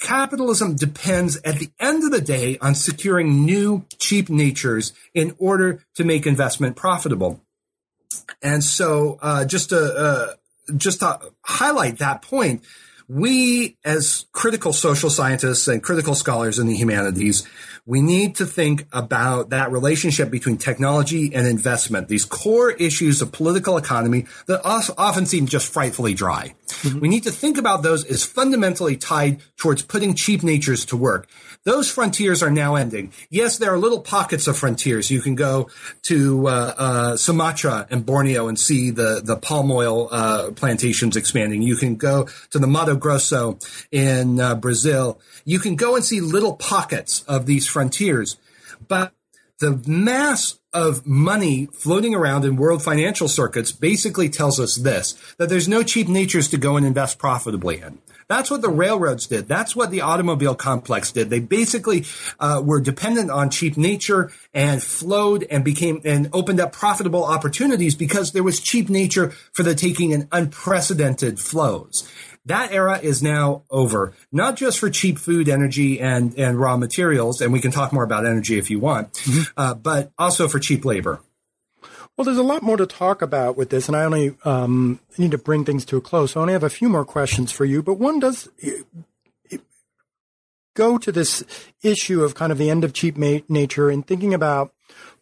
capitalism 0.00 0.74
depends 0.74 1.36
at 1.44 1.58
the 1.58 1.70
end 1.78 2.02
of 2.02 2.10
the 2.10 2.20
day 2.20 2.58
on 2.60 2.74
securing 2.74 3.44
new 3.44 3.84
cheap 3.98 4.28
natures 4.28 4.92
in 5.14 5.36
order 5.38 5.84
to 5.94 6.04
make 6.04 6.26
investment 6.26 6.74
profitable. 6.74 7.40
And 8.42 8.64
so, 8.64 9.18
uh, 9.22 9.44
just 9.44 9.68
to 9.68 9.78
uh, 9.78 10.34
just 10.76 11.00
to 11.00 11.20
highlight 11.44 11.98
that 11.98 12.22
point, 12.22 12.64
we 13.10 13.76
as 13.84 14.26
critical 14.30 14.72
social 14.72 15.10
scientists 15.10 15.66
and 15.66 15.82
critical 15.82 16.14
scholars 16.14 16.60
in 16.60 16.68
the 16.68 16.76
humanities 16.76 17.44
we 17.86 18.00
need 18.00 18.36
to 18.36 18.46
think 18.46 18.86
about 18.92 19.50
that 19.50 19.72
relationship 19.72 20.30
between 20.30 20.58
technology 20.58 21.34
and 21.34 21.46
investment, 21.46 22.06
these 22.06 22.24
core 22.24 22.70
issues 22.70 23.22
of 23.22 23.32
political 23.32 23.76
economy 23.76 24.26
that 24.46 24.60
often 24.64 25.26
seem 25.26 25.46
just 25.46 25.72
frightfully 25.72 26.14
dry. 26.14 26.54
Mm-hmm. 26.68 27.00
We 27.00 27.08
need 27.08 27.24
to 27.24 27.32
think 27.32 27.58
about 27.58 27.82
those 27.82 28.04
as 28.04 28.24
fundamentally 28.24 28.96
tied 28.96 29.40
towards 29.56 29.82
putting 29.82 30.14
cheap 30.14 30.42
natures 30.42 30.84
to 30.86 30.96
work. 30.96 31.28
Those 31.64 31.90
frontiers 31.90 32.42
are 32.42 32.50
now 32.50 32.76
ending. 32.76 33.12
Yes, 33.28 33.58
there 33.58 33.70
are 33.72 33.78
little 33.78 34.00
pockets 34.00 34.46
of 34.46 34.56
frontiers. 34.56 35.10
You 35.10 35.20
can 35.20 35.34
go 35.34 35.68
to 36.02 36.48
uh, 36.48 36.74
uh, 36.76 37.16
Sumatra 37.16 37.86
and 37.90 38.06
Borneo 38.06 38.48
and 38.48 38.58
see 38.58 38.90
the 38.90 39.20
the 39.22 39.36
palm 39.36 39.70
oil 39.70 40.08
uh, 40.10 40.52
plantations 40.52 41.16
expanding. 41.16 41.60
You 41.60 41.76
can 41.76 41.96
go 41.96 42.28
to 42.50 42.58
the 42.58 42.66
Mato 42.66 42.96
Grosso 42.96 43.58
in 43.90 44.40
uh, 44.40 44.54
Brazil. 44.54 45.20
You 45.44 45.58
can 45.58 45.76
go 45.76 45.96
and 45.96 46.04
see 46.04 46.20
little 46.20 46.56
pockets 46.56 47.22
of 47.24 47.44
these 47.44 47.66
frontiers, 47.66 48.38
but 48.88 49.12
the 49.58 49.82
mass 49.86 50.59
of 50.72 51.06
money 51.06 51.66
floating 51.72 52.14
around 52.14 52.44
in 52.44 52.56
world 52.56 52.82
financial 52.82 53.28
circuits 53.28 53.72
basically 53.72 54.28
tells 54.28 54.60
us 54.60 54.76
this 54.76 55.12
that 55.36 55.48
there's 55.48 55.68
no 55.68 55.82
cheap 55.82 56.08
natures 56.08 56.48
to 56.48 56.56
go 56.56 56.76
and 56.76 56.86
invest 56.86 57.18
profitably 57.18 57.80
in. 57.80 57.98
That's 58.30 58.48
what 58.48 58.62
the 58.62 58.68
railroads 58.68 59.26
did. 59.26 59.48
That's 59.48 59.74
what 59.74 59.90
the 59.90 60.02
automobile 60.02 60.54
complex 60.54 61.10
did. 61.10 61.30
They 61.30 61.40
basically 61.40 62.04
uh, 62.38 62.62
were 62.64 62.80
dependent 62.80 63.28
on 63.28 63.50
cheap 63.50 63.76
nature 63.76 64.30
and 64.54 64.80
flowed 64.80 65.44
and 65.50 65.64
became 65.64 66.00
and 66.04 66.30
opened 66.32 66.60
up 66.60 66.70
profitable 66.70 67.24
opportunities 67.24 67.96
because 67.96 68.30
there 68.30 68.44
was 68.44 68.60
cheap 68.60 68.88
nature 68.88 69.30
for 69.52 69.64
the 69.64 69.74
taking 69.74 70.12
and 70.12 70.28
unprecedented 70.30 71.40
flows. 71.40 72.08
That 72.46 72.72
era 72.72 72.98
is 72.98 73.22
now 73.22 73.62
over, 73.70 74.14
not 74.32 74.56
just 74.56 74.78
for 74.78 74.88
cheap 74.88 75.18
food, 75.18 75.48
energy, 75.48 76.00
and, 76.00 76.36
and 76.38 76.58
raw 76.58 76.76
materials. 76.76 77.40
And 77.40 77.52
we 77.52 77.60
can 77.60 77.70
talk 77.70 77.92
more 77.92 78.02
about 78.02 78.24
energy 78.24 78.58
if 78.58 78.70
you 78.70 78.80
want, 78.80 79.12
mm-hmm. 79.12 79.42
uh, 79.56 79.74
but 79.74 80.10
also 80.18 80.48
for 80.48 80.58
cheap 80.58 80.84
labor. 80.84 81.20
Well, 82.16 82.24
there's 82.24 82.38
a 82.38 82.42
lot 82.42 82.62
more 82.62 82.76
to 82.76 82.86
talk 82.86 83.22
about 83.22 83.56
with 83.56 83.70
this, 83.70 83.88
and 83.88 83.96
I 83.96 84.04
only 84.04 84.36
um, 84.44 85.00
need 85.16 85.30
to 85.30 85.38
bring 85.38 85.64
things 85.64 85.84
to 85.86 85.96
a 85.96 86.00
close. 86.00 86.32
So 86.32 86.40
I 86.40 86.42
only 86.42 86.52
have 86.52 86.62
a 86.62 86.70
few 86.70 86.88
more 86.88 87.04
questions 87.04 87.52
for 87.52 87.64
you, 87.64 87.82
but 87.82 87.94
one 87.94 88.20
does 88.20 88.48
go 90.74 90.98
to 90.98 91.12
this 91.12 91.44
issue 91.82 92.22
of 92.22 92.34
kind 92.34 92.52
of 92.52 92.58
the 92.58 92.70
end 92.70 92.84
of 92.84 92.92
cheap 92.92 93.16
ma- 93.16 93.38
nature 93.48 93.90
and 93.90 94.06
thinking 94.06 94.34
about 94.34 94.72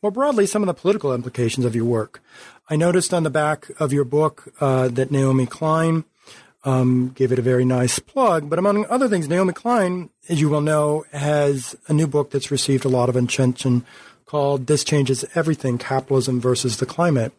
more 0.03 0.13
broadly 0.13 0.47
some 0.47 0.63
of 0.63 0.67
the 0.67 0.75
political 0.75 1.15
implications 1.15 1.65
of 1.67 1.75
your 1.75 1.85
work. 1.85 2.23
I 2.71 2.77
noticed 2.77 3.15
on 3.15 3.23
the 3.23 3.31
back 3.31 3.71
of 3.81 3.93
your 3.93 4.05
book 4.05 4.53
uh, 4.61 4.89
that 4.89 5.11
Naomi 5.11 5.47
Klein 5.47 6.05
um, 6.65 7.11
gave 7.11 7.33
it 7.33 7.39
a 7.39 7.43
very 7.43 7.65
nice 7.65 7.99
plug. 7.99 8.51
But 8.51 8.59
among 8.59 8.87
other 8.87 9.09
things, 9.09 9.29
Naomi 9.29 9.53
Klein, 9.53 10.11
as 10.29 10.41
you 10.41 10.49
will 10.49 10.61
know, 10.61 11.05
has 11.13 11.77
a 11.87 11.93
new 11.93 12.07
book 12.07 12.31
that's 12.31 12.51
received 12.51 12.85
a 12.85 12.89
lot 12.89 13.09
of 13.09 13.17
attention 13.17 13.85
called 14.27 14.67
This 14.67 14.85
Changes 14.85 15.25
Everything 15.35 15.79
Capitalism 15.79 16.41
versus 16.41 16.77
the 16.77 16.87
Climate. 16.87 17.33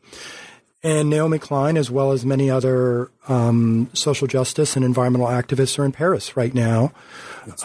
And 0.82 1.10
Naomi 1.10 1.40
Klein, 1.40 1.76
as 1.76 1.92
well 1.92 2.14
as 2.14 2.26
many 2.26 2.50
other 2.50 3.12
um, 3.28 3.90
social 3.94 4.28
justice 4.28 4.78
and 4.78 4.86
environmental 4.86 5.28
activists, 5.28 5.78
are 5.78 5.84
in 5.84 5.92
Paris 5.92 6.38
right 6.38 6.54
now. 6.54 6.94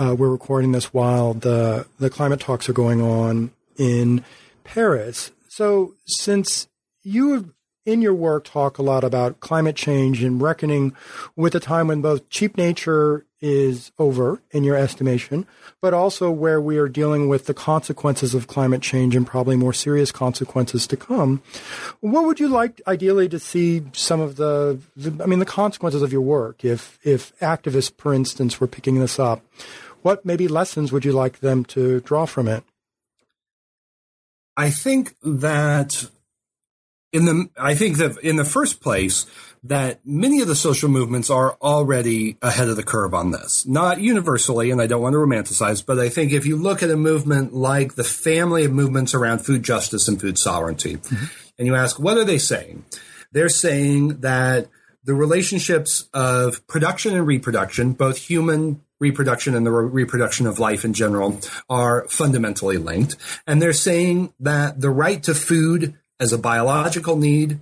Uh, 0.01 0.17
we're 0.19 0.31
recording 0.31 0.73
this 0.73 0.93
while 0.93 1.33
the, 1.33 1.87
the 1.99 2.11
climate 2.11 2.41
talks 2.41 2.69
are 2.69 2.73
going 2.73 3.01
on 3.01 3.53
in 3.77 4.25
Paris. 4.65 5.31
So, 5.49 5.95
since 6.07 6.67
you 7.05 7.54
in 7.85 8.01
your 8.01 8.15
work 8.15 8.45
talk 8.45 8.79
a 8.79 8.83
lot 8.83 9.05
about 9.05 9.41
climate 9.41 9.77
change 9.77 10.23
and 10.23 10.41
reckoning 10.41 10.95
with 11.37 11.55
a 11.55 11.61
time 11.61 11.89
when 11.89 12.01
both 12.01 12.29
cheap 12.31 12.57
nature 12.57 13.27
is 13.41 13.93
over 13.99 14.41
in 14.53 14.65
your 14.65 14.75
estimation, 14.75 15.47
but 15.83 15.93
also 15.93 16.31
where 16.31 16.61
we 16.61 16.79
are 16.79 16.89
dealing 16.89 17.29
with 17.29 17.45
the 17.45 17.53
consequences 17.53 18.35
of 18.35 18.47
climate 18.47 18.81
change 18.81 19.15
and 19.15 19.27
probably 19.27 19.55
more 19.55 19.75
serious 19.75 20.11
consequences 20.11 20.87
to 20.87 20.97
come. 20.97 21.43
What 22.01 22.25
would 22.25 22.41
you 22.41 22.49
like 22.49 22.81
ideally 22.87 23.29
to 23.29 23.39
see 23.39 23.83
some 23.93 24.21
of 24.21 24.37
the, 24.37 24.81
the 24.97 25.23
I 25.23 25.27
mean, 25.27 25.41
the 25.41 25.45
consequences 25.45 26.01
of 26.01 26.11
your 26.11 26.23
work 26.23 26.65
if, 26.65 26.99
if 27.03 27.39
activists, 27.41 27.93
for 27.99 28.15
instance, 28.15 28.61
were 28.61 28.67
picking 28.67 28.99
this 28.99 29.19
up? 29.19 29.45
What 30.01 30.25
maybe 30.25 30.49
lessons 30.49 30.91
would 30.91 31.05
you 31.05 31.13
like 31.13 31.41
them 31.41 31.67
to 31.67 32.01
draw 32.01 32.25
from 32.25 32.49
it? 32.49 32.65
I 34.57 34.71
think 34.71 35.17
that 35.23 36.09
in 37.15 37.25
the 37.25 37.49
I 37.57 37.75
think 37.75 37.97
that 37.99 38.19
in 38.19 38.37
the 38.37 38.45
first 38.45 38.83
place 38.83 39.25
that 39.63 40.01
many 40.05 40.43
of 40.43 40.49
the 40.49 40.55
social 40.55 40.91
movements 40.91 41.31
are 41.31 41.57
already 41.63 42.37
ahead 42.43 42.69
of 42.69 42.77
the 42.77 42.83
curve 42.83 43.15
on 43.15 43.31
this. 43.31 43.65
Not 43.67 43.99
universally, 43.99 44.71
and 44.71 44.83
I 44.83 44.87
don't 44.87 45.01
want 45.01 45.15
to 45.15 45.19
romanticize, 45.19 45.85
but 45.85 45.99
I 45.99 46.11
think 46.11 46.33
if 46.33 46.45
you 46.45 46.57
look 46.57 46.83
at 46.83 46.91
a 46.91 46.97
movement 46.99 47.55
like 47.55 47.95
the 47.95 48.05
family 48.05 48.65
of 48.65 48.73
movements 48.73 49.15
around 49.15 49.39
food 49.39 49.63
justice 49.63 50.07
and 50.07 50.21
food 50.21 50.37
sovereignty, 50.37 50.97
mm-hmm. 50.97 51.25
and 51.59 51.67
you 51.67 51.75
ask, 51.75 51.99
what 51.99 52.19
are 52.19 52.25
they 52.25 52.37
saying? 52.37 52.85
They're 53.33 53.49
saying 53.49 54.21
that 54.21 54.69
the 55.05 55.15
relationships 55.15 56.09
of 56.13 56.67
production 56.67 57.15
and 57.15 57.27
reproduction, 57.27 57.93
both 57.93 58.19
human 58.19 58.83
reproduction 59.01 59.55
and 59.55 59.65
the 59.65 59.71
re- 59.71 59.89
reproduction 59.89 60.47
of 60.47 60.59
life 60.59 60.85
in 60.85 60.93
general, 60.93 61.41
are 61.71 62.07
fundamentally 62.09 62.77
linked. 62.77 63.17
And 63.47 63.63
they're 63.63 63.73
saying 63.73 64.35
that 64.41 64.81
the 64.81 64.91
right 64.91 65.23
to 65.23 65.35
food 65.35 65.95
as 66.21 66.33
a 66.33 66.39
biological 66.39 67.17
need, 67.17 67.61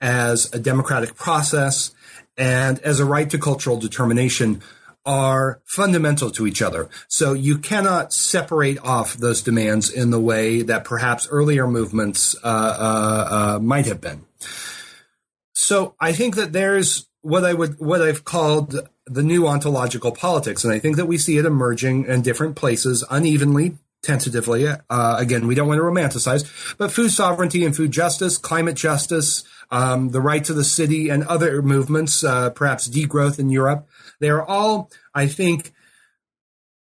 as 0.00 0.52
a 0.52 0.58
democratic 0.58 1.16
process, 1.16 1.92
and 2.36 2.78
as 2.80 3.00
a 3.00 3.04
right 3.04 3.30
to 3.30 3.38
cultural 3.38 3.76
determination 3.78 4.62
are 5.06 5.60
fundamental 5.64 6.30
to 6.30 6.46
each 6.46 6.62
other. 6.62 6.88
So 7.08 7.34
you 7.34 7.58
cannot 7.58 8.12
separate 8.12 8.78
off 8.78 9.14
those 9.14 9.42
demands 9.42 9.90
in 9.90 10.10
the 10.10 10.20
way 10.20 10.62
that 10.62 10.84
perhaps 10.84 11.28
earlier 11.30 11.66
movements 11.66 12.34
uh, 12.42 12.46
uh, 12.46 13.28
uh, 13.30 13.58
might 13.60 13.86
have 13.86 14.00
been. 14.00 14.24
So 15.52 15.94
I 16.00 16.12
think 16.12 16.36
that 16.36 16.52
there's 16.52 17.06
what 17.20 17.44
I 17.44 17.54
would 17.54 17.78
what 17.78 18.02
I've 18.02 18.24
called 18.24 18.88
the 19.06 19.22
new 19.22 19.46
ontological 19.46 20.12
politics, 20.12 20.64
and 20.64 20.72
I 20.72 20.78
think 20.78 20.96
that 20.96 21.06
we 21.06 21.18
see 21.18 21.38
it 21.38 21.44
emerging 21.44 22.06
in 22.06 22.22
different 22.22 22.56
places 22.56 23.04
unevenly 23.10 23.76
tentatively. 24.04 24.68
Uh, 24.68 25.16
again, 25.18 25.46
we 25.46 25.54
don't 25.54 25.66
want 25.66 25.78
to 25.78 25.82
romanticize, 25.82 26.76
but 26.76 26.92
food 26.92 27.10
sovereignty 27.10 27.64
and 27.64 27.74
food 27.74 27.90
justice, 27.90 28.38
climate 28.38 28.76
justice, 28.76 29.44
um, 29.70 30.10
the 30.10 30.20
rights 30.20 30.50
of 30.50 30.56
the 30.56 30.64
city, 30.64 31.08
and 31.08 31.24
other 31.24 31.62
movements, 31.62 32.22
uh, 32.22 32.50
perhaps 32.50 32.88
degrowth 32.88 33.38
in 33.38 33.50
Europe, 33.50 33.88
they 34.20 34.28
are 34.28 34.44
all, 34.44 34.90
I 35.14 35.26
think, 35.26 35.72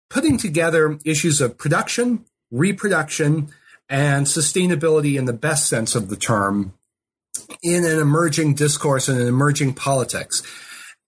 putting 0.09 0.39
together 0.39 0.99
issues 1.05 1.41
of 1.41 1.57
production, 1.57 2.25
reproduction, 2.51 3.51
and 3.89 4.27
sustainability 4.27 5.19
in 5.19 5.25
the 5.25 5.33
best 5.33 5.69
sense 5.69 5.95
of 5.95 6.09
the 6.09 6.17
term 6.17 6.75
in 7.63 7.85
an 7.85 7.99
emerging 7.99 8.55
discourse 8.55 9.09
and 9.09 9.21
an 9.21 9.27
emerging 9.27 9.75
politics. 9.75 10.43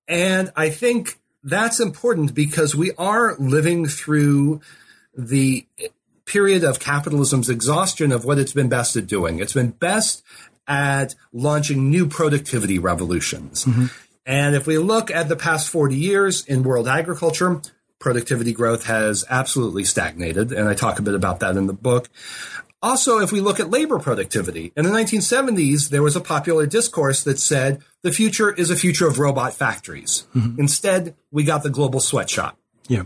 And 0.09 0.53
I 0.57 0.71
think 0.71 1.19
that's 1.43 1.81
important 1.81 2.35
because 2.35 2.75
we 2.75 2.93
are 2.93 3.37
living 3.39 3.87
through 3.87 4.61
the 5.17 5.67
period 6.25 6.65
of 6.65 6.79
capitalism's 6.79 7.49
exhaustion 7.49 8.13
of 8.13 8.25
what 8.25 8.39
it's 8.39 8.53
been 8.53 8.69
best 8.69 8.97
at 8.97 9.07
doing. 9.07 9.39
It's 9.41 9.53
been 9.53 9.71
best 9.71 10.23
at 10.67 11.15
launching 11.33 11.91
new 11.91 12.07
productivity 12.07 12.79
revolutions. 12.79 13.65
Mm-hmm. 13.65 13.87
And 14.25 14.55
if 14.55 14.67
we 14.67 14.79
look 14.79 15.11
at 15.11 15.29
the 15.29 15.37
past 15.37 15.69
40 15.69 15.97
years 15.97 16.45
in 16.47 16.63
world 16.63 16.87
agriculture, 16.87 17.61
productivity 17.99 18.53
growth 18.53 18.87
has 18.87 19.25
absolutely 19.29 19.85
stagnated. 19.85 20.53
And 20.53 20.69
I 20.69 20.75
talk 20.75 20.99
a 20.99 21.03
bit 21.03 21.15
about 21.15 21.41
that 21.41 21.57
in 21.57 21.67
the 21.67 21.73
book. 21.73 22.09
Also, 22.83 23.21
if 23.21 23.31
we 23.31 23.41
look 23.41 23.61
at 23.61 23.71
labor 23.71 24.01
productivity, 24.01 24.73
in 24.77 24.85
the 24.85 24.91
1970s, 24.91 25.89
there 25.91 26.03
was 26.03 26.17
a 26.17 26.21
popular 26.21 26.67
discourse 26.67 27.23
that 27.23 27.39
said 27.39 27.81
the 28.03 28.11
future 28.11 28.53
is 28.53 28.71
a 28.71 28.77
future 28.77 29.07
of 29.07 29.21
robot 29.21 29.55
factories. 29.55 30.27
Mm-hmm. 30.35 30.61
Instead, 30.61 31.15
we 31.31 31.45
got 31.45 31.63
the 31.63 31.71
global 31.71 32.01
sweatshop. 32.01 32.59
Yeah. 32.89 33.05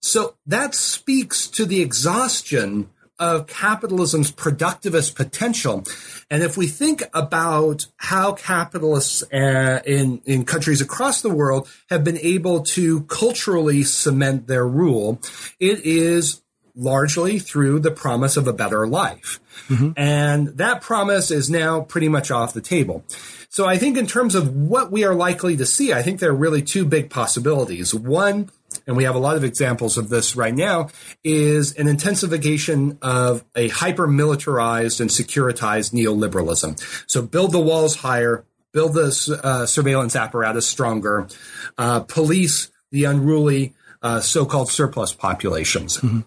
So 0.00 0.36
that 0.46 0.74
speaks 0.74 1.46
to 1.48 1.64
the 1.64 1.80
exhaustion 1.80 2.90
of 3.18 3.48
capitalism's 3.48 4.30
productivist 4.30 5.16
potential. 5.16 5.84
And 6.30 6.42
if 6.42 6.56
we 6.56 6.68
think 6.68 7.02
about 7.12 7.86
how 7.96 8.32
capitalists 8.32 9.24
uh, 9.32 9.80
in, 9.84 10.20
in 10.24 10.44
countries 10.44 10.80
across 10.80 11.20
the 11.20 11.30
world 11.30 11.68
have 11.90 12.04
been 12.04 12.18
able 12.18 12.62
to 12.62 13.02
culturally 13.02 13.82
cement 13.82 14.46
their 14.46 14.66
rule, 14.66 15.20
it 15.58 15.80
is 15.84 16.42
largely 16.76 17.40
through 17.40 17.80
the 17.80 17.90
promise 17.90 18.36
of 18.36 18.46
a 18.46 18.52
better 18.52 18.86
life. 18.86 19.40
Mm-hmm. 19.68 19.90
And 19.96 20.48
that 20.58 20.80
promise 20.80 21.32
is 21.32 21.50
now 21.50 21.80
pretty 21.80 22.08
much 22.08 22.30
off 22.30 22.54
the 22.54 22.60
table. 22.60 23.04
So 23.48 23.66
I 23.66 23.78
think 23.78 23.96
in 23.96 24.06
terms 24.06 24.36
of 24.36 24.54
what 24.54 24.92
we 24.92 25.02
are 25.02 25.14
likely 25.14 25.56
to 25.56 25.66
see, 25.66 25.92
I 25.92 26.02
think 26.02 26.20
there 26.20 26.30
are 26.30 26.36
really 26.36 26.62
two 26.62 26.84
big 26.84 27.10
possibilities. 27.10 27.92
One, 27.92 28.50
and 28.88 28.96
we 28.96 29.04
have 29.04 29.14
a 29.14 29.18
lot 29.18 29.36
of 29.36 29.44
examples 29.44 29.98
of 29.98 30.08
this 30.08 30.34
right 30.34 30.54
now, 30.54 30.88
is 31.22 31.76
an 31.76 31.86
intensification 31.86 32.98
of 33.02 33.44
a 33.54 33.68
hyper 33.68 34.08
militarized 34.08 35.00
and 35.00 35.10
securitized 35.10 35.92
neoliberalism. 35.92 36.82
So 37.06 37.22
build 37.22 37.52
the 37.52 37.60
walls 37.60 37.96
higher, 37.96 38.44
build 38.72 38.94
the 38.94 39.40
uh, 39.44 39.66
surveillance 39.66 40.16
apparatus 40.16 40.66
stronger, 40.66 41.28
uh, 41.76 42.00
police 42.00 42.72
the 42.90 43.04
unruly 43.04 43.74
uh, 44.02 44.20
so-called 44.20 44.70
surplus 44.70 45.12
populations. 45.12 45.98
Mm-hmm. 45.98 46.20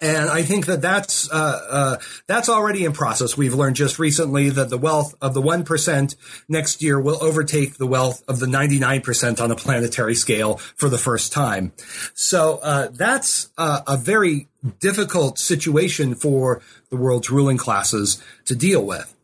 And 0.00 0.30
I 0.30 0.42
think 0.42 0.66
that 0.66 0.82
that's 0.82 1.30
uh, 1.30 1.60
uh, 1.70 1.96
that's 2.26 2.48
already 2.48 2.84
in 2.84 2.92
process. 2.92 3.36
We've 3.36 3.54
learned 3.54 3.76
just 3.76 3.98
recently 3.98 4.50
that 4.50 4.70
the 4.70 4.78
wealth 4.78 5.14
of 5.20 5.34
the 5.34 5.42
one 5.42 5.64
percent 5.64 6.16
next 6.48 6.82
year 6.82 7.00
will 7.00 7.22
overtake 7.22 7.76
the 7.76 7.86
wealth 7.86 8.22
of 8.28 8.38
the 8.38 8.46
ninety 8.46 8.78
nine 8.78 9.00
percent 9.00 9.40
on 9.40 9.50
a 9.50 9.56
planetary 9.56 10.14
scale 10.14 10.56
for 10.76 10.88
the 10.88 10.98
first 10.98 11.32
time. 11.32 11.72
So 12.14 12.60
uh, 12.62 12.88
that's 12.92 13.48
uh, 13.58 13.82
a 13.86 13.96
very 13.96 14.48
difficult 14.80 15.38
situation 15.38 16.14
for 16.14 16.60
the 16.90 16.96
world's 16.96 17.30
ruling 17.30 17.56
classes 17.56 18.22
to 18.44 18.54
deal 18.54 18.84
with. 18.84 19.15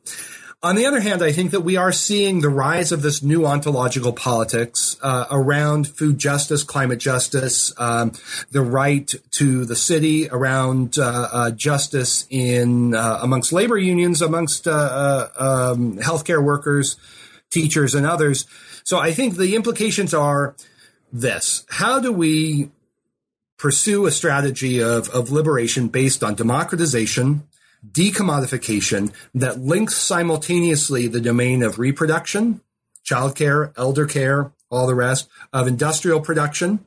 On 0.65 0.77
the 0.77 0.87
other 0.87 1.01
hand, 1.01 1.25
I 1.25 1.33
think 1.33 1.51
that 1.51 1.63
we 1.63 1.77
are 1.77 1.91
seeing 1.91 2.41
the 2.41 2.49
rise 2.49 2.93
of 2.93 3.03
this 3.03 3.21
new 3.21 3.45
ontological 3.45 4.13
politics 4.13 4.97
uh, 5.03 5.27
around 5.29 5.89
food 5.89 6.19
justice, 6.19 6.63
climate 6.63 7.01
justice, 7.01 7.73
um, 7.79 8.13
the 8.53 8.63
right 8.63 9.13
to 9.33 9.65
the 9.65 9.75
city, 9.75 10.29
around 10.29 10.99
uh, 11.01 11.29
uh, 11.33 11.51
justice 11.51 12.29
in 12.31 12.95
uh, 12.95 13.19
amongst 13.21 13.53
labor 13.53 13.77
unions, 13.77 14.23
amongst 14.23 14.69
uh, 14.69 14.71
uh, 14.71 15.73
um, 15.73 15.99
healthcare 15.99 16.45
workers, 16.45 16.95
teachers, 17.51 17.97
and 17.97 18.07
others. 18.07 18.47
So 18.85 19.01
I 19.01 19.11
think 19.11 19.35
the 19.35 19.57
implications 19.57 20.15
are 20.15 20.55
this: 21.13 21.67
How 21.71 21.99
do 21.99 22.13
we 22.13 22.71
pursue 23.57 24.07
a 24.07 24.13
strategy 24.13 24.81
of, 24.81 25.09
of 25.09 25.33
liberation 25.33 25.89
based 25.89 26.23
on 26.23 26.37
democratization? 26.37 27.49
Decommodification 27.91 29.13
that 29.35 29.61
links 29.61 29.97
simultaneously 29.97 31.09
the 31.09 31.21
domain 31.21 31.63
of 31.63 31.79
reproduction, 31.79 32.61
childcare, 33.05 33.73
elder 33.77 34.07
care, 34.07 34.53
all 34.71 34.87
the 34.87 34.95
rest, 34.95 35.29
of 35.53 35.67
industrial 35.67 36.21
production, 36.21 36.85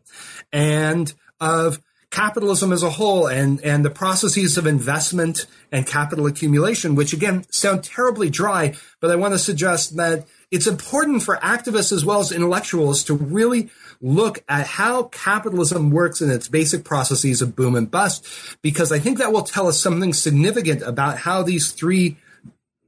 and 0.52 1.14
of 1.40 1.80
capitalism 2.10 2.72
as 2.72 2.82
a 2.82 2.90
whole 2.92 3.28
and, 3.28 3.60
and 3.62 3.84
the 3.84 3.90
processes 3.90 4.58
of 4.58 4.66
investment 4.66 5.46
and 5.72 5.86
capital 5.86 6.26
accumulation, 6.26 6.96
which 6.96 7.12
again 7.12 7.46
sound 7.52 7.84
terribly 7.84 8.30
dry, 8.30 8.74
but 9.02 9.12
I 9.12 9.18
want 9.18 9.34
to 9.34 9.40
suggest 9.40 9.98
that 9.98 10.26
it's 10.52 10.68
important 10.68 11.24
for 11.24 11.38
activists 11.38 11.92
as 11.92 12.06
well 12.06 12.20
as 12.20 12.32
intellectuals 12.32 13.04
to 13.06 13.14
really 13.14 13.70
look 14.02 14.44
at 14.48 14.68
how 14.68 15.04
capitalism 15.04 15.92
works 15.92 16.22
in 16.22 16.30
its 16.30 16.48
basic 16.48 16.84
processes 16.84 17.42
of 17.42 17.56
boom 17.56 17.76
and 17.76 17.90
bust, 17.90 18.28
because 18.62 18.92
I 18.92 19.00
think 19.00 19.18
that 19.18 19.32
will 19.32 19.44
tell 19.44 19.68
us 19.68 19.80
something 19.80 20.14
significant 20.14 20.82
about 20.82 21.20
how 21.20 21.44
these 21.44 21.72
three 21.72 22.18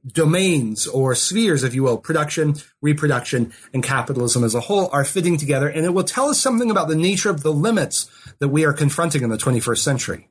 domains 0.06 0.86
or 0.86 1.14
spheres, 1.14 1.64
if 1.64 1.74
you 1.74 1.82
will, 1.82 1.98
production, 1.98 2.54
reproduction, 2.80 3.52
and 3.72 3.82
capitalism 3.82 4.44
as 4.44 4.54
a 4.54 4.60
whole 4.60 4.88
are 4.92 5.04
fitting 5.04 5.36
together. 5.36 5.68
And 5.68 5.84
it 5.84 5.90
will 5.90 6.04
tell 6.04 6.28
us 6.28 6.40
something 6.40 6.70
about 6.70 6.88
the 6.88 6.96
nature 6.96 7.30
of 7.30 7.42
the 7.42 7.52
limits 7.52 8.10
that 8.38 8.48
we 8.48 8.64
are 8.64 8.72
confronting 8.72 9.22
in 9.22 9.30
the 9.30 9.36
21st 9.36 9.78
century. 9.78 10.28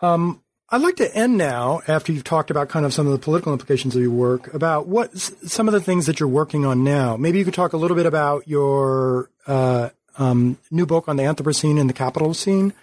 Um, 0.00 0.42
I'd 0.70 0.82
like 0.82 0.96
to 0.96 1.14
end 1.16 1.38
now, 1.38 1.80
after 1.88 2.12
you've 2.12 2.24
talked 2.24 2.50
about 2.50 2.68
kind 2.68 2.84
of 2.84 2.92
some 2.92 3.06
of 3.06 3.12
the 3.12 3.18
political 3.18 3.54
implications 3.54 3.96
of 3.96 4.02
your 4.02 4.10
work, 4.10 4.52
about 4.52 4.86
what 4.86 5.16
some 5.16 5.66
of 5.66 5.72
the 5.72 5.80
things 5.80 6.04
that 6.04 6.20
you're 6.20 6.28
working 6.28 6.66
on 6.66 6.84
now. 6.84 7.16
Maybe 7.16 7.38
you 7.38 7.44
could 7.46 7.54
talk 7.54 7.72
a 7.72 7.78
little 7.78 7.96
bit 7.96 8.04
about 8.04 8.46
your 8.46 9.30
uh, 9.46 9.88
um, 10.18 10.58
new 10.70 10.84
book 10.84 11.08
on 11.08 11.16
the 11.16 11.22
Anthropocene 11.22 11.80
and 11.80 11.88
the 11.88 11.94
Capitalocene, 11.94 12.74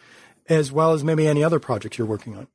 as 0.49 0.71
well 0.71 0.93
as 0.93 1.03
maybe 1.03 1.27
any 1.27 1.43
other 1.43 1.59
projects 1.59 1.99
you're 1.99 2.07
working 2.07 2.35
on. 2.35 2.47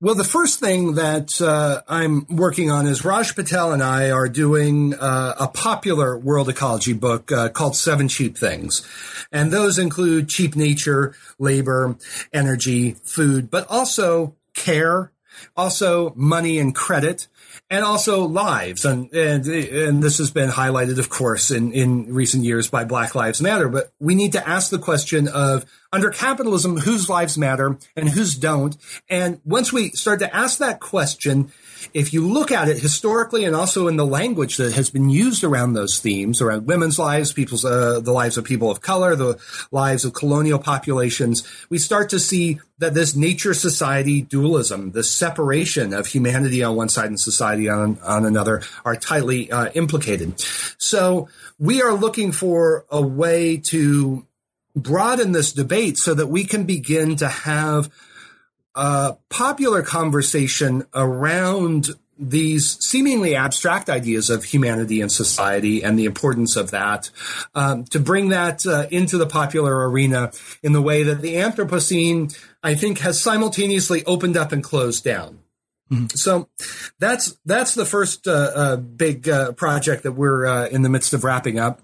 Well, 0.00 0.14
the 0.14 0.22
first 0.22 0.60
thing 0.60 0.94
that 0.94 1.40
uh, 1.40 1.82
I'm 1.88 2.24
working 2.28 2.70
on 2.70 2.86
is 2.86 3.04
Raj 3.04 3.34
Patel 3.34 3.72
and 3.72 3.82
I 3.82 4.12
are 4.12 4.28
doing 4.28 4.94
uh, 4.94 5.34
a 5.40 5.48
popular 5.48 6.16
world 6.16 6.48
ecology 6.48 6.92
book 6.92 7.32
uh, 7.32 7.48
called 7.48 7.74
Seven 7.74 8.06
Cheap 8.06 8.38
Things. 8.38 8.86
And 9.32 9.52
those 9.52 9.76
include 9.76 10.28
cheap 10.28 10.54
nature, 10.54 11.16
labor, 11.40 11.96
energy, 12.32 12.92
food, 13.02 13.50
but 13.50 13.66
also 13.68 14.36
care, 14.54 15.10
also 15.56 16.12
money 16.14 16.60
and 16.60 16.72
credit, 16.72 17.26
and 17.70 17.84
also 17.84 18.24
lives. 18.24 18.84
And, 18.84 19.12
and, 19.12 19.46
and 19.46 20.02
this 20.02 20.18
has 20.18 20.30
been 20.30 20.50
highlighted, 20.50 20.98
of 20.98 21.08
course, 21.08 21.50
in, 21.50 21.72
in 21.72 22.12
recent 22.12 22.44
years 22.44 22.68
by 22.68 22.84
Black 22.84 23.14
Lives 23.14 23.40
Matter. 23.40 23.68
But 23.68 23.92
we 23.98 24.14
need 24.14 24.32
to 24.32 24.48
ask 24.48 24.70
the 24.70 24.78
question 24.78 25.28
of 25.28 25.64
under 25.92 26.10
capitalism, 26.10 26.78
whose 26.78 27.08
lives 27.08 27.38
matter 27.38 27.78
and 27.96 28.08
whose 28.08 28.34
don't. 28.34 28.76
And 29.08 29.40
once 29.44 29.72
we 29.72 29.90
start 29.90 30.20
to 30.20 30.34
ask 30.34 30.58
that 30.58 30.80
question, 30.80 31.50
if 31.94 32.12
you 32.12 32.26
look 32.26 32.50
at 32.50 32.68
it 32.68 32.78
historically 32.78 33.44
and 33.44 33.54
also 33.54 33.88
in 33.88 33.96
the 33.96 34.06
language 34.06 34.56
that 34.56 34.72
has 34.72 34.90
been 34.90 35.08
used 35.10 35.44
around 35.44 35.72
those 35.72 35.98
themes, 35.98 36.40
around 36.40 36.66
women's 36.66 36.98
lives, 36.98 37.32
people's, 37.32 37.64
uh, 37.64 38.00
the 38.00 38.12
lives 38.12 38.36
of 38.36 38.44
people 38.44 38.70
of 38.70 38.80
color, 38.80 39.16
the 39.16 39.38
lives 39.70 40.04
of 40.04 40.12
colonial 40.12 40.58
populations, 40.58 41.46
we 41.68 41.78
start 41.78 42.10
to 42.10 42.18
see 42.18 42.60
that 42.78 42.94
this 42.94 43.16
nature 43.16 43.54
society 43.54 44.22
dualism, 44.22 44.92
the 44.92 45.02
separation 45.02 45.92
of 45.92 46.06
humanity 46.06 46.62
on 46.62 46.76
one 46.76 46.88
side 46.88 47.06
and 47.06 47.20
society 47.20 47.68
on, 47.68 47.98
on 48.02 48.24
another 48.24 48.62
are 48.84 48.96
tightly 48.96 49.50
uh, 49.50 49.70
implicated. 49.74 50.40
So 50.78 51.28
we 51.58 51.82
are 51.82 51.94
looking 51.94 52.32
for 52.32 52.84
a 52.90 53.02
way 53.02 53.56
to 53.56 54.26
broaden 54.76 55.32
this 55.32 55.52
debate 55.52 55.98
so 55.98 56.14
that 56.14 56.28
we 56.28 56.44
can 56.44 56.64
begin 56.64 57.16
to 57.16 57.28
have 57.28 57.90
a 58.78 59.16
popular 59.28 59.82
conversation 59.82 60.84
around 60.94 61.90
these 62.16 62.78
seemingly 62.84 63.34
abstract 63.34 63.90
ideas 63.90 64.30
of 64.30 64.44
humanity 64.44 65.00
and 65.00 65.10
society 65.10 65.82
and 65.82 65.98
the 65.98 66.04
importance 66.04 66.54
of 66.54 66.70
that, 66.70 67.10
um, 67.56 67.84
to 67.84 67.98
bring 67.98 68.28
that 68.28 68.64
uh, 68.66 68.86
into 68.90 69.18
the 69.18 69.26
popular 69.26 69.88
arena 69.88 70.30
in 70.62 70.72
the 70.72 70.82
way 70.82 71.02
that 71.02 71.22
the 71.22 71.34
Anthropocene, 71.34 72.36
I 72.62 72.76
think, 72.76 73.00
has 73.00 73.20
simultaneously 73.20 74.04
opened 74.04 74.36
up 74.36 74.52
and 74.52 74.62
closed 74.62 75.02
down. 75.02 75.40
Mm-hmm. 75.90 76.06
So 76.14 76.48
that's 77.00 77.36
that's 77.44 77.74
the 77.74 77.86
first 77.86 78.28
uh, 78.28 78.52
uh, 78.54 78.76
big 78.76 79.28
uh, 79.28 79.52
project 79.52 80.04
that 80.04 80.12
we're 80.12 80.46
uh, 80.46 80.68
in 80.68 80.82
the 80.82 80.88
midst 80.88 81.14
of 81.14 81.24
wrapping 81.24 81.58
up. 81.58 81.80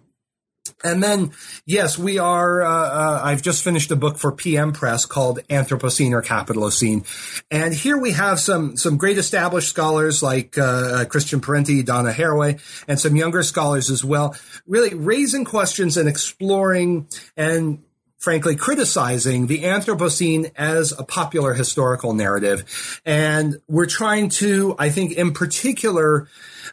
And 0.85 1.03
then, 1.03 1.32
yes, 1.64 1.99
we 1.99 2.18
are. 2.18 2.62
Uh, 2.62 2.68
uh, 2.68 3.20
I've 3.24 3.41
just 3.41 3.64
finished 3.64 3.91
a 3.91 3.97
book 3.97 4.18
for 4.18 4.30
PM 4.30 4.72
Press 4.72 5.07
called 5.07 5.41
Anthropocene 5.49 6.12
or 6.12 6.20
Capitalocene, 6.20 7.07
and 7.51 7.72
here 7.72 7.97
we 7.97 8.12
have 8.12 8.39
some 8.39 8.76
some 8.76 8.99
great 8.99 9.16
established 9.16 9.70
scholars 9.70 10.22
like 10.22 10.59
uh, 10.59 10.62
uh, 10.62 11.05
Christian 11.07 11.41
Parenti, 11.41 11.82
Donna 11.82 12.12
Haraway, 12.12 12.61
and 12.87 13.01
some 13.01 13.16
younger 13.16 13.43
scholars 13.43 13.91
as 13.91 14.05
well, 14.05 14.37
really 14.66 14.95
raising 14.95 15.47
questions 15.47 15.97
and 15.97 16.09
exploring 16.09 17.09
and 17.35 17.82
frankly, 18.25 18.57
criticizing 18.57 19.47
the 19.47 19.64
Anthropocene 19.64 20.51
as 20.57 20.93
a 20.99 21.05
popular 21.05 21.53
historical 21.53 22.14
narrative. 22.14 23.01
And 23.05 23.61
we're 23.68 23.87
trying 23.87 24.31
to, 24.31 24.75
I 24.79 24.89
think, 24.89 25.12
in 25.12 25.35
particular, 25.35 26.27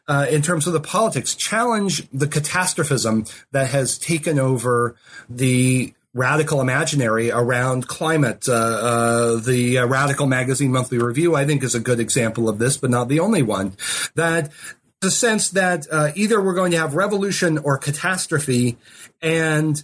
uh, 0.07 0.27
in 0.31 0.41
terms 0.41 0.65
of 0.65 0.73
the 0.73 0.79
politics, 0.79 1.35
challenge 1.35 2.09
the 2.11 2.27
catastrophism 2.27 3.25
that 3.51 3.69
has 3.69 3.99
taken 3.99 4.39
over 4.39 4.95
the 5.29 5.93
radical 6.13 6.61
imaginary 6.61 7.31
around 7.31 7.87
climate. 7.87 8.47
Uh, 8.47 8.53
uh, 8.53 9.35
the 9.35 9.77
uh, 9.77 9.85
Radical 9.85 10.27
Magazine 10.27 10.71
Monthly 10.71 10.99
Review, 10.99 11.35
I 11.35 11.45
think, 11.45 11.63
is 11.63 11.75
a 11.75 11.79
good 11.79 11.99
example 11.99 12.47
of 12.47 12.59
this, 12.59 12.77
but 12.77 12.89
not 12.89 13.09
the 13.09 13.19
only 13.19 13.41
one. 13.41 13.73
That 14.15 14.51
the 15.01 15.11
sense 15.11 15.49
that 15.49 15.87
uh, 15.91 16.11
either 16.15 16.41
we're 16.41 16.53
going 16.53 16.71
to 16.71 16.77
have 16.77 16.95
revolution 16.95 17.57
or 17.57 17.77
catastrophe, 17.77 18.77
and 19.21 19.83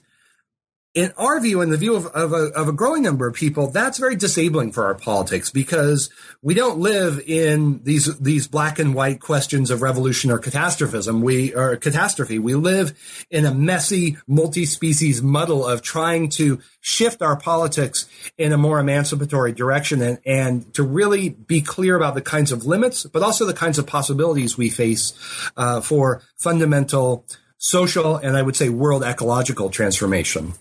in 0.94 1.14
our 1.16 1.40
view, 1.40 1.62
in 1.62 1.70
the 1.70 1.78
view 1.78 1.96
of, 1.96 2.08
of, 2.08 2.34
a, 2.34 2.48
of 2.56 2.68
a 2.68 2.72
growing 2.72 3.04
number 3.04 3.28
of 3.28 3.36
people, 3.36 3.68
that's 3.68 4.00
very 4.00 4.16
disabling 4.16 4.72
for 4.72 4.86
our 4.86 4.96
politics 4.96 5.52
because 5.52 6.10
we 6.42 6.56
don't 6.56 6.80
live 6.80 7.20
in 7.28 7.84
these 7.84 8.18
these 8.18 8.48
black 8.48 8.80
and 8.80 8.96
white 8.96 9.20
questions 9.20 9.70
of 9.70 9.84
revolution 9.84 10.32
or 10.32 10.40
catastrophism. 10.40 11.22
We 11.22 11.50
catastrophe. 11.50 12.40
We 12.40 12.56
live 12.56 12.98
in 13.30 13.46
a 13.46 13.54
messy, 13.54 14.18
multi-species 14.28 15.22
muddle 15.22 15.66
of 15.68 15.84
trying 15.84 16.30
to 16.30 16.62
shift 16.82 17.22
our 17.22 17.38
politics 17.38 18.10
in 18.38 18.52
a 18.52 18.58
more 18.58 18.80
emancipatory 18.80 19.52
direction 19.52 20.02
and, 20.02 20.20
and 20.26 20.74
to 20.74 20.82
really 20.82 21.30
be 21.30 21.62
clear 21.62 21.96
about 21.96 22.16
the 22.16 22.22
kinds 22.22 22.52
of 22.52 22.66
limits, 22.66 23.06
but 23.06 23.22
also 23.22 23.46
the 23.46 23.54
kinds 23.54 23.78
of 23.78 23.86
possibilities 23.86 24.58
we 24.58 24.70
face 24.70 25.14
uh, 25.58 25.80
for 25.80 26.24
fundamental 26.38 27.24
social 27.60 28.16
and 28.16 28.38
I 28.38 28.42
would 28.42 28.56
say 28.56 28.70
world 28.70 29.04
ecological 29.04 29.70
transformation. 29.70 30.54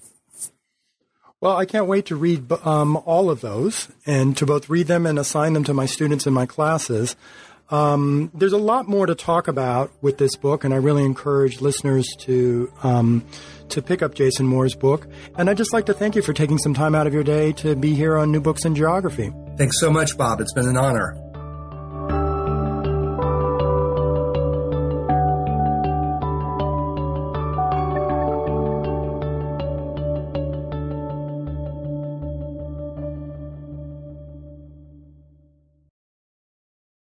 Well, 1.46 1.56
I 1.56 1.64
can't 1.64 1.86
wait 1.86 2.06
to 2.06 2.16
read 2.16 2.50
um, 2.64 2.96
all 3.06 3.30
of 3.30 3.40
those 3.40 3.86
and 4.04 4.36
to 4.36 4.44
both 4.44 4.68
read 4.68 4.88
them 4.88 5.06
and 5.06 5.16
assign 5.16 5.52
them 5.52 5.62
to 5.62 5.72
my 5.72 5.86
students 5.86 6.26
in 6.26 6.34
my 6.34 6.44
classes. 6.44 7.14
Um, 7.70 8.32
there's 8.34 8.52
a 8.52 8.58
lot 8.58 8.88
more 8.88 9.06
to 9.06 9.14
talk 9.14 9.46
about 9.46 9.92
with 10.02 10.18
this 10.18 10.34
book, 10.34 10.64
and 10.64 10.74
I 10.74 10.78
really 10.78 11.04
encourage 11.04 11.60
listeners 11.60 12.08
to 12.22 12.72
um, 12.82 13.24
to 13.68 13.80
pick 13.80 14.02
up 14.02 14.16
Jason 14.16 14.48
Moore's 14.48 14.74
book. 14.74 15.06
And 15.36 15.48
I'd 15.48 15.56
just 15.56 15.72
like 15.72 15.86
to 15.86 15.94
thank 15.94 16.16
you 16.16 16.22
for 16.22 16.32
taking 16.32 16.58
some 16.58 16.74
time 16.74 16.96
out 16.96 17.06
of 17.06 17.14
your 17.14 17.22
day 17.22 17.52
to 17.52 17.76
be 17.76 17.94
here 17.94 18.16
on 18.16 18.32
New 18.32 18.40
Books 18.40 18.64
in 18.64 18.74
Geography. 18.74 19.32
Thanks 19.56 19.78
so 19.78 19.88
much, 19.88 20.18
Bob. 20.18 20.40
It's 20.40 20.52
been 20.52 20.66
an 20.66 20.76
honor. 20.76 21.16